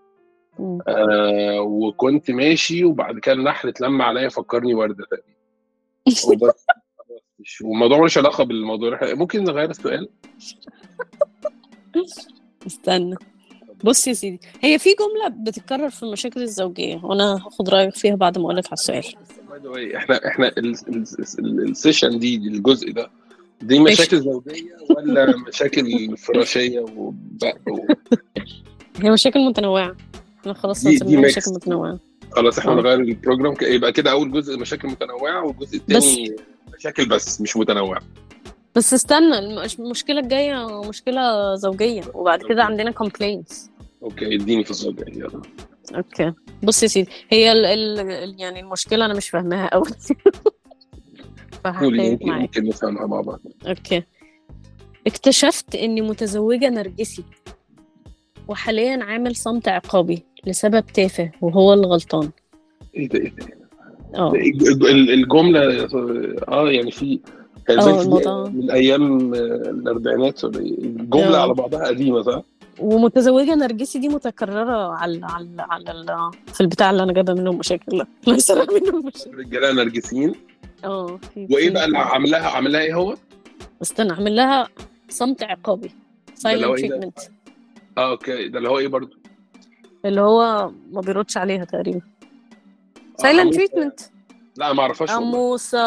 آه 0.87 1.61
وكنت 1.61 2.31
ماشي 2.31 2.83
وبعد 2.83 3.19
كده 3.19 3.35
النحل 3.35 3.67
اتلم 3.69 4.01
عليا 4.01 4.29
فكرني 4.29 4.73
وردة 4.73 5.05
تقريبا. 5.05 6.51
والموضوع 7.63 7.97
ملوش 7.99 8.17
علاقة 8.17 8.43
بالموضوع. 8.43 8.99
ممكن 9.03 9.43
نغير 9.43 9.69
السؤال؟ 9.69 10.09
استنى. 12.67 13.15
بص 13.83 14.07
يا 14.07 14.13
سيدي 14.13 14.39
هي 14.61 14.79
في 14.79 14.89
جملة 14.89 15.43
بتتكرر 15.43 15.89
في 15.89 16.03
المشاكل 16.03 16.41
الزوجية 16.41 16.99
وأنا 17.03 17.35
هاخد 17.35 17.69
رأيك 17.69 17.95
فيها 17.95 18.15
بعد 18.15 18.37
ما 18.37 18.43
أقولك 18.45 18.65
على 18.65 18.73
السؤال. 18.73 19.03
إحنا 19.95 20.27
إحنا 20.27 20.47
ال- 20.47 20.75
ال- 20.87 21.05
ال- 21.39 21.69
ال 21.69 21.75
session 21.75 22.19
دي 22.19 22.35
الجزء 22.35 22.91
ده 22.91 23.09
دي 23.61 23.79
مشاكل 23.79 24.19
زوجية 24.21 24.77
ولا 24.97 25.37
مشاكل 25.47 26.17
فراشية 26.17 26.79
وبق 26.79 27.55
و... 27.71 27.79
هي 29.01 29.09
مشاكل 29.11 29.39
متنوعة. 29.39 29.95
أنا 30.45 30.53
خلاص 30.53 30.83
دي- 30.83 30.95
دي 30.97 31.17
مشاكل. 31.17 31.51
متنوعة. 31.53 31.99
خلاص 32.31 32.59
إحنا 32.59 32.71
آه. 32.71 32.75
نغير 32.75 32.99
ال 32.99 33.06
program 33.06 33.53
يبقى 33.61 33.91
كده 33.91 34.11
أول 34.11 34.31
جزء 34.31 34.59
مشاكل 34.59 34.87
متنوعة 34.87 35.43
والجزء 35.45 35.77
الثاني 35.77 36.35
مشاكل 36.77 37.05
بس 37.09 37.41
مش 37.41 37.57
متنوعة. 37.57 38.01
بس 38.75 38.93
استنى 38.93 39.39
المش- 39.39 39.79
المشكلة 39.79 40.19
الجاية 40.19 40.81
مشكلة 40.89 41.55
زوجية 41.55 42.01
وبعد 42.13 42.39
كده 42.49 42.63
عندنا 42.63 42.91
complaints. 42.91 43.55
okay 44.03 44.35
اديني 44.35 44.63
في 44.63 44.71
الزوجيه 44.71 45.03
يلا. 45.15 45.41
okay. 45.95 46.33
بص 46.63 46.83
يا 46.83 46.87
سيدي 46.87 47.09
هي 47.29 47.51
ال 47.51 47.65
ال 47.65 48.39
يعني 48.41 48.59
المشكلة 48.59 49.05
أنا 49.05 49.13
مش 49.13 49.29
فاهماها 49.29 49.65
أوي. 49.65 49.83
قولي 51.81 52.17
فهحكي 52.17 52.29
يمكن 52.29 52.63
نفهمها 52.67 53.07
مع 53.07 53.21
بعض. 53.21 53.39
okay. 53.67 54.03
اكتشفت 55.07 55.75
إني 55.75 56.01
متزوجة 56.01 56.69
نرجسي 56.69 57.23
وحاليا 58.47 59.03
عامل 59.03 59.35
صمت 59.35 59.67
عقابي 59.67 60.23
لسبب 60.47 60.85
تافه 60.85 61.31
وهو 61.41 61.73
اللي 61.73 61.87
غلطان 61.87 62.29
إيه 62.95 63.09
ده 63.09 63.19
إيه 63.19 63.29
ده. 63.29 63.47
آه. 64.15 64.31
ال- 64.35 65.11
الجملة 65.13 65.87
آه 66.47 66.69
يعني 66.71 66.91
في 66.91 67.19
كان 67.67 67.79
آه 67.79 68.01
الموضوع. 68.01 68.49
من 68.49 68.71
أيام 68.71 69.33
آه، 69.33 69.37
الأربعينات 69.69 70.43
إيه؟ 70.43 70.51
الجملة 70.77 71.37
آه. 71.37 71.41
على 71.41 71.53
بعضها 71.53 71.87
قديمة 71.87 72.21
صح؟ 72.21 72.43
ومتزوجة 72.79 73.55
نرجسي 73.55 73.99
دي 73.99 74.09
متكررة 74.09 74.93
على 74.93 75.19
على 75.25 75.47
على 75.69 75.91
ال- 75.91 76.31
في 76.53 76.61
البتاع 76.61 76.89
اللي 76.89 77.03
أنا 77.03 77.13
جايبة 77.13 77.33
منه 77.33 77.51
المشاكل 77.51 77.97
ده 77.97 78.07
الله 78.23 78.37
يسلم 78.37 78.67
منه 78.73 78.89
المشاكل 78.99 79.37
رجالة 79.37 79.71
نرجسيين 79.83 80.35
آه 80.85 81.19
وإيه 81.37 81.69
بقى 81.69 81.85
اللي 81.85 81.97
عاملاها 81.97 82.49
عاملاها 82.49 82.81
إيه 82.81 82.93
هو؟ 82.95 83.15
استنى 83.81 84.11
اعمل 84.11 84.35
لها 84.35 84.67
صمت 85.09 85.43
عقابي 85.43 85.91
ده؟ 86.45 86.75
treatment 86.75 87.29
آه 87.97 88.11
أوكي 88.11 88.47
ده 88.47 88.57
اللي 88.57 88.69
هو 88.69 88.79
إيه 88.79 88.87
برضه؟ 88.87 89.17
اللي 90.05 90.21
هو 90.21 90.71
ما 90.91 91.01
بيردش 91.01 91.37
عليها 91.37 91.65
تقريبا 91.65 92.01
آه، 93.19 93.21
silent 93.23 93.39
عموسة. 93.39 93.59
treatment 93.65 94.03
لا 94.57 94.73
ما 94.73 94.81
أعرفهاش. 94.81 95.11
أموسة 95.11 95.79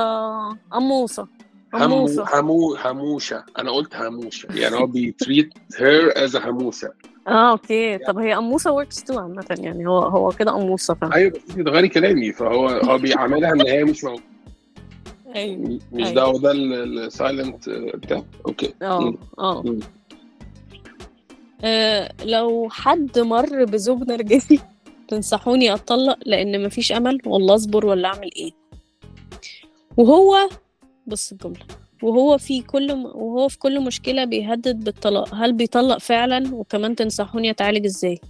أموسة 0.75 1.27
همو 1.75 2.09
همو 2.25 2.75
هموشه 2.75 3.45
أنا 3.59 3.71
قلت 3.73 3.95
هموشه 3.95 4.49
يعني 4.55 4.77
هو 4.77 4.87
بي 4.87 5.05
treat 5.05 5.51
her 5.79 6.13
as 6.17 6.37
هموشه 6.37 6.93
آه 7.29 7.51
okay. 7.51 7.99
طب 7.99 8.19
هي 8.19 8.37
هموشه 8.37 8.73
works 8.73 9.05
too 9.05 9.19
عامة. 9.19 9.47
يعني 9.51 9.87
هو 9.89 9.99
هو 9.99 10.29
كده 10.31 10.57
هموشه 10.57 10.95
فاهم 10.95 11.13
أيوه 11.13 11.31
بس 11.31 11.57
انت 11.57 11.93
كلامي. 11.93 12.33
فهو 12.33 12.69
هو 12.69 12.99
بيعاملها 12.99 13.53
إن 13.53 13.67
هي 13.67 13.85
مش 13.85 14.05
موجودة. 14.05 14.25
أيوه 15.35 15.79
مش 15.93 16.07
أيوة. 16.07 16.15
ده 16.15 16.23
هو 16.23 16.39
ده 16.39 16.53
ال 16.53 16.70
silent 16.70 17.69
بتاع. 17.71 18.23
okay. 18.47 18.75
آه 18.83 19.01
مم. 19.01 19.19
آه. 19.39 19.65
آه، 21.65 22.13
لو 22.25 22.69
حد 22.71 23.19
مر 23.19 23.65
بزوج 23.65 24.09
نرجسي 24.09 24.61
تنصحوني 25.09 25.75
أتطلق؟ 25.75 26.19
لأن 26.27 26.67
مفيش 26.67 26.93
أمل. 26.93 27.19
ولا 27.27 27.55
اصبر 27.55 27.87
ولا 27.87 28.09
أعمل 28.09 28.31
إيه؟ 28.37 28.51
وهو 29.97 30.37
بص 31.07 31.33
الجملة. 31.33 31.61
وهو 32.03 32.39
في 32.39 32.61
كل. 32.63 32.91
وهو 32.93 33.49
في 33.49 33.59
كل 33.59 33.81
مشكلة 33.81 34.25
بيهدد 34.25 34.85
بالطلاق. 34.85 35.35
هل 35.35 35.53
بيطلق 35.53 35.99
فعلا؟ 35.99 36.55
وكمان 36.55 36.97
تنصحوني 36.97 37.51
أتعالج 37.51 37.85
إزاي؟ 37.85 38.21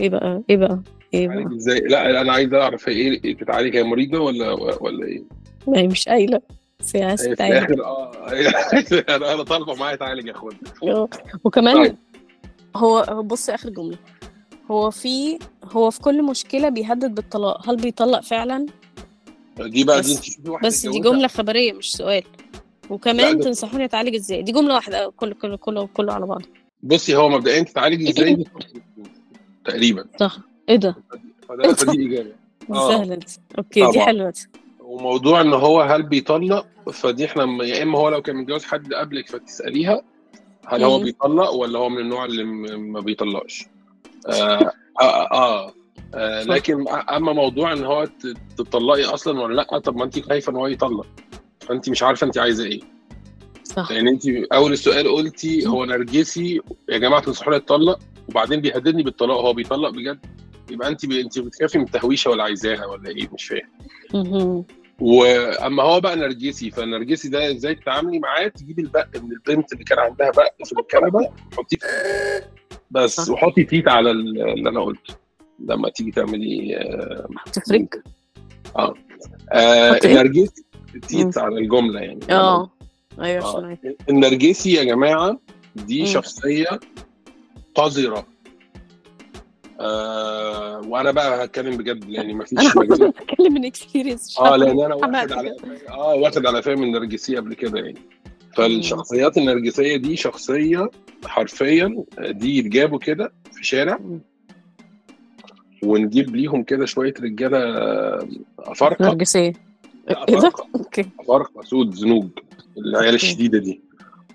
إيه 0.00 0.08
بقى؟ 0.08 0.42
إيه 0.50 0.56
بقى؟ 0.56 0.80
تعالج 1.14 1.28
بقى؟ 1.28 1.56
إزاي؟ 1.56 1.80
لا 1.80 2.20
أنا 2.20 2.32
عايز 2.32 2.54
أعرف 2.54 2.88
هي 2.88 2.94
إيه 2.94 3.24
إيه 3.24 3.36
تتعالج 3.36 3.76
هي 3.76 3.82
مريضة 3.82 4.18
ولا 4.20 4.52
ولا 4.82 5.06
إيه؟ 5.06 5.22
ما 5.66 5.78
هي 5.78 5.86
مش 5.88 6.08
قايلة. 6.08 6.40
بس 6.80 6.96
هي 6.96 7.02
عايزة 7.04 7.30
هي 7.30 7.34
في 7.66 7.80
آه 7.84 8.12
أنا 9.16 9.34
أنا 9.34 9.42
طالبة 9.42 9.74
معايا 9.74 9.96
تعالج 9.96 10.26
يا 10.26 10.32
أخوان. 10.32 10.56
آه. 10.82 11.08
وكمان 11.44 11.74
طيب. 11.84 11.96
هو 12.76 12.98
هو 12.98 13.22
بص 13.22 13.50
آخر 13.50 13.70
جملة. 13.70 13.98
هو 14.70 14.90
في 14.90 15.38
هو 15.64 15.90
في 15.90 16.00
كل 16.00 16.22
مشكلة 16.22 16.68
بيهدد 16.68 17.14
بالطلاق. 17.14 17.68
هل 17.68 17.76
بيطلق 17.76 18.20
فعلا؟ 18.20 18.66
دي 19.66 19.84
بقى 19.84 19.98
بس- 19.98 20.06
دي 20.28 20.36
انت 20.38 20.48
واحدة 20.48 20.68
بس 20.68 20.86
دي. 20.86 21.00
جملة 21.00 21.28
خبرية 21.28 21.72
مش 21.72 21.92
سؤال. 21.92 22.22
وكمان 22.90 23.40
تنصحوني 23.40 23.84
أتعالج 23.84 24.14
إزاي؟ 24.14 24.42
دي 24.42 24.52
جملة 24.52 24.74
واحدة 24.74 25.12
كله 25.16 25.34
كله 25.34 25.56
كله 25.56 25.86
كله 25.94 26.12
على 26.12 26.26
بعض. 26.26 26.42
بصي 26.82 27.16
هو 27.16 27.28
مبدئيا 27.28 27.62
تتعالج 27.62 28.08
إزاي؟ 28.08 28.34
دي 28.34 28.46
تقريبا. 29.64 30.04
صح. 30.20 30.38
إيه 30.68 30.76
ده؟ 30.76 30.96
فده 31.48 31.74
فدي 31.74 32.06
اجابه 32.06 32.22
دي 32.68 32.74
آه. 32.74 32.88
سهلة 32.88 33.14
دي. 33.14 33.26
أوكي 33.58 33.90
دي. 33.90 34.00
حلوة 34.00 34.30
دي. 34.30 34.40
وموضوع 34.80 35.40
إن 35.40 35.52
هو 35.52 35.80
هل 35.80 36.02
بيطلق 36.02 36.66
فدي 36.92 37.24
إحنا 37.24 37.64
يا 37.64 37.82
إما 37.82 37.98
هو 37.98 38.08
لو 38.08 38.22
كان 38.22 38.36
متجوز 38.36 38.64
حد 38.64 38.92
قبلك 38.94 39.28
فتسأليها 39.28 40.02
هل 40.66 40.84
هو. 40.84 40.98
بيطلق 41.00 41.50
ولا 41.50 41.78
هو 41.78 41.88
من 41.88 41.98
النوع 41.98 42.24
اللي 42.24 42.44
ما 42.76 43.00
بيطلقش. 43.00 43.64
آه 44.28 44.72
آه, 45.00 45.32
آه, 45.32 45.72
آه. 46.14 46.42
لكن 46.42 46.84
أما 46.88 47.32
موضوع 47.32 47.72
إن 47.72 47.84
هو 47.84 48.08
تطلقي 48.56 49.04
أصلا 49.04 49.40
ولا 49.40 49.54
لأ 49.54 49.78
طب 49.78 49.96
ما 49.96 50.04
أنت 50.04 50.18
خايفة 50.18 50.50
إن 50.52 50.56
هو 50.56 50.66
يطلق. 50.66 51.06
فأنت 51.60 51.88
مش 51.90 52.02
عارفة 52.02 52.26
أنت 52.26 52.38
عايزة 52.38 52.64
إيه. 52.64 52.80
صح. 53.64 53.92
لأن 53.92 54.08
أنت 54.08 54.22
أول 54.52 54.72
السؤال 54.72 55.08
قلتي 55.08 55.66
هو 55.66 55.84
نرجسي 55.84 56.60
يا 56.88 56.98
جماعة 56.98 57.22
تنصحوني 57.22 57.56
اتطلق 57.56 57.98
وبعدين 58.28 58.60
بيهددني 58.60 59.02
بالطلاق 59.02 59.36
هو 59.40 59.52
بيطلق 59.52 59.90
بجد؟ 59.90 60.18
يبقى 60.70 60.88
أنت 60.88 61.06
ب... 61.06 61.12
أنت 61.12 61.38
بتخافي 61.38 61.78
من 61.78 61.84
التهويشة 61.84 62.30
ولا 62.30 62.42
عايزاها 62.44 62.86
ولا 62.86 63.08
إيه؟ 63.08 63.28
مش 63.32 63.44
فاهم. 63.48 64.64
وأما 65.00 65.82
هو 65.82 66.00
بقى 66.00 66.16
نرجسي 66.16 66.70
فالنرجسي 66.70 67.28
ده 67.28 67.50
إزاي 67.50 67.74
تتعاملي 67.74 68.18
معاه؟ 68.18 68.48
تجيبي 68.48 68.82
البق 68.82 69.06
من 69.22 69.32
البنت 69.32 69.72
اللي 69.72 69.84
كان 69.84 69.98
عندها 69.98 70.30
بق 70.30 70.64
في 70.64 70.72
الكنبة 70.80 71.30
حطيه 71.56 71.76
بس. 72.90 73.30
وحطي 73.30 73.64
تيت 73.64 73.88
على 73.88 74.10
ال- 74.10 74.48
اللي 74.48 74.68
أنا 74.70 74.80
قلته. 74.80 75.14
لما 75.58 75.88
تيجي 75.88 76.10
تعملي 76.10 76.76
آه 76.76 77.28
تفرق 77.52 77.86
آه. 78.76 78.94
حطي 79.50 80.08
إيه؟ 80.08 80.12
النرجسي 80.20 80.64
تيت 81.08 81.38
على 81.38 81.58
الجملة 81.58 82.00
يعني. 82.00 82.20
آه. 82.30 82.70
أيوه 83.20 83.44
آه. 83.44 83.78
النرجسي 84.10 84.72
يا 84.72 84.84
جماعة 84.84 85.40
دي 85.76 86.00
مم. 86.00 86.06
شخصية 86.06 86.80
قذرة. 87.74 88.26
آه 89.80 90.80
وأنا 90.88 91.10
بقى 91.10 91.44
هتكلم 91.44 91.76
بجد 91.76 92.08
يعني 92.08 92.34
ما 92.34 92.44
أنا 92.52 93.08
بتكلم 93.08 93.54
من 93.54 93.64
experience 93.64 94.38
آه 94.40 94.56
لأن 94.56 94.80
أنا 94.80 94.94
واخد 94.94 95.32
على. 95.32 95.56
آه 95.88 96.14
واخد 96.14 96.46
على 96.46 96.62
فهم 96.62 96.82
النرجسية 96.82 97.36
قبل 97.40 97.54
كده 97.54 97.78
يعني. 97.78 97.98
فالشخصيات 98.56 99.38
النرجسية 99.38 99.96
دي 99.96 100.16
شخصية 100.16 100.90
حرفيا 101.24 102.04
دي 102.18 102.58
يتجابوا 102.58 102.98
كده 102.98 103.32
في 103.52 103.66
شارع. 103.66 103.98
مم. 103.98 104.20
ونجيب 105.82 106.36
ليهم 106.36 106.62
كده 106.62 106.86
شوية 106.86 107.14
رجالة 107.20 107.58
افارقه 108.58 109.04
نرجسية. 109.04 109.52
لا، 110.08 110.28
إيه 110.28 110.38
ده؟ 110.40 110.52
okay. 110.74 111.06
افارقه 111.20 111.62
سود 111.62 111.94
زنوج 111.94 112.28
العيال 112.78 113.14
الشديدة 113.14 113.58
دي. 113.58 113.80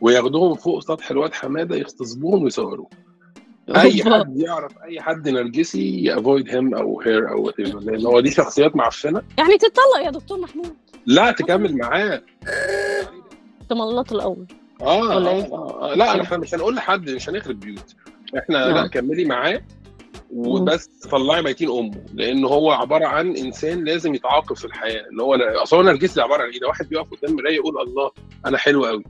وياخدوهم 0.02 0.56
فوق 0.56 0.80
سطح 0.80 1.12
الواد 1.12 1.34
حمادة 1.34 1.76
يغتصبوهم 1.76 2.44
ويصوروه. 2.44 2.90
أي. 3.76 4.04
حد 4.04 4.38
يعرف 4.38 4.72
أي 4.84 5.02
حد 5.02 5.30
نرجسي 5.30 6.04
ي 6.04 6.12
avoid 6.12 6.50
him 6.50 6.76
أو 6.76 7.02
her 7.02 7.32
أو 7.32 7.52
لأن 7.58 8.06
هو 8.06 8.20
دي 8.20 8.32
شخصيات 8.32 8.76
معفنة. 8.76 9.22
يعني 9.38 9.58
تتطلق 9.58 10.06
يا 10.06 10.12
دكتور 10.12 10.40
محمود. 10.40 10.74
لا 11.06 11.32
تكمل 11.32 11.78
معاه. 11.78 12.22
تملط 13.70 14.14
الأول. 14.14 14.46
آه, 14.82 15.14
آه, 15.14 15.30
إيه؟ 15.30 15.54
آه 15.54 15.94
لا 15.96 16.22
إحنا 16.22 16.38
مش 16.38 16.56
هنقول 16.56 16.76
لحد 16.76 17.10
مش 17.10 17.30
هنخرب 17.30 17.60
بيوت. 17.60 17.96
إحنا 18.38 18.68
نعم. 18.68 18.76
لا 18.76 18.88
كملي 18.88 19.26
معاه. 19.26 19.62
وبس 20.36 20.86
طلعي 21.12 21.42
ميتين 21.42 21.70
أمه 21.70 22.06
لأن 22.14 22.46
هو 22.46 22.72
عبارة 22.72 23.06
عن 23.06 23.38
إنسان 23.38 23.84
لازم 23.84 24.16
يتعاقب 24.16 24.56
في 24.56 24.66
الحياة 24.66 25.06
اللي 25.12 25.24
هو 25.24 25.36
أصل 25.36 25.76
هو 25.78 25.82
نرجسي 25.84 26.22
عبارة 26.22 26.44
عن 26.44 26.50
إيه؟ 26.50 26.60
ده 26.60 26.68
واحد 26.68 26.90
بيقف 26.90 27.08
قدام 27.14 27.36
مراية 27.36 27.56
يقول 27.56 27.82
الله 27.82 28.12
أنا 28.46 28.58
حلو 28.58 28.86
قوي 28.86 29.04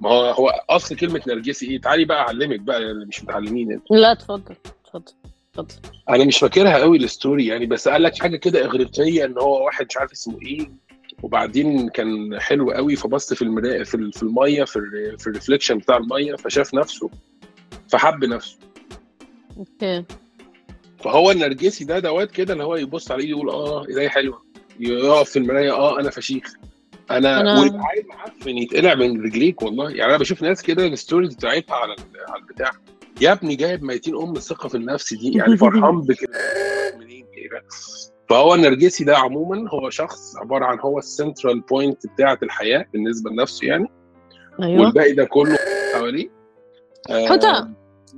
ما 0.00 0.10
هو 0.10 0.24
هو 0.30 0.48
أصل 0.70 0.96
كلمة 0.96 1.20
نرجسي 1.28 1.66
إيه؟ 1.70 1.80
تعالي 1.80 2.04
بقى 2.04 2.18
أعلمك 2.20 2.60
بقى 2.60 2.78
اللي 2.78 3.06
مش 3.06 3.22
متعلمين 3.24 3.72
انت 3.72 3.82
لا 3.90 4.12
اتفضل 4.12 4.54
اتفضل 4.84 5.12
اتفضل. 5.58 5.74
أنا 6.10 6.24
مش 6.24 6.38
فاكرها 6.38 6.78
قوي 6.78 6.96
ال 6.96 7.04
story 7.04 7.46
يعني 7.46 7.66
بس 7.66 7.88
قال 7.88 8.02
لك 8.02 8.18
حاجة 8.18 8.36
كده 8.36 8.64
إغريقية 8.64 9.24
إن 9.24 9.38
هو 9.38 9.64
واحد 9.64 9.86
مش 9.90 9.96
عارف 9.96 10.12
اسمه 10.12 10.38
إيه 10.42 10.70
وبعدين 11.22 11.88
كان 11.88 12.40
حلو 12.40 12.70
قوي 12.70 12.96
فبص 12.96 13.34
في 13.34 13.42
المراية 13.42 13.82
في 13.82 14.10
في 14.12 14.22
المية 14.22 14.64
في 14.64 14.76
ال- 14.76 15.18
في 15.18 15.26
ال 15.26 15.31
reflection 15.31 15.78
بتاع 15.78 15.96
المية 15.96 16.34
فشاف 16.34 16.74
نفسه 16.74 17.10
فحب 17.88 18.24
نفسه. 18.24 18.56
okay. 19.58 20.04
فهو 20.98 21.30
النرجسي 21.30 21.84
ده 21.84 21.98
دوات 21.98 22.30
كده 22.30 22.52
اللي 22.52 22.64
هو 22.64 22.76
يبص 22.76 23.10
عليه 23.10 23.28
يقول 23.30 23.50
آه 23.50 23.86
ايدي 23.88 24.08
حلوة. 24.10 24.42
يقف 24.80 25.30
في 25.30 25.38
المراية 25.38 25.72
آه 25.72 26.00
أنا 26.00 26.10
فشيخ. 26.10 26.44
أنا 27.10 27.38
أنا- 27.56 27.60
ويبقى 27.62 27.80
عايز 27.82 28.04
معفن 28.06 28.50
يتقلع 28.58 28.94
من 28.94 29.22
رجليك 29.24 29.62
والله. 29.62 29.90
يعني 29.90 30.10
أنا 30.10 30.18
بشوف 30.18 30.42
ناس 30.42 30.62
كده 30.62 30.86
ال 30.86 30.92
stories 30.92 31.34
بتاعتها 31.34 31.74
على 31.76 31.96
على 32.28 32.42
البتاع. 32.42 32.70
يا 33.20 33.32
ابني 33.32 33.56
جايب 33.56 33.82
ميتين 33.84 34.16
أم 34.16 34.36
الثقه 34.36 34.68
في 34.68 34.74
النفس 34.76 35.14
دي 35.14 35.32
يعني 35.38 35.56
فرحان 35.56 36.00
بك. 36.08 36.30
منين 36.98 37.26
كده 37.36 37.62
فهو 38.30 38.54
النرجسي 38.54 39.04
ده 39.04 39.16
عموما 39.18 39.70
هو 39.70 39.90
شخص 39.90 40.36
عبارة 40.36 40.64
عن 40.64 40.80
هو 40.80 40.98
ال 40.98 41.06
central 41.06 41.60
point 41.60 42.06
بتاعة 42.06 42.38
الحياة 42.42 42.86
بالنسبة 42.92 43.30
لنفسه 43.30 43.66
يعني. 43.66 43.86
أيوه. 44.62 44.80
والباقي 44.82 45.12
ده 45.12 45.24
كله 45.24 45.56
حواليه. 45.94 46.28
آه، 47.10 47.26
حوتة. 47.28 47.68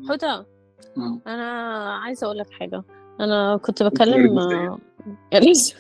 حوتة 0.09 0.37
مم. 0.38 0.47
أنا 1.27 1.45
عايزة 1.95 2.25
أقول 2.25 2.38
لك 2.38 2.51
حاجة. 2.51 2.83
أنا 3.21 3.57
كنت 3.57 3.83
بكلم. 3.83 4.38
آه، 4.38 4.79
يا 5.33 5.38
ريت. 5.38 5.75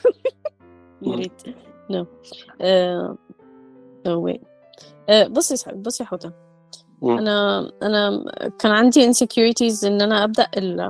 يا 1.02 1.14
ريت. 1.14 1.42
no 1.90 2.06
آه، 2.60 3.16
no 4.06 4.20
way 4.20 4.40
بصي 5.28 5.72
بصي 5.74 6.04
مم. 7.02 7.18
أنا 7.18 7.70
أنا 7.82 8.24
كان 8.58 8.72
عندي 8.72 9.12
insecurities 9.12 9.84
إن 9.84 10.00
أنا 10.00 10.24
أبدأ 10.24 10.46
ال 10.56 10.80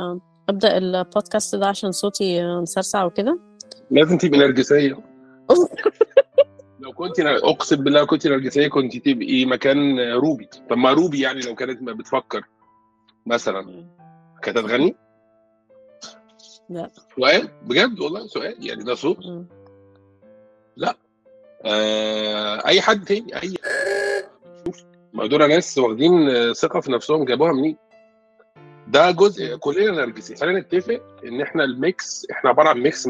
أبدأ 0.49 0.79
البودكاست 0.79 1.57
ده 1.57 1.67
عشان 1.67 1.93
صوتي 1.93 2.43
آه، 2.45 2.61
مسرسع 2.61 3.05
وكده. 3.05 3.39
لازم 3.91 4.19
تبقي 4.19 4.39
نرجسية. 4.39 4.99
لو 6.81 6.93
كنت 6.93 7.21
أقسم 7.21 7.77
بالله 7.77 8.05
كنت 8.05 8.27
نرجسية 8.27 8.69
كنت 8.69 8.97
تبقي 8.97 9.45
مكان 9.45 10.01
روبي. 10.13 10.49
طب 10.71 10.77
ما 10.77 10.93
روبي 10.93 11.21
يعني 11.21 11.41
لو 11.41 11.55
كانت 11.55 11.83
ما 11.83 11.93
بتفكر 11.93 12.43
مثلا. 13.27 13.85
كانت 14.43 14.59
هتغني؟ 14.59 14.97
لا. 16.71 16.91
سؤال؟ 17.17 17.49
بجد 17.63 18.01
والله 18.01 18.27
سؤال؟ 18.27 18.67
يعني 18.67 18.85
ده 18.85 18.95
صوت؟ 18.95 19.27
مم. 19.27 19.47
آه 21.65 22.67
أي 22.67 22.81
حد 22.81 23.05
تاني؟ 23.05 23.43
أي 23.43 23.55
شوف 24.67 24.85
ما 25.13 25.27
دول 25.27 25.49
ناس 25.49 25.79
واخدين 25.79 26.11
ثقة 26.53 26.81
في 26.81 26.93
نفسهم 26.93 27.25
جابوها 27.25 27.53
منين؟ 27.53 27.77
ده 28.89 29.11
جزء 29.11 29.57
كلنا 29.57 29.91
نرجسي. 29.91 30.37
خلينا 30.37 30.61
نتفق 30.61 31.01
إن 31.25 31.41
إحنا 31.41 31.65
ال 31.65 31.80
mix 31.80 32.27
إحنا 32.31 32.51
عبارة 32.51 32.69
عن 32.69 32.81
mix. 32.81 33.09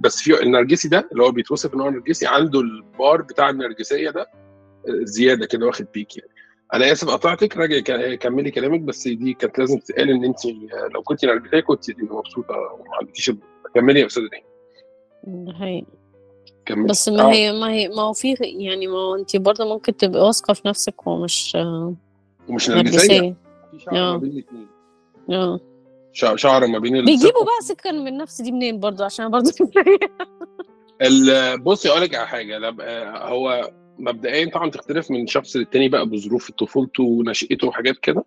بس 0.00 0.22
في 0.22 0.42
النرجسي 0.42 0.88
ده 0.88 1.08
اللي 1.12 1.22
هو 1.22 1.30
بيتوصف 1.30 1.74
إن 1.74 1.80
هو 1.80 1.90
نرجسي 1.90 2.26
عنده 2.26 2.60
البار 2.60 3.22
بتاع 3.22 3.50
النرجسية 3.50 4.10
ده 4.10 4.30
زيادة 4.88 5.46
كده 5.46 5.66
واخد 5.66 5.86
بيك 5.94 6.16
يعني. 6.16 6.30
أنا 6.74 6.92
اسف 6.92 7.08
قطعتك. 7.10 7.56
راجع 7.56 8.14
كملي 8.14 8.50
كلامك 8.50 8.80
بس 8.80 9.08
دي 9.08 9.34
كانت 9.34 9.58
لازم 9.58 9.78
تتقال 9.78 10.10
إن 10.10 10.24
انت 10.24 10.46
آه، 10.46 10.88
لو 10.94 11.02
كنت 11.02 11.24
نرجسيه 11.24 11.60
كنت 11.60 11.90
تبقي 11.90 12.16
مبسوطة 12.16 12.54
وما 12.54 12.96
عندكيش 13.00 13.32
كملي 13.74 14.00
يا 14.00 14.06
أستاذة 14.06 14.28
هي 15.54 15.84
كملي. 16.66 16.88
بس 16.88 17.08
ما 17.08 17.22
آه. 17.22 17.32
هي 17.32 17.52
ما 17.52 17.70
هي 17.72 17.88
ما 17.88 18.02
هو 18.02 18.12
في 18.12 18.34
يعني 18.40 18.86
ما 18.86 18.98
هو 18.98 19.14
انت 19.16 19.36
برضه 19.36 19.64
ممكن 19.74 19.96
تبقي 19.96 20.22
واثقة 20.26 20.54
في 20.54 20.68
نفسك 20.68 21.06
ومش 21.06 21.56
آه، 21.56 21.94
ومش 22.48 22.70
نرجسية. 22.70 23.20
في 23.70 23.78
شعر 23.78 23.96
آه. 23.96 24.12
ما 24.12 24.16
بين 24.18 24.30
الاثنين 24.30 24.68
آه. 25.30 25.60
شع- 26.12 26.36
شعر 26.36 26.66
ما 26.66 26.78
بين 26.78 27.04
بيجيبوا. 27.04 27.44
بقى 27.44 27.62
سكن 27.62 27.94
من 27.94 28.08
النفس 28.08 28.40
دي 28.42 28.52
منين 28.52 28.80
برضه؟ 28.80 29.04
عشان 29.04 29.30
برضه 29.30 29.50
ال- 31.02 31.60
بصي 31.62 31.88
أقول 31.88 32.00
لك 32.02 32.14
على 32.14 32.26
حاجة. 32.28 32.70
هو 33.28 33.70
مبدئيا 33.98 34.50
طبعا 34.50 34.70
تختلف 34.70 35.10
من 35.10 35.26
شخص 35.26 35.56
للتاني 35.56 35.88
بقى 35.88 36.06
بظروف 36.06 36.50
طفولته 36.50 37.02
ونشأته 37.02 37.66
وحاجات 37.68 37.98
كده 37.98 38.24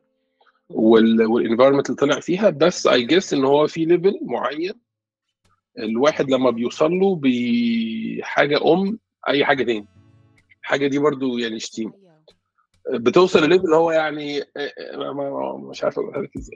وال 0.70 0.87
environment 0.87 1.86
اللي 1.90 1.98
طلع 1.98 2.20
فيها. 2.20 2.50
بس 2.50 2.88
I 2.88 3.04
guess 3.06 3.34
إن 3.34 3.46
هو 3.46 3.68
في 3.68 3.86
level 3.86 4.20
معين 4.22 4.74
الواحد 5.80 6.32
لما 6.32 6.50
بيوصل 6.50 6.92
له 6.92 7.20
بحاجة 7.24 8.74
أم 8.74 9.00
أي 9.30 9.46
حاجة 9.46 9.64
تاني. 9.64 9.88
الحاجة 10.62 10.88
دي 10.88 11.00
برضو 11.00 11.38
يعني 11.38 11.60
شتيمه 11.60 11.94
بتوصل 12.94 13.44
لل 13.44 13.50
level 13.50 13.66
اللي 13.66 13.76
هو 13.76 13.92
يعني 13.92 14.40
ما- 14.98 15.14
ما- 15.14 15.58
مش 15.70 15.84
عارف. 15.84 16.00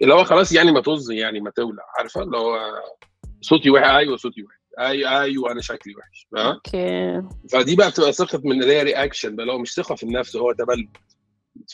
اللي 0.01 0.13
هو 0.13 0.23
خلاص 0.23 0.51
يعني 0.53 0.71
ما 0.71 0.79
طز 0.79 1.11
يعني 1.11 1.39
ما 1.39 1.49
تولع 1.49 1.83
عارفة؟ 1.97 2.21
اللي 2.23 2.37
هو 2.37 2.59
صوتي 3.41 3.69
وحش. 3.69 3.89
أيوه 3.89 4.17
صوتي 4.17 4.43
وحش. 4.43 4.54
اي 4.79 5.19
أيوه 5.21 5.51
أنا 5.51 5.61
شكلي 5.61 5.93
وحش. 5.95 6.27
فاهم 6.31 6.45
okay. 6.53 7.21
فدي 7.51 7.75
بقى 7.75 7.89
بتبقى 7.89 8.13
ثقة 8.13 8.41
من 8.43 8.61
اللي 8.63 8.73
هي 8.73 8.83
reaction 8.83 9.35
بقى 9.35 9.45
لو 9.45 9.59
مش 9.59 9.73
ثقة 9.73 9.95
في 9.95 10.03
النفس 10.03 10.35
هو 10.35 10.51
تبلد. 10.51 10.89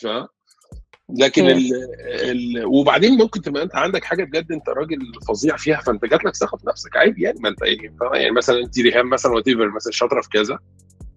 فاهم؟ 0.02 0.26
لكن. 1.18 1.46
ال 1.46 1.70
ال 2.06 2.64
وبعدين 2.66 3.18
ممكن 3.18 3.42
تبقى 3.42 3.62
أنت 3.62 3.76
عندك 3.76 4.04
حاجة 4.04 4.24
بجد 4.24 4.52
أنت 4.52 4.68
راجل 4.68 4.98
فظيع 5.28 5.56
فيها 5.56 5.80
فأنت 5.80 6.04
جات 6.04 6.24
لك 6.24 6.36
ثقة 6.36 6.56
في 6.58 6.66
نفسك 6.68 6.96
عادي 6.96 7.22
يعني 7.22 7.38
ما 7.40 7.48
أنت 7.48 7.58
فاهم؟ 7.60 8.14
يعني 8.14 8.30
مثلا 8.30 8.58
أنت 8.60 8.78
ريهام 8.78 9.10
مثلا 9.10 9.32
what 9.32 9.48
مثلا 9.48 9.92
شاطرة 9.92 10.20
في 10.20 10.28
كذا. 10.28 10.58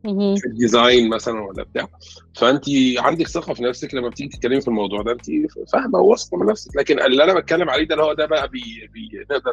في 0.04 0.46
ال 0.46 0.55
design 0.55 1.10
مثلا 1.10 1.40
ولا 1.40 1.64
بتاع. 1.64 1.88
فأنت 2.36 2.64
عندك 2.98 3.28
ثقة 3.28 3.54
في 3.54 3.64
نفسك 3.64 3.94
لما 3.94 4.10
بتيجي 4.10 4.30
تتكلمي 4.30 4.62
في 4.62 4.68
الموضوع 4.68 5.02
ده 5.02 5.12
أنت 5.12 5.26
فاهمة 5.74 6.00
وواثقة 6.00 6.38
من 6.38 6.46
نفسك. 6.46 6.76
لكن 6.76 7.00
اللي 7.00 7.24
أنا 7.24 7.34
بتكلم 7.40 7.70
عليه 7.70 7.84
ده 7.84 7.96
اللي 7.96 8.06
هو 8.06 8.14
ده 8.14 8.26
بقى 8.26 8.48
بي 8.48 8.90
بي 8.94 9.26
نقدر 9.32 9.52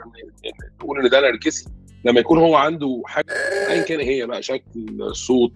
نقول 0.81 1.01
إن 1.05 1.11
ده 1.11 1.21
نرجسي. 1.21 1.67
لما 2.05 2.21
يكون 2.21 2.39
هو 2.39 2.57
عنده 2.57 3.03
حاجة 3.07 3.27
ايا 3.69 3.83
كان 3.83 4.01
هي 4.01 4.27
بقى 4.27 4.43
شكل 4.43 4.97
صوت 5.13 5.53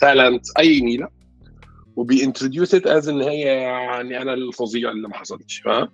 talent 0.00 0.46
أي 0.58 0.80
ميلة 0.80 1.08
وبينتروديوس 1.96 2.74
it 2.74 2.86
is 2.86 3.08
إن 3.08 3.22
هي 3.22 3.40
يعني 3.40 4.22
أنا 4.22 4.34
الفظيع 4.34 4.90
اللي 4.90 5.08
ما 5.08 5.14
حصلش 5.14 5.58
فاهم 5.64 5.88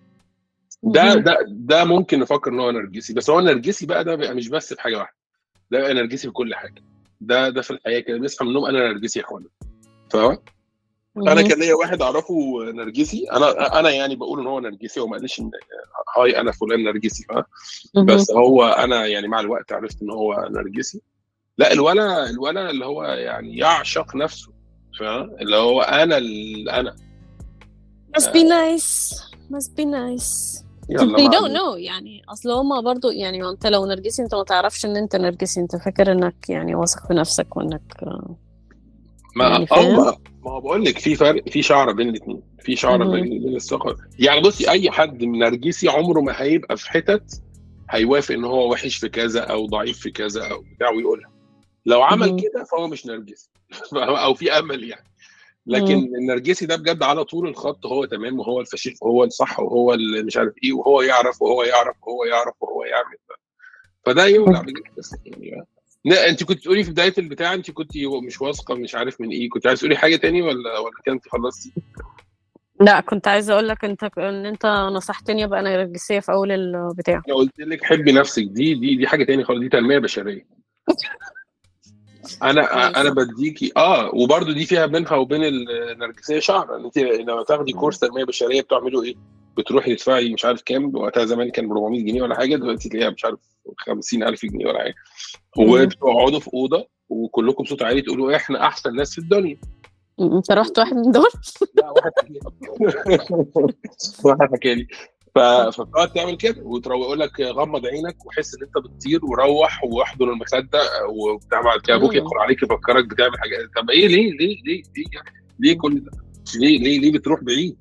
ده. 0.83 1.14
ده 1.14 1.37
ده 1.48 1.85
ممكن 1.85 2.20
نفكر 2.20 2.50
إن 2.53 2.61
هو 2.61 2.70
نرجسي 2.70 3.14
بس 3.14 3.31
هو 3.31 3.38
النرجسي 3.38 3.87
بقى 3.87 4.05
ده 4.05 4.14
بقى 4.14 4.35
مش 4.35 4.48
بس 4.48 4.74
في 4.74 4.81
حاجة 4.83 4.96
واحدة 4.98 5.16
ده 5.70 5.81
بقى 5.81 5.94
نرجسي 5.94 6.26
في 6.29 6.33
كل 6.33 6.55
حاجة 6.55 6.83
ده 7.20 7.48
ده 7.48 7.62
في 7.62 7.70
الحياة 7.70 8.00
كده 8.00 8.18
بيصحى 8.18 8.44
من 8.44 8.50
النوم 8.50 8.64
أنا 8.64 8.79
نرجسي 8.92 9.18
يا 9.18 9.24
إخوانا 9.24 9.46
فاهم 10.12 10.38
أنا. 11.16 11.42
كان 11.42 11.59
ليا 11.59 11.75
واحد 11.75 12.03
أعرفه 12.03 12.35
نرجسي. 12.75 13.27
أنا 13.33 13.79
أنا 13.81 13.90
يعني 13.90 14.16
بقول 14.16 14.40
إن 14.40 14.46
هو 14.46 14.61
نرجسي 14.61 15.01
هو 15.01 15.07
ما 15.07 15.16
قالش 15.18 15.40
إن 15.40 15.51
hi 16.18 16.40
أنا 16.40 16.53
فلان 16.53 16.85
نرجسي 16.85 17.25
فاهم. 17.25 18.07
بس 18.07 18.31
هو 18.31 18.64
أنا 18.64 19.07
يعني 19.07 19.29
مع 19.29 19.40
الوقت 19.40 19.73
عرفت 19.73 20.03
إن 20.03 20.11
هو 20.11 20.49
نرجسي. 20.51 21.03
لا 21.59 21.73
الولا 21.73 22.31
الولا 22.31 22.70
اللي 22.70 22.87
هو 22.87 23.05
يعني 23.05 23.57
يعشق 23.59 24.16
نفسه 24.16 24.53
فاهم؟ 25.01 25.37
اللي 25.40 25.57
هو 25.57 25.81
أنا 25.81 26.16
ال- 26.18 26.68
أنا. 26.68 26.96
Must 28.18 28.27
be 28.31 28.42
nice. 28.44 29.20
Must 29.53 29.70
be 29.81 29.85
nice. 29.85 30.61
they 30.90 31.29
don't 31.29 31.53
know 31.59 31.77
يعني. 31.77 32.23
أصل 32.29 32.51
هما 32.51 32.81
برضو 32.81 33.11
يعني 33.11 33.42
ما 33.42 33.51
أنت 33.51 33.66
لو 33.66 33.87
نرجسي 33.87 34.23
أنت 34.23 34.35
ما 34.35 34.44
تعرفش 34.44 34.85
إن 34.87 34.96
أنت 34.96 35.16
نرجسي. 35.16 35.61
أنت 35.61 35.77
فاكر 35.77 36.12
إنك 36.12 36.49
يعني 36.49 36.75
واثق 36.75 37.07
في 37.09 37.14
نفسك 37.14 37.57
وإنك 37.57 37.83
ما 39.36 39.48
يعني 39.48 39.66
آه؟ 39.72 40.18
ما 40.44 40.50
هو 40.50 40.60
بقول 40.60 40.84
لك 40.84 40.98
في 40.98 41.14
فرق 41.14 41.48
في 41.48 41.62
شعره 41.62 41.92
بين 41.92 42.08
الاثنين 42.08 42.42
في 42.62 42.76
شعره. 42.76 43.04
بين 43.04 43.56
الثقة. 43.56 43.96
يعني 44.18 44.40
بصي 44.40 44.70
أي 44.70 44.90
حد 44.90 45.24
من 45.24 45.38
نرجسي 45.38 45.88
عمره 45.88 46.20
ما 46.20 46.42
هيبقى 46.42 46.76
في 46.76 46.90
حتت 46.90 47.42
هيوافق 47.90 48.34
إن 48.34 48.44
هو 48.44 48.72
وحش 48.72 48.96
في 48.96 49.08
كذا 49.08 49.40
أو 49.40 49.66
ضعيف 49.66 49.98
في 49.98 50.10
كذا 50.10 50.46
أو 50.50 50.64
بتاع 50.76 50.90
ويقولها. 50.90 51.30
لو 51.86 52.02
عمل. 52.02 52.40
كده 52.40 52.64
فهو 52.64 52.88
مش 52.88 53.06
نرجسي. 53.06 53.50
أو 53.96 54.34
في 54.34 54.52
أمل 54.52 54.84
يعني. 54.84 55.10
لكن 55.66 55.94
النرجسي 55.94 56.66
ده 56.66 56.76
بجد 56.76 57.02
على 57.02 57.24
طول 57.24 57.48
الخط 57.48 57.86
هو 57.86 58.04
تمام 58.04 58.38
وهو 58.38 58.60
الفشيخ 58.60 59.02
وهو 59.02 59.24
الصح 59.24 59.60
وهو 59.60 59.94
اللي 59.94 60.22
مش 60.22 60.36
عارف 60.36 60.52
إيه 60.64 60.72
وهو 60.72 61.02
يعرف 61.02 61.42
وهو 61.42 61.62
يعرف 61.62 61.96
وهو 62.02 62.24
يعرف 62.24 62.54
وهو 62.60 62.84
يعمل 62.84 63.16
فده 64.06 64.26
يولع 64.26 64.60
بجد. 64.60 64.82
بس 64.98 65.14
يعني 65.26 65.66
لا 66.04 66.28
انت 66.28 66.44
كنت 66.44 66.64
تقولي 66.64 66.84
في 66.84 66.90
بداية 66.90 67.14
البتاع 67.18 67.54
انت 67.54 67.70
كنت 67.70 67.90
مش 68.26 68.40
واثقة 68.40 68.74
مش 68.74 68.94
عارف 68.94 69.20
من 69.20 69.30
إيه 69.30 69.48
كنت 69.50 69.66
عايز 69.66 69.80
تقولي 69.80 69.96
حاجة 69.96 70.16
تاني 70.16 70.42
ولا 70.42 70.78
ولا 70.78 70.92
كده 71.04 71.14
انت 71.14 71.28
خلصتي؟ 71.28 71.72
لا 72.80 73.00
كنت 73.00 73.28
عايزة 73.28 73.52
أقول 73.52 73.68
لك 73.68 73.84
انت 73.84 74.04
إن 74.18 74.46
انت 74.46 74.66
نصحتني 74.66 75.44
أبقى 75.44 75.62
نرجسيه 75.62 76.20
في 76.20 76.32
أول 76.32 76.52
البتاع. 76.52 77.22
أنا 77.28 77.36
قلت 77.36 77.58
لك 77.58 77.84
حبي 77.84 78.12
نفسك 78.12 78.42
دي 78.42 78.74
دي 78.74 78.96
دي 78.96 79.06
حاجة 79.06 79.24
تاني 79.24 79.44
خالص 79.44 79.60
دي 79.60 79.68
تنمية 79.68 79.98
بشرية. 79.98 80.46
أنا 82.42 83.00
أنا 83.00 83.10
بديكي 83.10 83.72
آه 83.76 84.14
وبرده 84.14 84.52
دي 84.52 84.66
فيها 84.66 84.86
بينها 84.86 85.14
وبين 85.14 85.44
النرجسية 85.44 86.38
شعر 86.38 86.76
انت 86.76 86.98
لما 86.98 87.42
تاخدي 87.44 87.72
كورس 87.72 87.98
تنمية 87.98 88.24
بشرية 88.24 88.62
بتعملوا 88.62 89.04
إيه؟ 89.04 89.14
بتروحي 89.56 89.94
تدفعي 89.94 90.32
مش 90.34 90.44
عارف 90.44 90.62
كام 90.62 90.96
وقتها 90.96 91.24
زمان 91.24 91.50
كان 91.50 91.68
ب 91.68 91.72
400 91.72 92.04
جنيه 92.04 92.22
ولا 92.22 92.34
حاجة 92.34 92.56
دلوقتي 92.56 92.88
تلاقيها 92.88 93.10
مش 93.10 93.24
عارف 93.24 93.38
50000 93.78 94.44
جنيه 94.46 94.66
ولا 94.66 94.78
حاجة 94.78 94.94
وبتقعدوا 95.58 96.40
في 96.40 96.50
أوضة 96.54 96.86
وكلكم 97.08 97.64
بصوت 97.64 97.82
عالي 97.82 98.02
تقولوا 98.02 98.36
إحنا 98.36 98.66
أحسن 98.66 98.96
ناس 98.96 99.12
في 99.12 99.18
الدنيا 99.18 99.56
أنت 100.20 100.52
رحت 100.52 100.78
واحد 100.78 100.96
من 100.96 101.10
دول 101.12 101.28
لا 101.74 101.90
واحد 101.90 102.12
واحد 104.24 104.52
حكى 104.52 104.74
لي 104.74 104.86
فبتقعد 105.34 106.12
تعمل 106.12 106.36
كده 106.36 106.62
وتروح 106.62 107.00
يقول 107.00 107.20
لك 107.20 107.40
غمض 107.40 107.86
عينك 107.86 108.26
وحس 108.26 108.54
إن 108.54 108.62
أنت 108.62 108.86
بتطير 108.86 109.24
وروح 109.24 109.84
واحضن 109.84 110.28
المخده 110.28 110.80
وبتاع 111.08 111.60
بعد 111.60 111.80
كده 111.80 111.96
أبوك. 111.96 112.14
يدخل 112.14 112.38
عليك 112.38 112.62
يفكرك 112.62 113.04
بتعمل 113.04 113.38
حاجة 113.38 113.70
طب 113.76 113.90
إيه 113.90 114.08
ليه 114.08 114.30
ليه 114.32 114.62
ليه 114.64 114.82
ليه 114.96 115.04
يعني؟ 115.12 115.46
ليه 115.58 115.78
كل 115.78 116.04
ده؟ 116.04 116.10
ليه 116.56 116.78
ليه 116.78 117.00
ليه 117.00 117.12
بتروح 117.12 117.40
بعيد؟ 117.42 117.76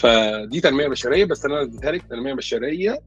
فدي 0.00 0.60
تنمية 0.60 0.88
بشرية 0.88 1.24
بس 1.24 1.44
أنا 1.44 1.62
اديتها 1.62 1.92
لك 1.92 2.02
تنمية 2.02 2.34
بشرية 2.34 2.98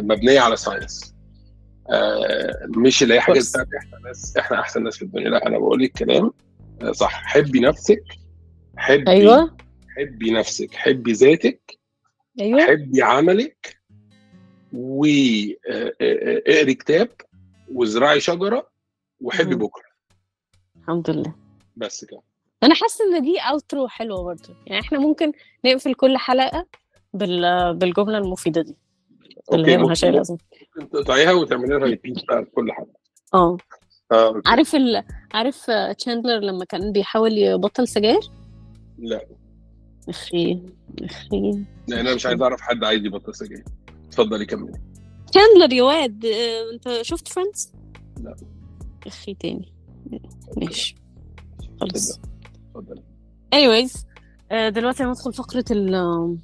مبنية 0.00 0.40
على 0.40 0.56
ساينس 0.56 1.14
مش 2.76 3.02
اللي 3.02 3.14
هي 3.14 3.20
حاجة 3.20 3.38
إحنا 3.78 3.98
ناس 4.04 4.36
إحنا 4.36 4.60
أحسن 4.60 4.82
ناس 4.82 4.96
في 4.96 5.02
الدنيا. 5.02 5.28
لا 5.28 5.46
أنا 5.46 5.58
بقول 5.58 5.82
لك 5.82 5.92
كلام 5.92 6.32
صح. 6.90 7.22
حبي 7.24 7.60
نفسك 7.60 8.02
حبي 8.76 9.10
أيوه. 9.10 9.56
حبي 9.96 10.30
نفسك 10.30 10.74
حبي 10.74 11.12
ذاتك 11.12 11.78
أيوه. 12.40 12.66
حبي 12.66 13.02
عملك 13.02 13.78
واقري 14.72 16.74
كتاب 16.74 17.08
وازرعي 17.72 18.20
شجرة 18.20 18.68
وحبي. 19.20 19.54
بكرة. 19.54 19.88
الحمد 20.80 21.10
لله. 21.10 21.34
بس 21.76 22.04
كده. 22.04 22.20
أنا 22.62 22.74
حاسة 22.74 23.04
إن 23.04 23.22
دي 23.22 23.38
outro 23.38 23.88
حلوة 23.88 24.22
برضه. 24.22 24.56
يعني 24.66 24.80
إحنا 24.80 24.98
ممكن 24.98 25.32
نقفل 25.64 25.94
كل 25.94 26.16
حلقة 26.16 26.66
بال... 27.14 27.74
بالجملة 27.76 28.18
المفيدة 28.18 28.62
دي. 28.62 28.76
اللي 29.52 29.72
هي 29.72 29.76
ملهاش 29.78 30.04
اي 30.04 30.10
لازمه 30.10 30.38
تقطعيها 30.92 31.32
وتعملي 31.32 31.68
لها 31.68 31.78
repeat 31.78 32.24
بقى 32.28 32.44
كل 32.44 32.72
حاجة 32.72 32.92
آه. 33.34 33.56
okay. 34.12 34.48
عارف 34.48 34.74
ال... 34.74 35.02
عارف 35.34 35.70
تشاندلر 35.70 36.38
لما 36.40 36.64
كان 36.64 36.92
بيحاول 36.92 37.38
يبطل 37.38 37.88
سجاير؟ 37.88 38.20
لا. 38.98 39.26
أخي 40.08 40.62
أخي. 41.02 41.64
لا 41.88 42.00
أنا 42.00 42.14
مش 42.14 42.26
عايز 42.26 42.42
أعرف 42.42 42.60
حد 42.60 42.84
عايز 42.84 43.04
يبطل 43.04 43.34
سجاير. 43.34 43.64
اتفضلي 44.08 44.46
كملي. 44.46 44.80
تشاندلر 45.32 45.72
يا 45.72 45.82
واد 45.82 46.24
آه، 46.26 46.70
أنت 46.74 47.02
شفت 47.02 47.28
Friends 47.28 47.72
لا. 48.22 48.36
أخي 49.06 49.34
تاني. 49.34 49.72
ماشي. 50.56 50.94
خلاص. 51.80 52.20
اتفضلي 52.78 53.02
anyways 53.54 54.04
آه، 54.52 54.68
دلوقتي 54.68 55.02
هندخل 55.02 55.32
فقرة 55.32 55.64
ال 55.70 56.38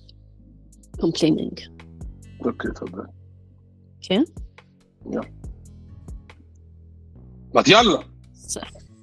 complaining. 0.97 1.71
okay 2.47 2.69
اتفضلي 2.69 3.07
okay. 3.97 4.25
ما 7.55 7.63
يلا. 7.69 8.03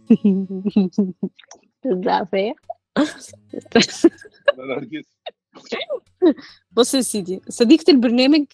الزعفية 1.85 2.55
بص 6.71 6.93
يا 6.93 7.01
سيدي 7.01 7.41
صديقة 7.49 7.91
البرنامج 7.91 8.45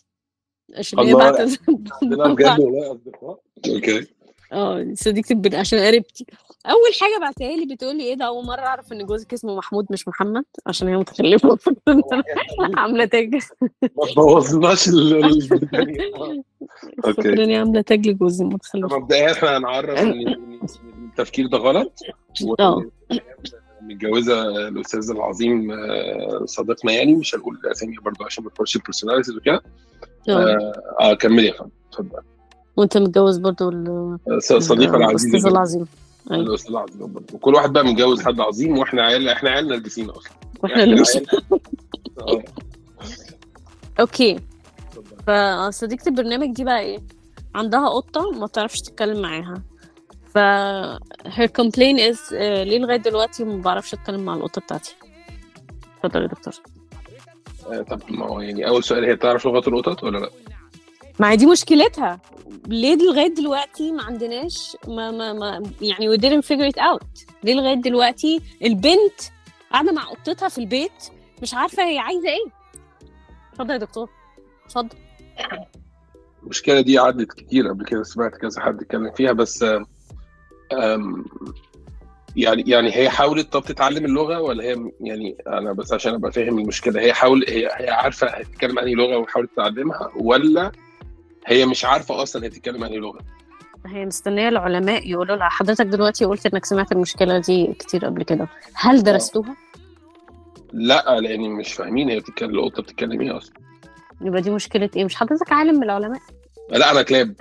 عشان 0.76 1.00
هي 1.00 1.06
الله. 1.06 1.32
بعت 1.32 1.60
عندنا 2.04 2.34
بجد 2.34 2.48
أصدقاء. 2.48 3.40
okay. 3.70 4.08
آه 4.52 4.88
صديقة 4.94 5.32
البرنامج 5.34 5.60
عشان 5.60 5.80
قريبتي. 5.80 6.26
أول 6.70 6.92
حاجة 7.02 7.20
بعتها 7.22 7.56
لي 7.58 7.76
بتقول 7.76 7.98
لي 7.98 8.04
إيه 8.04 8.14
ده؟ 8.16 8.26
أول 8.26 8.46
مرة 8.46 8.62
أعرف 8.62 8.92
إن 8.94 9.06
جوزك 9.06 9.34
اسمه 9.34 9.56
محمود 9.56 9.86
مش 9.92 10.08
محمد 10.08 10.44
عشان 10.68 10.88
هي 10.88 10.96
أنا 10.96 12.04
عاملة 12.82 13.06
tag. 13.06 13.36
ما 13.82 13.90
بوظناش 14.16 14.88
الدنيا. 14.88 16.12
okay. 17.06 17.30
اني 17.44 17.56
عاملة 17.58 17.82
tag 17.82 18.08
لجوزي 18.08 18.46
متخلفة. 18.46 19.00
مبدئيا 19.00 19.32
إحنا 19.32 19.58
هنعرف 19.58 20.00
إن 20.00 20.14
التفكير 21.10 21.48
ده 21.48 21.58
غلط. 21.58 22.00
آه. 22.60 22.84
متجوزة 23.82 24.68
الأستاذ 24.68 25.12
العظيم 25.12 25.72
آه، 25.72 26.42
صديقنا 26.46 26.92
يعني 26.92 27.14
مش 27.16 27.36
هنقول 27.36 27.60
أسامي 27.72 27.96
برضه 28.06 28.26
عشان 28.26 28.44
ما 28.44 28.50
تخش 28.50 28.76
ال 28.76 28.80
personalities 28.80 29.36
وكده. 29.38 29.62
آه. 30.30 30.32
آه 30.32 30.74
آه، 31.02 31.14
كملي 31.14 31.48
يا 31.48 31.54
فندم. 31.54 31.70
اتفضل 31.92 32.22
وأنت 32.78 32.98
متجوز 32.98 33.38
برضو 33.38 33.70
ال- 33.70 34.18
آه، 34.32 34.40
صديق 34.60 34.96
العزيز 34.96 35.30
الاستاذ 35.30 35.52
العظيم. 35.52 35.86
الاستاذ 36.32 36.74
برضه 36.96 37.26
وكل 37.34 37.54
واحد 37.56 37.74
بقى 37.74 37.86
متجوز 37.86 38.22
حد 38.22 38.40
عظيم 38.40 38.78
وإحنا 38.78 39.06
عيال 39.06 39.30
إحنا 39.30 39.50
عيال 39.50 39.68
نرجسين 39.68 40.10
أصلا. 40.10 40.32
وإحنا 40.64 40.84
اللي 40.84 41.02
مش 41.02 41.08
آه، 42.20 42.44
أوكي. 44.00 44.40
فصديقة 45.28 46.10
البرنامج 46.10 46.54
دي 46.56 46.64
بقى 46.64 46.80
إيه؟ 46.80 47.00
عندها 47.56 47.90
قطة 47.90 48.32
ما 48.32 48.46
بتعرفش 48.46 48.80
تتكلم 48.82 49.22
معاها. 49.22 49.64
ف 50.34 50.38
her 51.28 51.48
complaint 51.62 52.00
is 52.12 52.30
uh, 52.30 52.34
ليه 52.42 52.80
لغاية 52.80 52.98
دلوقتي 52.98 53.44
ما 53.44 53.62
بعرفش 53.62 53.94
أتكلم 53.94 54.26
مع 54.26 54.34
القطة 54.34 54.62
بتاعتي؟ 54.62 54.96
اتفضل 56.04 56.22
يا 56.22 56.28
دكتور. 56.28 56.54
آه، 57.72 57.82
طب 57.82 58.02
ما 58.10 58.26
هو 58.26 58.40
يعني 58.42 58.68
أول 58.68 58.84
سؤال 58.84 59.06
هي 59.06 59.16
بتعرف 59.16 59.46
لغة 59.46 59.70
القطط 59.70 60.04
ولا 60.04 60.18
لأ؟ 60.18 60.30
ما 61.20 61.36
دي 61.36 61.46
مشكلتها. 61.46 62.20
ليه 62.68 62.96
لغاية 62.96 63.28
دلوقتي 63.34 63.92
ما 63.92 64.04
عندناش 64.04 64.78
ما 64.88 65.12
ما, 65.12 65.34
ما 65.34 65.64
يعني 65.82 66.18
we 66.18 66.22
didn't 66.22 66.46
figure 66.46 66.72
it 66.74 66.80
out. 66.82 67.26
ليه 67.44 67.54
لغاية 67.54 67.76
دلوقتي 67.76 68.42
البنت 68.64 69.22
قاعدة 69.72 69.92
مع 69.92 70.04
قطتها 70.04 70.50
في 70.50 70.58
البيت 70.58 70.92
مش 71.42 71.54
عارفة 71.54 71.84
هي 71.84 72.00
عايزة 72.00 72.30
إيه. 72.30 72.46
اتفضل 73.54 73.72
يا 73.74 73.78
دكتور. 73.78 74.10
اتفضل. 74.66 74.98
المشكلة 76.44 76.82
دي 76.82 77.00
عدت 77.00 77.32
كتير 77.34 77.68
قبل 77.68 77.86
كده 77.86 78.04
سمعت 78.04 78.32
كذا 78.36 78.62
حد 78.62 78.82
يتكلم 78.82 79.12
فيها 79.12 79.32
بس 79.32 79.64
آم، 80.74 81.26
يعني 82.36 82.64
يعني 82.68 82.96
هي 82.96 83.10
حاولت 83.10 83.54
طب 83.54 83.64
تتعلم 83.64 84.06
اللغة 84.06 84.40
ولا 84.42 84.64
هي 84.64 84.92
يعني 85.02 85.38
أنا 85.48 85.74
بس 85.74 85.94
عشان 85.94 86.14
أبقى 86.14 86.32
فاهم 86.32 86.60
المشكلة 86.60 87.02
هي 87.02 87.14
حاول 87.14 87.46
هي 87.50 87.70
هي 87.76 87.90
عارفة 87.90 88.28
هتتكلم 88.28 88.80
أنهي 88.80 88.94
لغة 88.94 89.18
وحاولت 89.18 89.52
تتعلمها 89.54 90.12
ولا 90.16 90.72
هي 91.48 91.66
مش 91.66 91.86
عارفة 91.86 92.24
أصلا 92.24 92.44
هي 92.46 92.50
بتتكلم 92.50 92.84
انهي 92.84 92.98
لغة. 92.98 93.20
هي 93.86 94.06
مستنية 94.06 94.50
العلماء 94.50 95.08
يقولوا 95.10 95.36
لها 95.36 95.50
حضرتك 95.50 95.86
دلوقتي 95.86 96.26
قلت 96.26 96.46
إنك 96.46 96.66
سمعت 96.66 96.92
المشكلة 96.92 97.38
دي 97.40 97.74
كتير 97.80 98.06
قبل 98.06 98.24
كده. 98.24 98.48
هل 98.76 99.04
درستوها؟ 99.04 99.56
لا 100.74 101.20
لأن 101.20 101.50
مش 101.50 101.74
فاهمين 101.74 102.10
هي 102.10 102.20
بتتكلم 102.20 102.50
القطة 102.50 102.84
بتتكلم 102.84 103.22
إيه 103.22 103.38
أصلا. 103.38 103.54
يبقى 104.22 104.42
دي 104.42 104.50
مشكلة 104.52 104.90
إيه؟ 104.96 105.06
مش 105.06 105.16
حضرتك 105.16 105.52
عالم 105.52 105.76
من 105.76 105.84
العلماء؟ 105.84 106.20
لا 106.70 106.92
أنا 106.92 107.02
كلاب. 107.02 107.34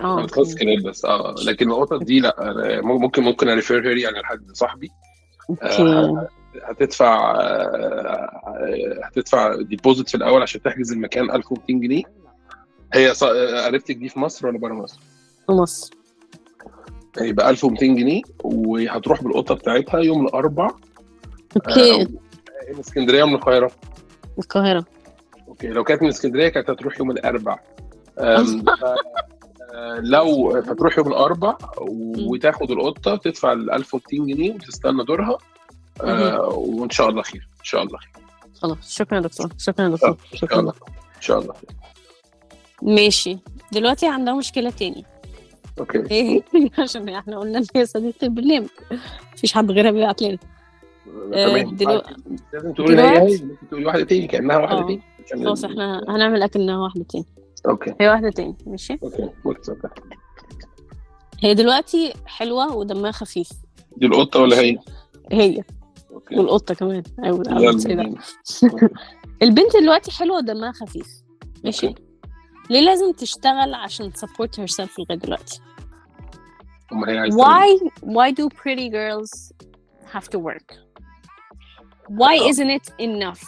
آه 0.00 0.14
أنا 0.14 0.22
بتخصص 0.26 0.54
كلاب 0.54 0.82
بس 0.82 1.04
آه 1.04 1.34
لكن 1.46 1.70
القطط 1.70 2.02
دي 2.02 2.20
لا 2.20 2.34
ممكن 2.82 3.22
ممكن 3.22 3.48
أ 3.48 3.56
refer 3.56 3.96
يعني 3.96 4.20
لحد 4.20 4.50
صاحبي. 4.52 4.90
okay. 5.50 6.14
هتدفع 6.62 7.34
آه، 7.40 8.40
هتدفع 9.04 9.56
deposit 9.56 10.08
في 10.08 10.14
الأول 10.14 10.42
عشان 10.42 10.62
تحجز 10.62 10.92
المكان 10.92 11.30
1200 11.30 11.62
جنيه. 11.68 12.02
هي 12.94 13.12
قريبتك 13.66 13.96
دي 13.96 14.08
في 14.08 14.18
مصر 14.20 14.46
ولا 14.46 14.58
بره 14.58 14.72
مصر؟ 14.74 15.00
في 15.46 15.52
مصر. 15.52 15.94
هيبقى 17.18 17.50
1200 17.50 17.86
جنيه 17.86 18.22
وهتروح 18.44 19.22
بالقطة 19.22 19.54
بتاعتها 19.54 20.00
يوم 20.00 20.26
الأربع. 20.26 20.70
okay. 21.56 22.02
آه، 22.02 22.06
من 22.72 22.78
اسكندرية 22.78 23.22
ومن 23.22 23.34
القاهرة. 23.34 23.70
القاهرة. 24.38 24.84
okay 25.48 25.66
لو 25.66 25.84
كانت 25.84 26.02
من 26.02 26.08
اسكندرية 26.08 26.48
كانت 26.48 26.70
هتروح 26.70 26.98
يوم 26.98 27.10
الأربع. 27.10 27.58
آه، 28.18 28.44
لو 29.98 30.62
فتروح 30.62 30.98
يوم 30.98 31.08
الأربع 31.08 31.56
وتاخد 32.28 32.70
القطة 32.70 33.16
تدفع 33.16 33.52
ال 33.52 33.70
1200 33.72 34.26
جنيه 34.26 34.54
وتستنى 34.54 35.04
دورها. 35.04 35.38
آه، 36.00 36.40
وإن 36.48 36.90
شاء 36.90 37.08
الله 37.08 37.22
خير 37.22 37.48
إن 37.58 37.64
شاء 37.64 37.82
الله 37.82 37.98
خير. 37.98 38.24
خلاص 38.62 38.96
شكرا 38.96 39.16
يا 39.16 39.22
دكتور 39.22 39.48
شكرا 39.58 39.84
يا 39.84 39.90
دكتور 39.90 40.16
شاء 40.30 40.38
شكرا 40.40 40.60
إن 40.60 40.72
شاء 41.20 41.38
الله 41.38 41.52
خير. 41.52 41.70
ماشي. 42.82 43.38
دلوقتي 43.72 44.06
عندها 44.06 44.34
مشكلة 44.34 44.70
تاني. 44.70 45.04
okay. 45.80 45.98
إيه؟ 46.10 46.42
عشان 46.78 47.08
إحنا 47.08 47.38
قلنا 47.38 47.58
إن 47.58 47.66
هي 47.76 47.86
صديقة 47.86 48.24
البرنامج 48.24 48.68
مفيش 49.34 49.52
حد 49.52 49.70
غيرها 49.70 49.90
بيبعت 49.90 50.22
لنا. 50.22 50.38
آه، 51.34 51.48
تمام. 51.48 51.76
دلو- 51.76 52.02
لازم 52.52 52.72
تقولي 52.72 53.02
هي 53.02 53.08
هي 53.08 53.14
دلوقتي- 53.26 53.44
ممكن 53.44 53.68
تقولي 53.68 53.86
واحدة 53.86 54.04
تاني 54.04 54.26
كأنها 54.26 54.56
واحدة 54.58 54.78
آه. 54.78 54.86
تاني. 54.86 55.02
خلاص 55.44 55.64
إحنا 55.64 56.04
هنعمل 56.08 56.42
اكنها 56.42 56.78
واحدة 56.78 57.04
تاني. 57.04 57.24
okay. 57.68 57.94
هي 58.00 58.08
واحدة 58.08 58.30
تاني. 58.30 58.56
ماشي؟ 58.66 58.98
okay. 59.02 59.30
هي 61.40 61.54
دلوقتي 61.54 62.12
حلوة 62.26 62.76
ودمها 62.76 63.10
خفيف. 63.10 63.48
دي 63.96 64.06
القطة 64.06 64.40
ولا 64.40 64.60
هي؟ 64.60 64.78
هي. 65.32 65.62
أوكي. 66.12 66.36
والقطة 66.36 66.74
كمان. 66.74 67.02
أيوة 67.24 67.78
سيدة. 67.78 68.02
بينا. 68.02 68.20
البنت 69.42 69.76
دلوقتي 69.76 70.10
حلوة 70.10 70.36
ودمها 70.36 70.72
خفيف. 70.72 71.06
ماشي؟ 71.64 71.86
أوكي. 71.86 72.02
ليه 72.70 72.80
لازم 72.80 73.12
تشتغل 73.12 73.74
عشان 73.74 74.12
support 74.12 74.50
herself 74.60 74.90
لغاية 74.98 75.18
دلوقتي؟ 75.18 75.60
أمال 76.92 77.10
هي 77.10 77.18
عايزه 77.18 77.38
تعمل؟ 77.38 77.54
Why 77.54 77.90
why 78.02 78.34
do 78.34 78.48
pretty 78.56 78.88
girls 78.90 79.52
have 80.14 80.28
to 80.28 80.38
work? 80.38 80.74
Why 82.08 82.34
آه. 82.40 82.50
isn't 82.52 82.80
it 82.80 82.88
enough? 83.00 83.44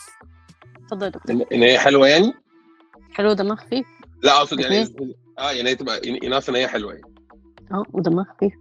اتفضل 0.84 1.10
دكتور. 1.10 1.36
إيه؟ 1.36 1.46
إن 1.52 1.62
هي 1.62 1.78
حلوة 1.78 2.08
يعني؟ 2.08 2.32
حلوة 3.12 3.30
ودمها 3.30 3.56
خفيف. 3.56 3.86
لا 4.22 4.36
أقصد 4.36 4.60
يعني 4.60 4.94
آه 5.38 5.50
يعني 5.52 5.68
هي 5.70 5.74
تبقى 5.74 6.00
اناف 6.26 6.48
إن 6.50 6.54
هي 6.56 6.68
حلوة 6.68 6.92
يعني. 6.92 7.14
آه 7.72 7.84
ودمها 7.92 8.24
خفيف. 8.24 8.54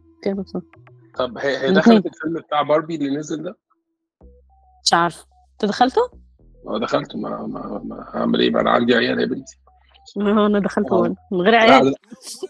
طب 1.18 1.38
هي 1.38 1.58
هي. 1.58 1.72
دخلت 1.74 2.06
الفيلم 2.06 2.34
بتاع 2.48 2.62
باربي 2.62 2.96
اللي 2.96 3.18
نزل 3.18 3.44
ده؟ 3.44 3.58
مش 4.86 4.94
عارفة. 4.94 5.26
أنت 5.54 5.66
دخلته؟ 5.66 6.02
آه 6.68 6.80
دخلت 6.80 7.16
ما 7.16 7.30
ما, 7.48 7.82
ما 7.86 8.06
هعمل 8.14 8.40
إيه؟ 8.42 8.50
بقى 8.52 8.62
أنا 8.62 8.72
عندي 8.72 8.96
عيال 8.96 9.20
يا 9.20 9.26
بنتي. 9.26 9.58
أنا 10.18 10.60
دخلته 10.60 10.96
آه. 10.96 11.00
وأنا 11.00 11.16
من 11.32 11.42
غير 11.42 11.52
لا, 11.52 11.58
عيال 11.58 11.86
لا, 11.86 11.96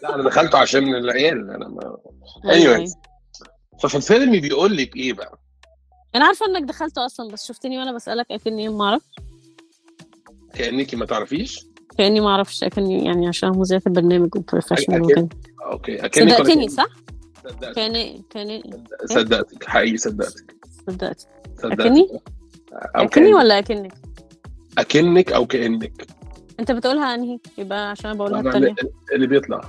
لا 0.02 0.14
أنا 0.14 0.22
دخلته 0.22 0.58
عشان 0.58 0.94
العيال 0.94 1.50
أنا 1.50 1.68
ما 1.68 1.96
أيوة، 2.44 2.76
anyways. 2.86 2.92
ففي 3.82 3.94
الفيلم 3.94 4.40
بيقول 4.40 4.76
لك 4.76 4.96
إيه 4.96 5.12
بقى؟ 5.12 5.38
أنا 6.14 6.24
عارفة 6.24 6.46
إنك 6.46 6.62
دخلته 6.62 7.06
أصلا 7.06 7.32
بس 7.32 7.46
شفتني 7.46 7.78
وأنا 7.78 7.92
بسألك 7.92 8.26
أكني 8.30 8.68
ما 8.68 8.84
أعرف 8.84 9.02
كأنك 10.54 10.94
ما 10.94 11.06
تعرفيش 11.06 11.66
كأني 11.98 12.20
ما 12.20 12.28
أعرفش 12.28 12.64
أكني 12.64 13.04
يعني 13.04 13.28
عشان 13.28 13.48
مذيعة 13.48 13.82
البرنامج 13.86 14.36
و 14.36 14.41
professional. 14.41 15.02
وكده 15.02 15.28
okay 15.72 16.04
أكنك 16.04 16.22
ولا 16.26 16.36
صدقتني؟ 16.36 16.68
صح؟ 16.68 16.86
صدقتك 17.44 17.72
كان 17.74 18.22
كان 18.30 18.62
صدقتك 19.04 19.64
حقيقي 19.64 19.96
صدقتك 19.96 20.56
صدقت 20.86 21.28
صدقتك 21.56 21.80
أكني؟ 21.80 22.08
أو 22.72 23.04
أكني 23.04 23.34
ولا 23.34 23.58
أكنك؟ 23.58 23.94
أكنك 24.78 25.32
أو 25.32 25.46
كأنك 25.46 26.06
انت 26.60 26.72
بتقولها 26.72 27.14
انهي؟ 27.14 27.38
يبقى 27.58 27.90
عشان 27.90 28.10
أنا 28.10 28.18
بقولها 28.18 28.40
أنا 28.40 28.48
التانية. 28.48 28.74
اللي, 29.12 29.26
بيطلع. 29.26 29.60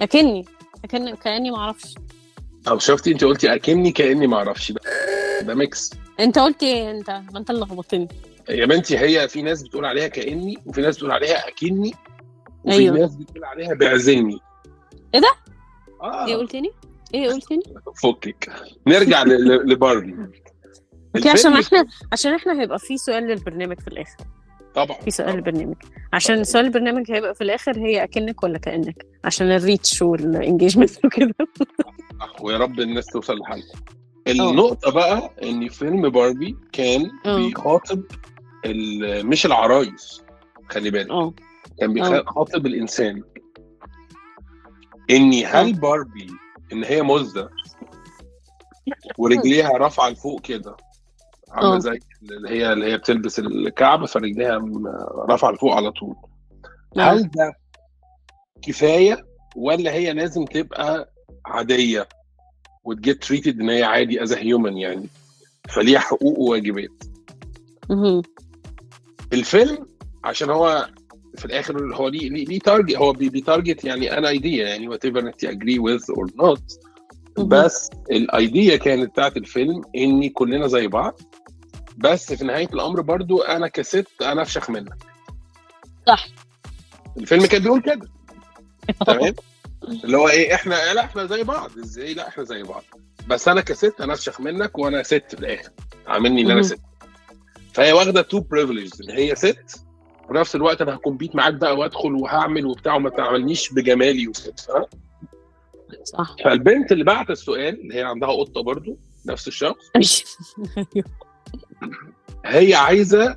أكني. 0.00 0.44
اكن 0.84 1.14
كأني 1.14 1.50
ما 1.50 1.56
أعرفش. 1.58 1.94
أو 2.68 2.78
شفتي 2.78 3.12
انت 3.12 3.24
قلتي 3.24 3.54
أكني 3.54 3.92
كأني 3.92 4.26
ما 4.26 4.36
أعرفش. 4.36 4.72
ده 4.72 4.80
ده 5.40 5.54
ميكس 5.54 5.90
أنت 6.20 6.38
قلت 6.38 6.62
إيه 6.62 6.90
أنت؟ 6.90 7.10
ما 7.10 7.38
أنت 7.38 7.50
اللي 7.50 7.60
لخبطتني. 7.60 8.08
يا 8.48 8.66
بنتي 8.66 8.98
هي 8.98 9.28
في 9.28 9.42
ناس 9.42 9.62
بتقول 9.62 9.84
عليها 9.84 10.08
كأني 10.08 10.58
وفي 10.66 10.80
ناس 10.80 10.96
بتقول 10.96 11.10
عليها 11.10 11.48
أكني 11.48 11.94
وفي 12.64 12.76
أيوة. 12.76 12.98
ناس 12.98 13.14
بتقول 13.14 13.44
عليها 13.44 13.74
بعزني 13.74 14.38
إيه 15.14 15.20
ده؟ 15.20 15.32
آه. 16.02 16.26
إيه 16.26 16.36
قلتني؟ 16.36 16.70
إيه 17.14 17.28
قلتني؟ 17.28 17.62
فكك. 18.02 18.52
نرجع 18.86 19.22
لباربي 19.66 20.16
okay 21.16 21.28
عشان 21.28 21.52
إحنا 21.52 21.86
عشان 22.12 22.34
إحنا 22.34 22.60
هيبقى 22.60 22.78
في 22.78 22.98
سؤال 22.98 23.22
للبرنامج 23.22 23.80
في 23.80 23.88
الآخر. 23.88 24.16
طبعا. 24.76 25.00
في 25.00 25.10
سؤال 25.10 25.34
للبرنامج 25.34 25.74
عشان 26.12 26.44
سؤال 26.44 26.64
البرنامج 26.64 27.12
هيبقى 27.12 27.34
في 27.34 27.44
الآخر 27.44 27.78
هي 27.78 28.02
أكنك 28.04 28.42
ولا 28.42 28.58
كأنك؟ 28.58 29.06
عشان 29.24 29.50
ال 29.52 29.60
reach 29.60 30.02
وال 30.02 30.17
engagement 30.17 30.90
وكده. 31.04 31.34
ويا 32.40 32.58
رب 32.58 32.80
الناس 32.80 33.06
توصل 33.06 33.38
لحل 33.38 33.62
النقطة 34.28 34.90
بقى 34.92 35.30
إن 35.42 35.68
فيلم 35.68 36.08
باربي 36.08 36.56
كان 36.72 37.10
آه. 37.26 37.36
بيخاطب 37.36 38.02
مش 39.24 39.46
العرايس 39.46 40.22
خلي 40.70 40.90
بالك. 40.90 41.10
آه. 41.10 41.34
كان 41.80 41.98
آه. 42.02 42.20
بيخاطب 42.20 42.66
الإنسان. 42.66 43.22
إني 45.10 45.44
هل 45.46 45.72
باربي 45.72 46.26
إن 46.72 46.84
هي 46.84 47.02
مزة؟ 47.02 47.48
ورجليها 49.18 49.68
رافعة 49.70 50.08
لفوق 50.08 50.40
كده. 50.40 50.76
عاملة 51.56 51.76
آه. 51.76 51.78
زي 51.78 51.98
اللي 52.22 52.48
هي 52.50 52.72
اللي 52.72 52.92
هي 52.92 52.98
بتلبس 52.98 53.38
الكعب 53.38 54.04
فرجليها 54.04 54.60
رافعة 55.28 55.50
لفوق 55.50 55.74
على 55.74 55.90
طول 55.92 56.14
هل 56.98 57.30
ده 57.30 57.52
كفاية 58.62 59.26
ولا 59.56 59.92
هي 59.92 60.12
لازم 60.12 60.44
تبقى 60.44 61.12
عادية 61.46 62.08
وت 62.84 62.99
get 62.99 63.22
treated 63.24 63.60
إن 63.60 63.70
هي 63.70 63.82
عادي 63.82 64.22
as 64.22 64.32
human 64.32 64.76
يعني 64.76 65.06
فليها 65.74 65.98
حقوق 65.98 66.38
وواجبات. 66.38 66.90
الفيلم 69.32 69.86
عشان 70.24 70.50
هو 70.50 70.88
في 71.38 71.44
الآخر 71.44 71.94
هو 71.94 72.08
ليه 72.08 72.30
ليه, 72.30 72.44
ليه 72.44 72.58
target 72.58 72.96
هو 72.96 73.12
بي- 73.12 73.28
بي 73.28 73.42
target 73.42 73.84
يعني 73.84 74.18
an 74.18 74.24
idea 74.24 74.68
يعني 74.68 74.88
whatever 74.88 75.18
انت 75.18 75.44
agree 75.44 75.78
with 75.78 76.02
or 76.10 76.30
not. 76.36 76.62
بس 77.46 77.90
ال 78.10 78.23
idea 78.23 78.76
كانت 78.76 79.10
بتاعت 79.10 79.36
الفيلم 79.36 79.82
إني 79.96 80.28
كلنا 80.28 80.66
زي 80.66 80.86
بعض 80.88 81.20
بس 81.96 82.32
في 82.32 82.44
نهاية 82.44 82.68
الأمر 82.68 83.00
برضو 83.00 83.42
أنا 83.42 83.68
كست 83.68 84.06
أنا 84.22 84.42
أفشخ 84.42 84.70
منك. 84.70 84.94
صح. 86.06 86.28
الفيلم 87.16 87.46
كان 87.46 87.62
بيقول 87.62 87.82
كده. 87.82 88.08
تمام؟ 89.06 89.34
اللي 90.04 90.16
هو 90.16 90.28
إيه 90.28 90.54
إحنا 90.54 90.94
لا 90.94 91.04
إحنا 91.04 91.26
زي 91.26 91.42
بعض. 91.42 91.78
إزاي؟ 91.78 92.14
لا 92.14 92.28
إحنا 92.28 92.44
زي 92.44 92.62
بعض. 92.62 92.84
بس 93.28 93.48
أنا 93.48 93.60
كست 93.60 94.00
أنا 94.00 94.12
أفشخ 94.12 94.40
منك 94.40 94.78
وأنا 94.78 95.02
ست 95.02 95.24
في 95.28 95.34
الآخر. 95.40 95.70
عاملني 96.06 96.42
إن 96.42 96.50
أنا. 96.50 96.62
ست. 96.62 96.80
فهي 97.74 97.92
واخدة 97.92 98.22
two 98.22 98.40
privilege 98.40 98.90
إن 99.02 99.10
هي 99.10 99.34
ست 99.34 99.84
وفي 100.24 100.34
نفس 100.34 100.54
الوقت 100.56 100.80
أنا 100.82 100.94
ه 100.94 100.99
compete 100.99 101.36
معاك 101.36 101.54
بقى 101.54 101.76
وأدخل 101.76 102.12
وهعمل 102.12 102.66
وبتاع 102.66 102.94
وما 102.94 103.10
تعملنيش 103.10 103.72
بجمالي 103.72 104.32
ها؟ 104.70 104.86
صح. 106.04 106.36
فالبنت 106.44 106.92
اللي 106.92 107.04
بعت 107.04 107.30
السؤال 107.30 107.80
اللي 107.80 107.94
هي 107.94 108.02
عندها 108.02 108.28
قطة 108.28 108.62
برضو 108.62 108.98
نفس 109.26 109.48
الشخص. 109.48 109.90
هي 112.44 112.74
عايزة 112.74 113.36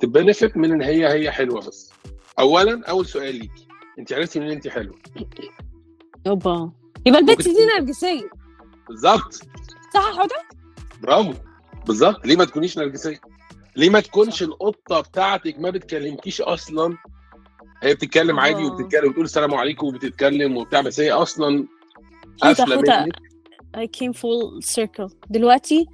ت 0.00 0.07
benefit 0.07 0.56
من 0.56 0.72
إن 0.72 0.82
هي 0.82 1.12
هي 1.12 1.30
حلوة 1.30 1.60
بس. 1.60 1.92
اولا 2.38 2.82
أول 2.88 3.06
سؤال 3.06 3.34
ليكي. 3.34 3.66
انت 3.98 4.12
عرفتي 4.12 4.40
منين 4.40 4.52
انت 4.52 4.68
حلوة. 4.68 4.96
يابا 6.26 6.72
يبقى 7.06 7.20
البت 7.20 7.30
ممكن 7.38 7.52
دي 7.52 7.66
نرجسية. 7.78 8.30
بالظبط. 8.88 9.34
صح 9.94 10.06
يا 10.08 10.12
حوده 10.14 10.36
برافو. 11.02 11.32
بالظبط. 11.86 12.26
ليه 12.26 12.36
ما 12.36 12.44
تكونيش 12.44 12.78
نرجسية؟ 12.78 13.20
ليه 13.76 13.90
ما 13.90 14.00
تكونش 14.00 14.42
القطة 14.42 15.00
بتاعتك 15.00 15.58
ما 15.58 15.70
بتكلمكيش 15.70 16.40
أصلا؟ 16.40 16.96
هي 17.82 17.94
بتتكلم 17.94 18.40
عادي 18.40 18.62
آه. 18.62 18.66
وبتتكلم 18.66 19.10
وتقول 19.10 19.24
السلام 19.24 19.54
عليكم 19.54 19.86
وبتتكلم 19.86 20.56
وبتاع 20.56 20.80
بس 20.80 21.00
هي 21.00 21.12
أصلا 21.12 21.66
قافلة 22.42 22.76
منك. 22.76 23.16
I 23.76 23.86
came 23.98 24.12
full 24.12 24.66
circle. 24.76 25.14
دلوقتي 25.30 25.86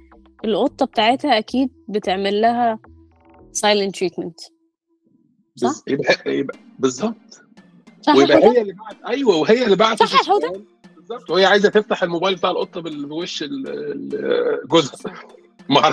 القطة 0.45 0.85
بتاعتها 0.85 1.37
أكيد 1.37 1.69
بتعمل 1.89 2.41
لها 2.41 2.79
silent 3.57 3.91
treatment 3.99 4.49
صح؟ 5.55 5.81
يبقى 5.87 6.15
يبقى 6.27 6.57
بالظبط 6.79 7.15
ويبقى؟ 8.17 8.37
هي 8.43 8.61
اللي 8.61 8.73
بعت 8.73 8.97
أيوه 9.07 9.35
وهي 9.35 9.63
اللي 9.65 9.75
بعتت 9.75 10.03
صح 10.03 10.13
يا؟ 10.13 10.19
السؤال. 10.19 10.65
بالظبط 10.95 11.29
وهي 11.29 11.45
عايزة 11.45 11.69
تفتح 11.69 12.03
الموبايل 12.03 12.35
بتاع 12.35 12.49
القطة 12.51 12.81
بوش 12.81 13.43
جوزها 14.65 15.13
ما 15.69 15.91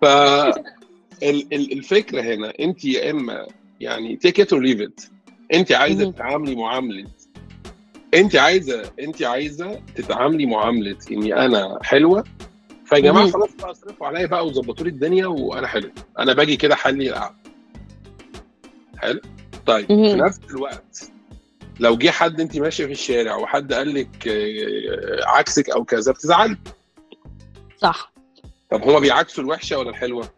ف 0.00 0.04
ال- 1.22 1.54
ال- 1.54 1.72
الفكرة 1.72 2.20
هنا 2.22 2.52
أنت 2.60 2.84
يا 2.84 3.10
إما 3.10 3.46
يعني 3.80 4.16
take 4.16 4.40
it 4.40 4.52
or 4.52 4.62
leave 4.62 4.80
it 4.80 5.00
أنت 5.54 5.72
عايزة. 5.72 6.10
تتعاملي 6.10 6.54
معاملة 6.56 7.04
انت 8.14 8.36
عايزة 8.36 8.92
انت 9.00 9.22
عايزة 9.22 9.80
تتعاملي 9.94 10.46
معاملة 10.46 10.96
اني 11.10 11.34
أنا 11.34 11.78
حلوة 11.82 12.24
فيا 12.84 12.98
جماعة. 12.98 13.30
خلاص 13.30 13.50
بقى 13.54 13.70
اصرفوا 13.70 14.06
عليا 14.06 14.26
بقى 14.26 14.46
وظبطوا 14.46 14.84
لي 14.84 14.90
الدنيا 14.90 15.26
وأنا 15.26 15.66
حلو 15.66 15.90
أنا 16.18 16.32
باجي 16.32 16.56
كده 16.56 16.74
حلي 16.74 17.08
القعدة 17.10 17.34
حلو 18.98 19.20
طيب 19.66 19.86
في. 19.86 20.14
نفس 20.14 20.40
الوقت 20.50 21.10
لو 21.80 21.96
جه 21.96 22.10
حد 22.10 22.40
انت 22.40 22.56
ماشية 22.58 22.86
في 22.86 22.92
الشارع 22.92 23.36
وحد 23.36 23.72
قال 23.72 23.94
لك 23.94 24.28
آه، 24.28 25.26
عكسك 25.26 25.70
أو 25.70 25.84
كذا 25.84 26.12
بتزعلي 26.12 26.56
صح 27.76 28.12
طب 28.70 28.82
هما 28.82 28.98
بيعكسوا 28.98 29.44
الوحشة 29.44 29.78
ولا 29.78 29.90
الحلوة؟ 29.90 30.28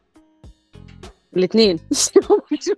الاثنين 1.36 1.76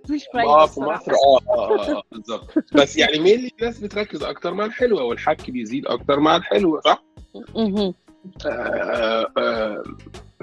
مش 0.09 0.23
آه 0.35 0.65
في. 0.65 0.79
مصر 0.79 1.11
آه 1.11 1.39
آه 1.49 1.79
آه, 1.79 1.91
آه 1.97 2.03
بالظبط 2.11 2.53
بس 2.73 2.97
يعني 2.97 3.19
مين 3.19 3.49
الناس 3.59 3.79
بتركز 3.79 4.23
أكتر 4.23 4.53
مع 4.53 4.65
الحلوة 4.65 5.03
والحك 5.03 5.51
بيزيد 5.51 5.85
أكتر 5.85 6.19
مع 6.19 6.35
الحلوة 6.35 6.81
صح؟ 6.81 7.03
مهم. 7.55 7.93
آه 8.45 9.31
آه 9.37 9.83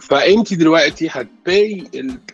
فأنت 0.00 0.54
دلوقتي 0.54 1.08
هت 1.11 1.40
pay 1.40 1.84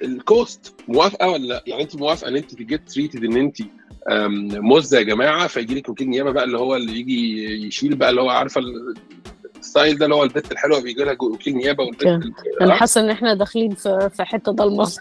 ال 0.02 0.16
cost 0.16 0.74
موافقة 0.88 1.28
ولا 1.28 1.46
لأ؟ 1.46 1.64
يعني 1.66 1.82
أنت 1.82 1.96
موافقة 1.96 2.28
إن 2.28 2.36
أنت 2.36 2.54
ت 2.54 2.63
get 2.63 2.88
treated 2.90 3.24
إن 3.24 3.36
أنت 3.36 3.56
مزة 4.62 4.98
يا 4.98 5.02
جماعة 5.02 5.46
فيجي 5.46 5.74
لك 5.74 5.88
وكيل 5.88 6.08
نيابة 6.08 6.30
بقى 6.30 6.44
اللي 6.44 6.58
هو 6.58 6.76
اللي 6.76 7.00
يجي 7.00 7.44
يشيل 7.66 7.94
بقى 7.96 8.10
اللي 8.10 8.20
هو 8.20 8.30
عارفة 8.30 8.60
ال 9.68 9.73
style 9.73 9.98
ده 9.98 10.04
اللي 10.04 10.16
هو 10.16 10.22
البت 10.22 10.52
الحلوة 10.52 10.80
بيجي 10.80 11.04
لها 11.04 11.16
وكيل 11.20 11.56
نيابة 11.56 11.84
والبت 11.84 12.32
أنا 12.60 12.74
حاسة 12.74 13.00
إن 13.00 13.10
إحنا 13.10 13.34
داخلين 13.34 13.74
في 13.74 14.10
في 14.16 14.24
حتة 14.24 14.52
ضلمة. 14.52 14.92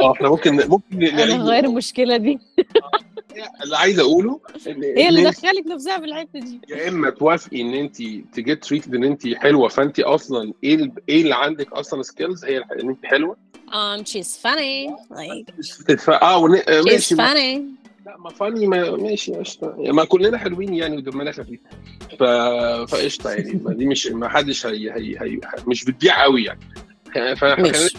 آه 0.00 0.12
إحنا 0.12 0.28
ممكن 0.28 0.68
ممكن 0.68 1.02
أنا 1.02 1.24
نعيد 1.24 1.40
هغير 1.40 1.64
المشكلة 1.64 2.16
دي. 2.16 2.38
اللي 3.64 3.76
عايز 3.76 3.98
أقوله 3.98 4.40
ان 4.66 4.82
هي 4.82 5.08
اللي 5.08 5.24
دخلت 5.24 5.66
نفسها 5.66 5.98
في 5.98 6.04
الحتة 6.04 6.38
دي. 6.40 6.60
يا 6.68 6.88
إما 6.88 7.10
توافقي 7.10 7.60
إن 7.60 7.74
أنت 7.74 7.96
ت 8.34 8.41
get 8.41 8.64
treated 8.64 8.94
إن 8.94 9.04
أنت 9.04 9.34
حلوة 9.36 9.68
فأنت 9.68 10.00
أصلا 10.00 10.52
إيه 10.64 10.92
إيه 11.08 11.22
اللي 11.22 11.34
عندك 11.34 11.72
أصلا 11.72 12.02
skills 12.02 12.44
هي 12.44 12.58
إن 12.58 12.88
أنت 12.88 13.06
حلوة؟ 13.06 13.36
Um 13.68 14.04
she's 14.04 14.36
funny. 14.36 14.90
Like 15.10 15.84
تدف... 15.88 16.10
آه 16.30 16.38
ون... 16.38 16.56
آه، 16.56 16.82
she's 16.82 16.86
ماشي 16.86 17.14
ما... 17.14 17.34
funny. 17.34 17.81
لا 18.06 18.16
ما 18.18 18.30
funny 18.30 18.66
ما 18.66 18.90
ماشي 18.90 19.34
قشطة. 19.34 19.74
ما 19.78 20.04
كلنا 20.04 20.38
حلوين 20.38 20.74
يعني 20.74 20.96
ودمنا 20.96 21.32
خفيف 21.32 21.60
ف... 22.18 22.22
فقشطة 22.92 23.30
يعني 23.30 23.60
ما 23.64 23.72
دي 23.72 23.86
مش 23.86 24.06
ما 24.06 24.28
حدش 24.28 24.66
هي... 24.66 24.90
هي... 24.90 25.18
هي... 25.20 25.40
مش 25.66 25.84
بتبيع 25.84 26.22
قوي 26.22 26.44
يعني. 26.44 26.60
فاحنا 27.36 27.62
ماشي. 27.62 27.98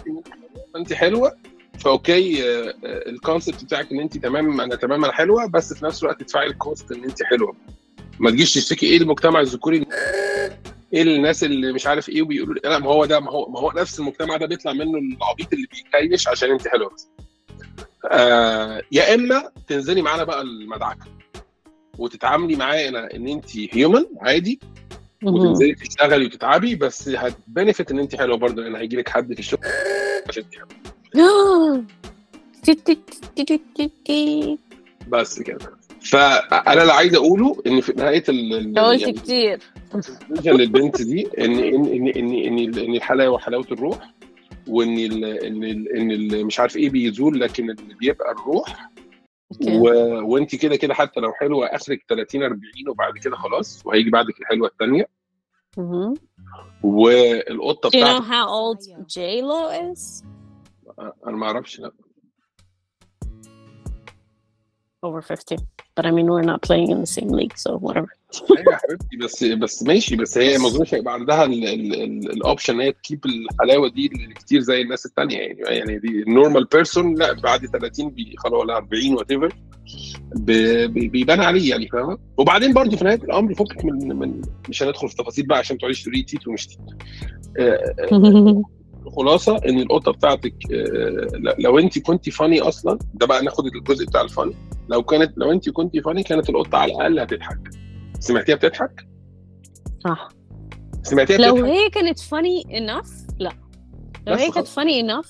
أنت 0.75 0.93
حلوة 0.93 1.37
ف 1.79 1.92
okay 1.92 2.43
آه، 2.43 2.73
آه، 2.85 3.09
ال 3.09 3.16
concept 3.16 3.63
بتاعك 3.63 3.91
إن 3.91 3.99
أنت 3.99 4.17
تمام 4.17 4.61
أنا 4.61 4.75
تمام 4.75 5.03
أنا 5.03 5.13
حلوة 5.13 5.45
بس 5.45 5.73
في 5.73 5.85
نفس 5.85 6.03
الوقت 6.03 6.21
تدفعي 6.23 6.47
ال 6.47 6.56
cost 6.56 6.91
إن 6.91 7.03
أنت 7.03 7.23
حلوة. 7.23 7.55
ما 8.19 8.31
تجيش 8.31 8.53
تشتكي 8.53 8.85
إيه 8.85 8.97
المجتمع 8.97 9.39
الذكوري؟ 9.39 9.85
إيه 10.93 11.01
الناس 11.01 11.43
اللي 11.43 11.73
مش 11.73 11.87
عارف 11.87 12.09
إيه 12.09 12.21
وبيقولوا 12.21 12.55
لا 12.63 12.79
ما 12.79 12.87
هو 12.87 13.05
ده 13.05 13.19
ما 13.19 13.31
هو 13.31 13.49
ما 13.49 13.59
هو 13.59 13.71
نفس 13.71 13.99
المجتمع 13.99 14.37
ده 14.37 14.45
بيطلع 14.45 14.73
منه 14.73 14.97
العبيط 14.97 15.53
اللي 15.53 15.67
بيكيش 15.71 16.27
عشان 16.27 16.51
أنت 16.51 16.67
حلوة 16.67 16.89
بس. 16.89 17.07
آه 18.11 18.81
يا 18.91 19.15
إما 19.15 19.49
تنزلي 19.67 20.01
معانا 20.01 20.23
بقى 20.23 20.41
المدعكة 20.41 21.05
وتتعاملي 21.97 22.55
معانا 22.55 23.15
إن 23.15 23.27
أنت 23.27 23.45
human 23.71 24.05
عادي. 24.21 24.59
وتنزلي 25.23 25.75
تشتغلي 25.75 26.25
وتتعبي 26.25 26.75
بس 26.75 27.09
هت 27.09 27.28
benefit 27.28 27.91
إن 27.91 27.99
أنت 27.99 28.15
حلوة 28.15 28.37
برضه 28.37 28.61
لأن 28.63 28.75
هيجي 28.75 28.95
لك 28.95 29.09
حد 29.09 29.33
في 29.33 29.39
الشغل 29.39 29.59
عشان 30.29 30.43
انت. 30.43 30.55
بس 35.07 35.41
كده 35.41 35.57
فأنا 36.01 36.81
اللي 36.81 36.93
عايز 36.93 37.15
أقوله 37.15 37.61
إن 37.67 37.81
في 37.81 37.93
نهاية 37.97 38.23
ال 38.29 38.73
قلت 38.79 39.01
يعني 39.01 39.13
كتير 40.35 40.53
للبنت 40.57 41.01
دي 41.01 41.27
ان 41.39 41.51
ان 41.59 41.85
ان 41.85 42.07
ان 42.07 42.33
ان, 42.33 42.79
إن 42.79 42.95
الحلاوة 42.95 43.37
حلاوة 43.37 43.65
الروح 43.71 44.13
وإن 44.68 44.97
ال 44.97 45.26
إن 45.26 45.64
ال 45.64 45.97
إن 45.97 46.11
ال 46.11 46.45
مش 46.45 46.59
عارف 46.59 46.78
إيه 46.78 46.89
بيزول 46.89 47.39
لكن 47.39 47.70
اللي 47.70 47.93
بيبقى 47.95 48.32
الروح 48.32 48.89
و... 49.68 49.88
وإنت 50.34 50.55
كده 50.55 50.76
كده 50.76 50.93
حتى 50.93 51.20
لو 51.20 51.32
حلوة 51.34 51.68
آخرك 51.68 52.05
30 52.09 52.43
40 52.43 52.61
وبعد 52.89 53.18
كده 53.18 53.36
خلاص 53.36 53.82
وهيجي 53.86 54.09
بعدك 54.09 54.39
الحلوة 54.41 54.68
الثانية. 54.68 55.07
والقطة 56.84 57.89
Do 57.89 57.91
you 57.91 57.95
know 57.95 58.22
بتاعتك 58.22 58.24
how 58.24 58.47
old 58.47 58.80
J 59.07 59.41
Lo 59.41 59.93
is? 59.93 60.24
أنا 61.28 61.38
ما 61.38 61.45
أعرفش 61.45 61.80
لأ 61.80 61.91
Over 65.05 65.22
50. 65.22 65.57
But 65.95 66.05
I 66.05 66.11
mean, 66.11 66.28
we're 66.28 66.49
not 66.53 66.61
playing 66.61 66.89
in 66.91 67.01
the 67.01 67.11
same 67.18 67.28
league, 67.28 67.57
so 67.57 67.78
whatever. 67.78 68.07
أيوه 68.57 68.71
يا 68.73 68.77
حبيبتي 68.77 69.17
بس 69.17 69.43
بس 69.43 69.84
ماشي 69.84 70.15
بس 70.15 70.38
هي 70.38 70.57
ما 70.57 70.67
اظنش 70.67 70.93
هيبقى 70.93 71.13
عندها 71.13 71.45
ال 71.45 71.64
option 71.64 72.73
ان 72.73 72.81
هي 72.81 72.91
ت 72.91 72.98
keep 72.98 73.25
الحلاوة 73.25 73.89
دي 73.89 74.07
كتير 74.36 74.59
زي 74.59 74.81
الناس 74.81 75.05
الثانية 75.05 75.38
يعني 75.38 75.59
يعني 75.61 75.99
دي 75.99 76.07
ال 76.07 76.16
normal 76.16 76.65
person 76.65 77.15
لا 77.15 77.34
بعد 77.34 77.65
30 77.65 78.09
بي- 78.09 78.36
خلاص 78.38 78.53
ولا 78.61 78.77
40 78.77 79.13
whatever 79.13 79.53
بيبان 80.88 81.41
عليه 81.41 81.69
يعني 81.69 81.88
فاهمة؟ 81.88 82.17
وبعدين 82.38 82.73
برضه 82.73 82.97
في 82.97 83.03
نهاية 83.03 83.23
الأمر 83.23 83.53
فكك 83.53 83.86
من 83.86 84.15
من 84.15 84.41
مش 84.69 84.84
هندخل 84.84 85.09
في 85.09 85.15
تفاصيل 85.15 85.45
بقى 85.45 85.57
عشان 85.57 85.77
تقعديش 85.77 86.01
تقولي 86.03 86.23
تيت 86.23 86.47
ومش 86.47 86.67
تيت 86.67 86.79
آه، 87.59 87.95
الخلاصه 89.05 89.57
إن 89.65 89.79
القطة 89.79 90.11
بتاعتك 90.11 90.53
آه، 90.71 91.27
لو 91.59 91.79
انت 91.79 91.99
كنت 91.99 92.29
funny 92.29 92.61
أصلا 92.61 92.99
ده 93.13 93.25
بقى 93.27 93.43
ناخد 93.43 93.65
الجزء 93.65 94.05
بتاع 94.05 94.21
ال 94.21 94.27
funny 94.27 94.53
لو 94.89 95.03
كانت 95.03 95.34
لو 95.38 95.51
انت 95.51 95.69
كنت 95.69 95.97
funny 95.97 96.23
كانت 96.23 96.49
القطة 96.49 96.77
على 96.77 96.93
الأقل 96.93 97.19
هتضحك. 97.19 97.59
سمعتيها 98.24 98.55
بتضحك؟ 98.55 99.07
صح 100.03 100.30
سمعتيها 101.03 101.38
لو 101.38 101.55
بتضحك؟ 101.55 101.71
هي 101.71 101.89
كانت 101.89 102.19
funny 102.19 102.63
enough 102.67 103.36
لا 103.39 103.51
لو 104.28 104.34
هي 104.36 104.51
كانت 104.51 104.67
funny 104.67 105.03
enough 105.05 105.30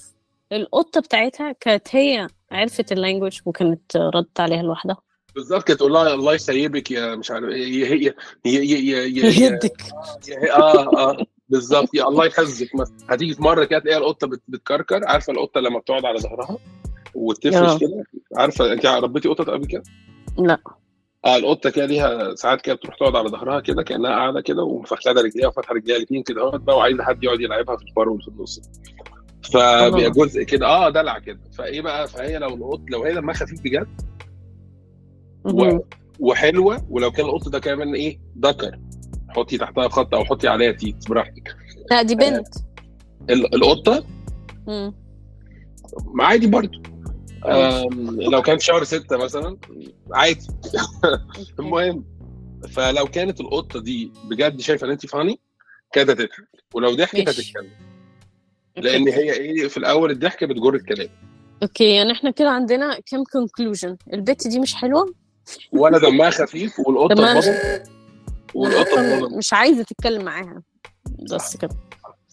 القطة 0.51 1.01
بتاعتها 1.01 1.51
كانت 1.51 1.95
هي 1.95 2.27
عرفت 2.51 2.91
ال 2.91 2.97
language 2.97 3.39
وكانت 3.45 3.97
ردت 3.97 4.39
عليها 4.39 4.61
لوحدها 4.61 4.97
بالظبط 5.35 5.63
كانت 5.63 5.79
تقول 5.79 5.93
لها 5.93 6.13
الله 6.13 6.33
يسيبك 6.33 6.91
يا 6.91 7.15
مش 7.15 7.31
عارف 7.31 7.45
إيه 7.49 7.85
هي 7.85 8.07
هي 8.07 8.13
هي 8.45 8.59
هي 8.59 8.95
هي 8.97 9.23
هي 9.23 9.45
يدك 9.45 9.81
آه 10.51 10.97
آه 10.97 11.17
بالظبط 11.49 11.89
يا 11.93 12.07
الله 12.07 12.25
يحفظك 12.25 12.75
مثلا 12.75 12.97
هتيجي 13.09 13.33
في 13.33 13.41
مرة 13.41 13.65
كده 13.65 13.79
تلاقي 13.79 13.97
القطة 13.97 14.27
بت- 14.27 14.43
بتكركر 14.47 15.05
عارفة 15.07 15.33
القطة 15.33 15.59
لما 15.61 15.79
بتقعد 15.79 16.05
على 16.05 16.19
ظهرها 16.19 16.57
وتفرش 17.15 17.55
آه. 17.55 17.77
كده 17.79 18.03
عارفة 18.37 18.73
انت 18.73 18.85
ربيتي 18.85 19.29
قطط 19.29 19.49
قبل 19.49 19.65
كده؟ 19.65 19.83
لا 20.39 20.57
آه 21.25 21.35
القطة 21.37 21.69
كده 21.69 21.85
ليها 21.85 22.35
ساعات 22.35 22.61
كده 22.61 22.75
بتروح 22.75 22.95
تقعد 22.95 23.15
على 23.15 23.29
ظهرها 23.29 23.59
كده 23.59 23.83
كأنها 23.83 24.11
قاعدة 24.11 24.41
كده 24.41 24.63
ومفخده 24.63 25.21
رجليها 25.21 25.47
وفاتحة 25.47 25.73
رجليها 25.75 25.97
الاثنين 25.97 26.23
كده 26.23 26.41
اهوت 26.41 26.61
بقى 26.61 26.77
وعايزة 26.77 27.03
حد 27.03 27.23
يقعد 27.23 27.41
يلعبها 27.41 27.77
في 27.77 27.83
الفرو 27.83 28.17
في 28.17 28.27
النص. 28.27 28.61
فبيبقى. 29.53 30.11
جزء 30.11 30.43
كده 30.43 30.67
آه 30.67 30.89
دلع 30.89 31.19
كده. 31.19 31.39
فإيه 31.57 31.81
بقى؟ 31.81 32.07
فهي 32.07 32.37
لو 32.37 32.47
القط 32.55 32.81
لو 32.89 33.03
هي 33.03 33.13
دمها 33.13 33.33
خفيف 33.33 33.61
بجد 33.61 33.87
مهم. 35.45 35.81
وحلوة 36.19 36.85
ولو 36.89 37.11
كان 37.11 37.25
القط 37.25 37.49
ده 37.49 37.59
كمان 37.59 37.95
إيه؟ 37.95 38.19
ذكر 38.39 38.79
حطي 39.29 39.57
تحتها 39.57 39.87
خط 39.87 40.13
أو 40.15 40.25
حطي 40.25 40.47
عليها 40.47 40.71
تيت 40.71 41.09
براحتك. 41.09 41.55
لا 41.91 42.01
دي 42.01 42.15
بنت. 42.15 42.47
ال- 43.29 43.55
القطة 43.55 44.03
مم. 44.67 44.93
عادي 46.19 46.47
برضو. 46.47 46.77
آم، 46.79 46.92
لو 48.31 48.41
كان 48.41 48.57
في 48.57 48.65
شهر 48.65 48.83
ستة 48.83 49.17
مثلا 49.17 49.57
عادي. 50.11 50.47
المهم 51.59 52.05
فلو 52.71 53.05
كانت 53.05 53.39
القطة 53.41 53.79
دي 53.79 54.11
بجد 54.25 54.61
شايفة 54.61 54.85
إن 54.87 54.91
انت 54.91 55.05
فاني 55.05 55.39
كانت 55.93 56.09
هتضحك. 56.09 56.47
ولو 56.73 56.95
ضحكت. 56.95 57.29
هتتكلم. 57.29 57.69
لأن 58.75 59.07
هي 59.07 59.33
إيه 59.33 59.67
في 59.67 59.77
الأول 59.77 60.11
الضحكة 60.11 60.47
بتجر 60.47 60.75
الكلام. 60.75 61.09
okay 61.63 61.95
يعني 61.95 62.11
إحنا 62.11 62.31
كده 62.31 62.49
عندنا 62.49 62.99
كم 63.05 63.23
conclusion 63.23 63.97
البت 64.13 64.47
دي 64.47 64.59
مش 64.59 64.75
حلوة؟ 64.75 65.13
ولا 65.71 65.99
دمها 65.99 66.29
خفيف 66.29 66.79
والقطة 66.79 67.15
دمها- 67.15 67.39
اتبضت 67.39 67.91
والقطة 68.53 69.37
مش 69.37 69.53
عايزة 69.53 69.83
تتكلم 69.83 70.25
معاها. 70.25 70.61
بس 71.33 71.57
كده. 71.57 71.75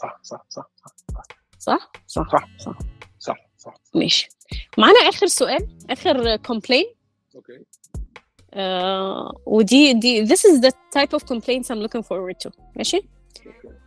صح 0.02 0.18
صح 0.22 0.44
صح 0.50 0.66
صح 0.78 0.96
صح. 1.14 1.22
صح. 1.58 1.92
صح 2.06 2.28
صح. 2.28 2.48
صح. 2.58 2.78
ماشي. 3.94 4.28
معانا 4.78 4.98
آخر 4.98 5.26
سؤال 5.26 5.68
آخر 5.90 6.36
complaint 6.36 6.86
okay. 7.34 7.64
آه 8.54 9.32
ودي 9.46 9.92
دي 9.92 10.26
this 10.26 10.40
is 10.40 10.60
the 10.60 10.70
type 10.70 11.18
of 11.18 11.22
complaints 11.24 11.70
I'm 11.70 11.80
looking 11.86 12.02
forward 12.02 12.36
to. 12.46 12.50
ماشي؟ 12.76 13.00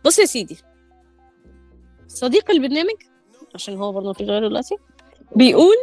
بص 0.04 0.18
يا 0.18 0.24
سيدي. 0.24 0.58
صديق 2.08 2.50
البرنامج 2.50 2.96
عشان 3.54 3.76
هو 3.76 3.92
برضه 3.92 4.10
مفيش 4.10 4.28
غيره 4.28 4.48
دلوقتي 4.48 4.76
بيقول 5.36 5.76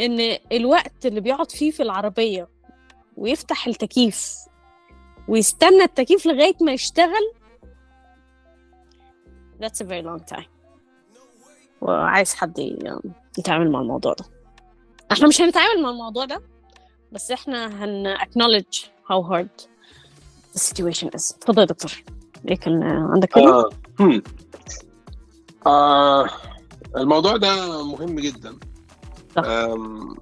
إن 0.00 0.38
الوقت 0.52 1.06
اللي 1.06 1.20
بيقعد 1.20 1.50
فيه 1.50 1.70
في 1.70 1.82
العربية 1.82 2.48
ويفتح 3.16 3.66
التكييف 3.66 4.34
ويستنى 5.28 5.82
التكييف 5.82 6.26
لغاية 6.26 6.54
ما 6.60 6.72
يشتغل 6.72 7.32
that's 9.60 9.80
a 9.80 9.84
very 9.84 10.02
long 10.02 10.36
time. 10.36 10.53
وعايز 11.84 12.34
حد 12.34 12.76
يتعامل 13.38 13.70
مع 13.70 13.80
الموضوع 13.80 14.12
ده 14.12 14.24
إحنا 15.12 15.28
مش 15.28 15.40
هنتعامل 15.40 15.82
مع 15.82 15.90
الموضوع 15.90 16.24
ده 16.24 16.42
بس 17.12 17.30
إحنا 17.30 17.84
هن 17.84 18.16
acknowledge 18.16 18.78
how 18.84 19.30
hard 19.32 19.62
the 20.54 20.60
situation 20.60 21.06
is 21.08 21.34
اتفضل 21.36 21.60
يا 21.60 21.64
دكتور 21.66 22.04
إيه 22.48 22.56
كان 22.56 22.82
عندك 22.82 23.28
كده؟ 23.28 23.44
آه. 23.44 23.70
آه. 25.66 26.28
الموضوع 26.96 27.36
ده 27.36 27.82
مهم 27.84 28.20
جدا. 28.20 28.58
آم. 29.38 30.14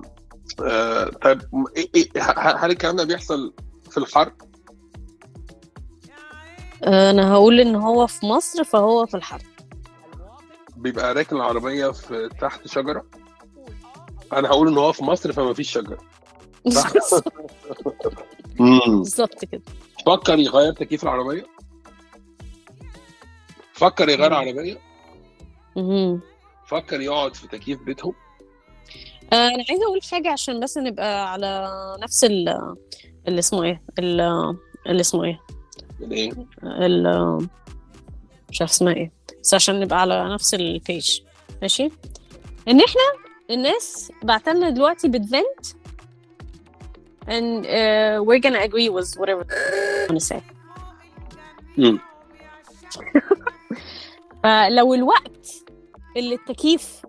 آه. 0.62 1.04
طيب 1.22 1.42
إيه 1.76 1.90
إيه 1.94 2.22
هل 2.32 2.70
الكلام 2.70 2.96
ده 2.96 3.04
بيحصل 3.04 3.52
في 3.90 3.98
الحر؟ 3.98 4.32
أنا 6.86 7.32
هقول 7.32 7.60
إن 7.60 7.74
هو 7.76 8.06
في 8.06 8.26
مصر 8.26 8.64
فهو 8.64 9.06
في 9.06 9.16
الحرب 9.16 9.40
بيبقى 10.82 11.14
راكن 11.14 11.36
العربية 11.36 11.88
في 11.90 12.28
تحت 12.40 12.68
شجرة. 12.68 13.04
أنا 14.32 14.48
هقول 14.48 14.68
إن 14.68 14.78
هو 14.78 14.92
في 14.92 15.04
مصر 15.04 15.32
فما 15.32 15.54
فيش 15.54 15.70
شجر 15.70 15.96
صح؟ 16.68 16.92
مم. 18.60 18.80
بالظبط 19.02 19.44
كده. 19.44 19.62
فكر 20.06 20.38
يغير 20.38 20.72
تكييف 20.72 21.02
العربية. 21.02 21.46
فكر 23.72 24.08
يغير. 24.08 24.34
عربية. 24.34 24.78
فكر 26.66 27.00
يقعد 27.00 27.36
في 27.36 27.48
تكييف 27.48 27.82
بيتهم. 27.82 28.14
آه، 29.32 29.48
أنا 29.48 29.64
عايزة 29.70 29.84
أقول 29.84 30.00
حاجة 30.10 30.32
عشان 30.32 30.60
بس 30.60 30.78
نبقى 30.78 31.32
على 31.32 31.70
نفس 32.02 32.24
ال 32.24 32.48
اللي 33.28 33.38
اسمه 33.38 33.62
إيه؟ 33.62 33.82
ال- 33.98 34.56
اللي 34.86 35.00
اسمه 35.00 35.24
إيه؟ 35.24 35.40
إيه؟ 36.12 36.32
ال 36.64 37.36
مش 38.50 38.60
عارف 38.60 38.70
اسمها 38.70 38.94
إيه. 38.94 39.12
بس 39.42 39.54
عشان 39.54 39.80
نبقى 39.80 40.00
على 40.00 40.34
نفس 40.34 40.54
البيج 40.54 41.20
ماشي؟ 41.62 41.90
إن 42.68 42.80
إحنا 42.80 43.02
الناس 43.50 44.12
بعتلنا 44.22 44.70
دلوقتي 44.70 45.08
بتفنت 45.08 45.66
and 47.26 47.64
uh, 47.66 48.20
we're 48.26 48.40
gonna 48.40 48.62
agree 48.68 48.88
with 48.88 49.14
whatever 49.20 49.44
I'm 49.44 50.08
gonna 50.08 50.20
say. 50.20 50.40
فلو 54.42 54.94
الوقت 54.94 55.46
اللي 56.16 56.34
التكييف 56.34 57.02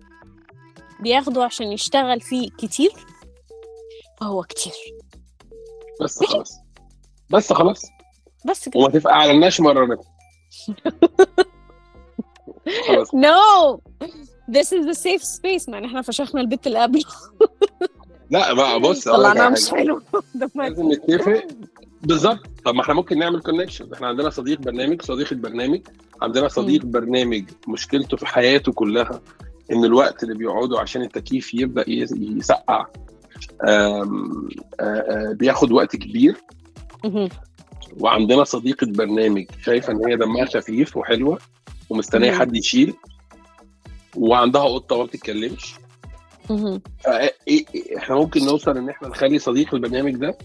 بياخده 1.00 1.44
عشان 1.44 1.72
يشتغل 1.72 2.22
فيه 2.22 2.50
كتير 2.58 2.92
فهو 4.20 4.44
كتير. 4.44 4.74
بس 6.02 6.24
خلاص. 6.24 6.60
بس 7.30 7.54
خلاص. 7.54 7.86
بس 8.46 8.70
كده. 8.70 8.80
وما 8.80 8.90
تفعلناش 8.92 9.62
مرة 9.62 9.86
منهم 9.86 10.06
خلاص. 12.88 13.10
No! 13.28 13.80
This 14.52 14.68
is 14.74 14.86
the 14.86 14.96
safe 14.96 15.24
space. 15.24 15.70
ما 15.70 15.86
إحنا 15.86 16.02
فشخنا 16.02 16.42
البيت 16.42 16.68
اللي 16.68 16.80
قبله. 16.80 17.04
لا 18.32 18.54
بقى 18.54 18.80
بص 18.80 19.08
أقول 19.08 19.24
لك 19.24 19.30
طلعناه 19.32 19.44
على 19.44 19.54
مش. 19.54 19.70
حلو 19.70 20.02
لازم 20.56 20.92
نتفق. 20.92 21.48
بالظبط. 22.02 22.40
طب 22.66 22.76
ما 22.76 22.82
إحنا 22.82 22.94
ممكن 22.94 23.20
نعمل 23.20 23.42
connection 23.42 23.94
إحنا 23.94 24.08
عندنا 24.08 24.30
صديق 24.30 24.60
برنامج 24.60 25.02
صديق 25.02 25.28
البرنامج 25.32 25.82
عندنا 26.22 26.48
صديق 26.48 26.86
برنامج 26.86 27.44
مشكلته 27.68 28.18
في 28.18 28.26
حياته 28.28 28.72
كلها 28.72 29.22
إن 29.72 29.86
الوقت 29.86 30.24
اللي 30.24 30.36
بيقعده 30.36 30.80
عشان 30.80 31.02
التكييف 31.02 31.54
يبدأ 31.54 31.90
يس- 31.90 32.12
يسقع. 32.18 32.86
آم، 33.68 34.50
آه، 34.80 35.32
بياخد 35.40 35.72
وقت 35.72 35.96
كبير. 35.96 36.38
وعندنا 38.00 38.44
صديقة 38.44 38.88
برنامج. 38.88 39.46
شايفة 39.66 39.94
إن 39.94 40.06
هي 40.08 40.16
دمها 40.16 40.46
خفيف 40.46 40.98
وحلوة. 40.98 41.40
ومستنية 41.90 42.32
مم. 42.32 42.40
حد 42.40 42.56
يشيل 42.56 42.94
وعندها 44.16 44.64
قطة 44.64 44.98
ما 44.98 45.04
بتتكلمش 45.04 45.74
مهم. 46.50 46.82
فإيه- 47.04 47.50
إيه- 47.50 47.98
إحنا 47.98 48.16
ممكن 48.16 48.46
نوصل 48.46 48.78
إن 48.78 48.90
إحنا 48.90 49.08
نخلي 49.08 49.40
صديق 49.40 49.74
البرنامج 49.74 50.16
ده 50.16 50.38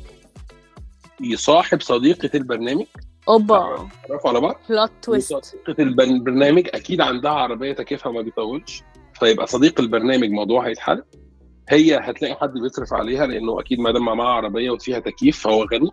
يصاحب 1.21 1.81
صديقة 1.81 2.31
البرنامج 2.35 2.85
أوبا 3.29 3.89
تعرفوا 4.09 4.31
على 4.31 4.41
بعض 4.41 4.61
بلوت 4.69 4.91
تويست 5.03 5.57
البن- 5.79 6.03
البرنامج 6.15 6.69
أكيد 6.75 7.01
عندها 7.01 7.31
عربية 7.33 7.73
تكييفها 7.73 8.13
ما 8.13 8.21
بيطولش 8.23 8.83
فيبقى 9.21 9.47
صديق 9.47 9.81
البرنامج 9.81 10.31
موضوع 10.31 10.67
هيتحل 10.67 11.03
هي 11.69 11.97
هتلاقي 12.03 12.35
حد 12.35 12.53
بيصرف 12.53 12.93
عليها 12.95 13.27
لأنه 13.27 13.61
أكيد 13.61 13.79
ما 13.81 13.91
دام 13.93 14.05
معاها 14.05 14.29
عربية 14.29 14.71
وفيها 14.71 14.99
تكييف 14.99 15.39
فهو 15.39 15.65
غني 15.65 15.91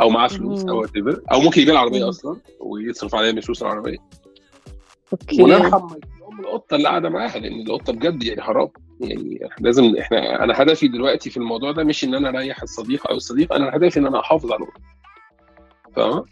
أو 0.00 0.10
معاه 0.10 0.28
فلوس. 0.28 0.64
أو. 0.64 0.84
أو 1.32 1.40
ممكن 1.40 1.60
يبيع 1.62 1.74
العربية. 1.74 2.08
أصلا 2.08 2.36
ويصرف 2.60 3.14
عليها 3.14 3.32
من 3.32 3.40
فلوس 3.40 3.62
العربية 3.62 3.98
okay. 5.12 5.42
ونرحم 5.42 5.76
ام 5.76 6.40
القطة 6.40 6.74
اللي 6.74 6.88
قاعدة 6.88 7.08
معاها 7.08 7.38
لأن 7.38 7.60
القطة 7.60 7.92
بجد 7.92 8.22
يعني 8.22 8.42
حرام. 8.42 8.68
يعني 9.00 9.48
لازم 9.60 9.96
إحنا 9.96 10.44
أنا 10.44 10.62
هدفي 10.62 10.88
دلوقتي 10.88 11.30
في 11.30 11.36
الموضوع 11.36 11.72
ده 11.72 11.84
مش 11.84 12.04
إن 12.04 12.14
أنا 12.14 12.28
أريح 12.28 12.62
الصديق 12.62 13.10
أو 13.10 13.16
الصديق 13.16 13.52
أنا 13.52 13.76
هدفي 13.76 14.00
إن 14.00 14.06
أنا 14.06 14.20
أحافظ 14.20 14.52
على 14.52 14.62
القطة. 14.62 14.80
فاهمة؟ 15.96 16.24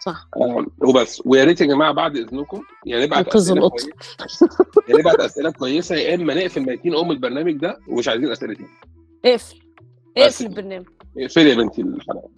صح. 0.00 0.28
آه، 0.36 0.66
وبس. 0.80 1.22
ويا 1.24 1.44
ريت 1.44 1.60
يا 1.60 1.66
جماعة 1.66 1.92
بعد 1.92 2.16
إذنكم 2.16 2.62
يعني 2.86 3.04
نبعت 3.06 3.36
أسئلة. 3.36 3.68
كويسة. 3.68 3.90
يعني 4.88 5.00
نبعت 5.00 5.20
أسئلة 5.20 5.50
كويسة 5.50 5.96
يا 5.96 6.14
إما 6.14 6.34
نقفل 6.34 6.60
ميتين 6.60 6.94
أم 6.94 7.10
البرنامج 7.10 7.52
ده 7.52 7.78
ومش 7.88 8.08
عايزين 8.08 8.30
أسئلة 8.30 8.54
تاني 8.54 8.68
اقفل. 9.24 9.56
اقفل. 10.16 10.46
البرنامج. 10.46 10.86
اقفلي 11.18 11.50
يا 11.50 11.54
بنتي 11.54 11.82
الحلقة. 11.82 12.28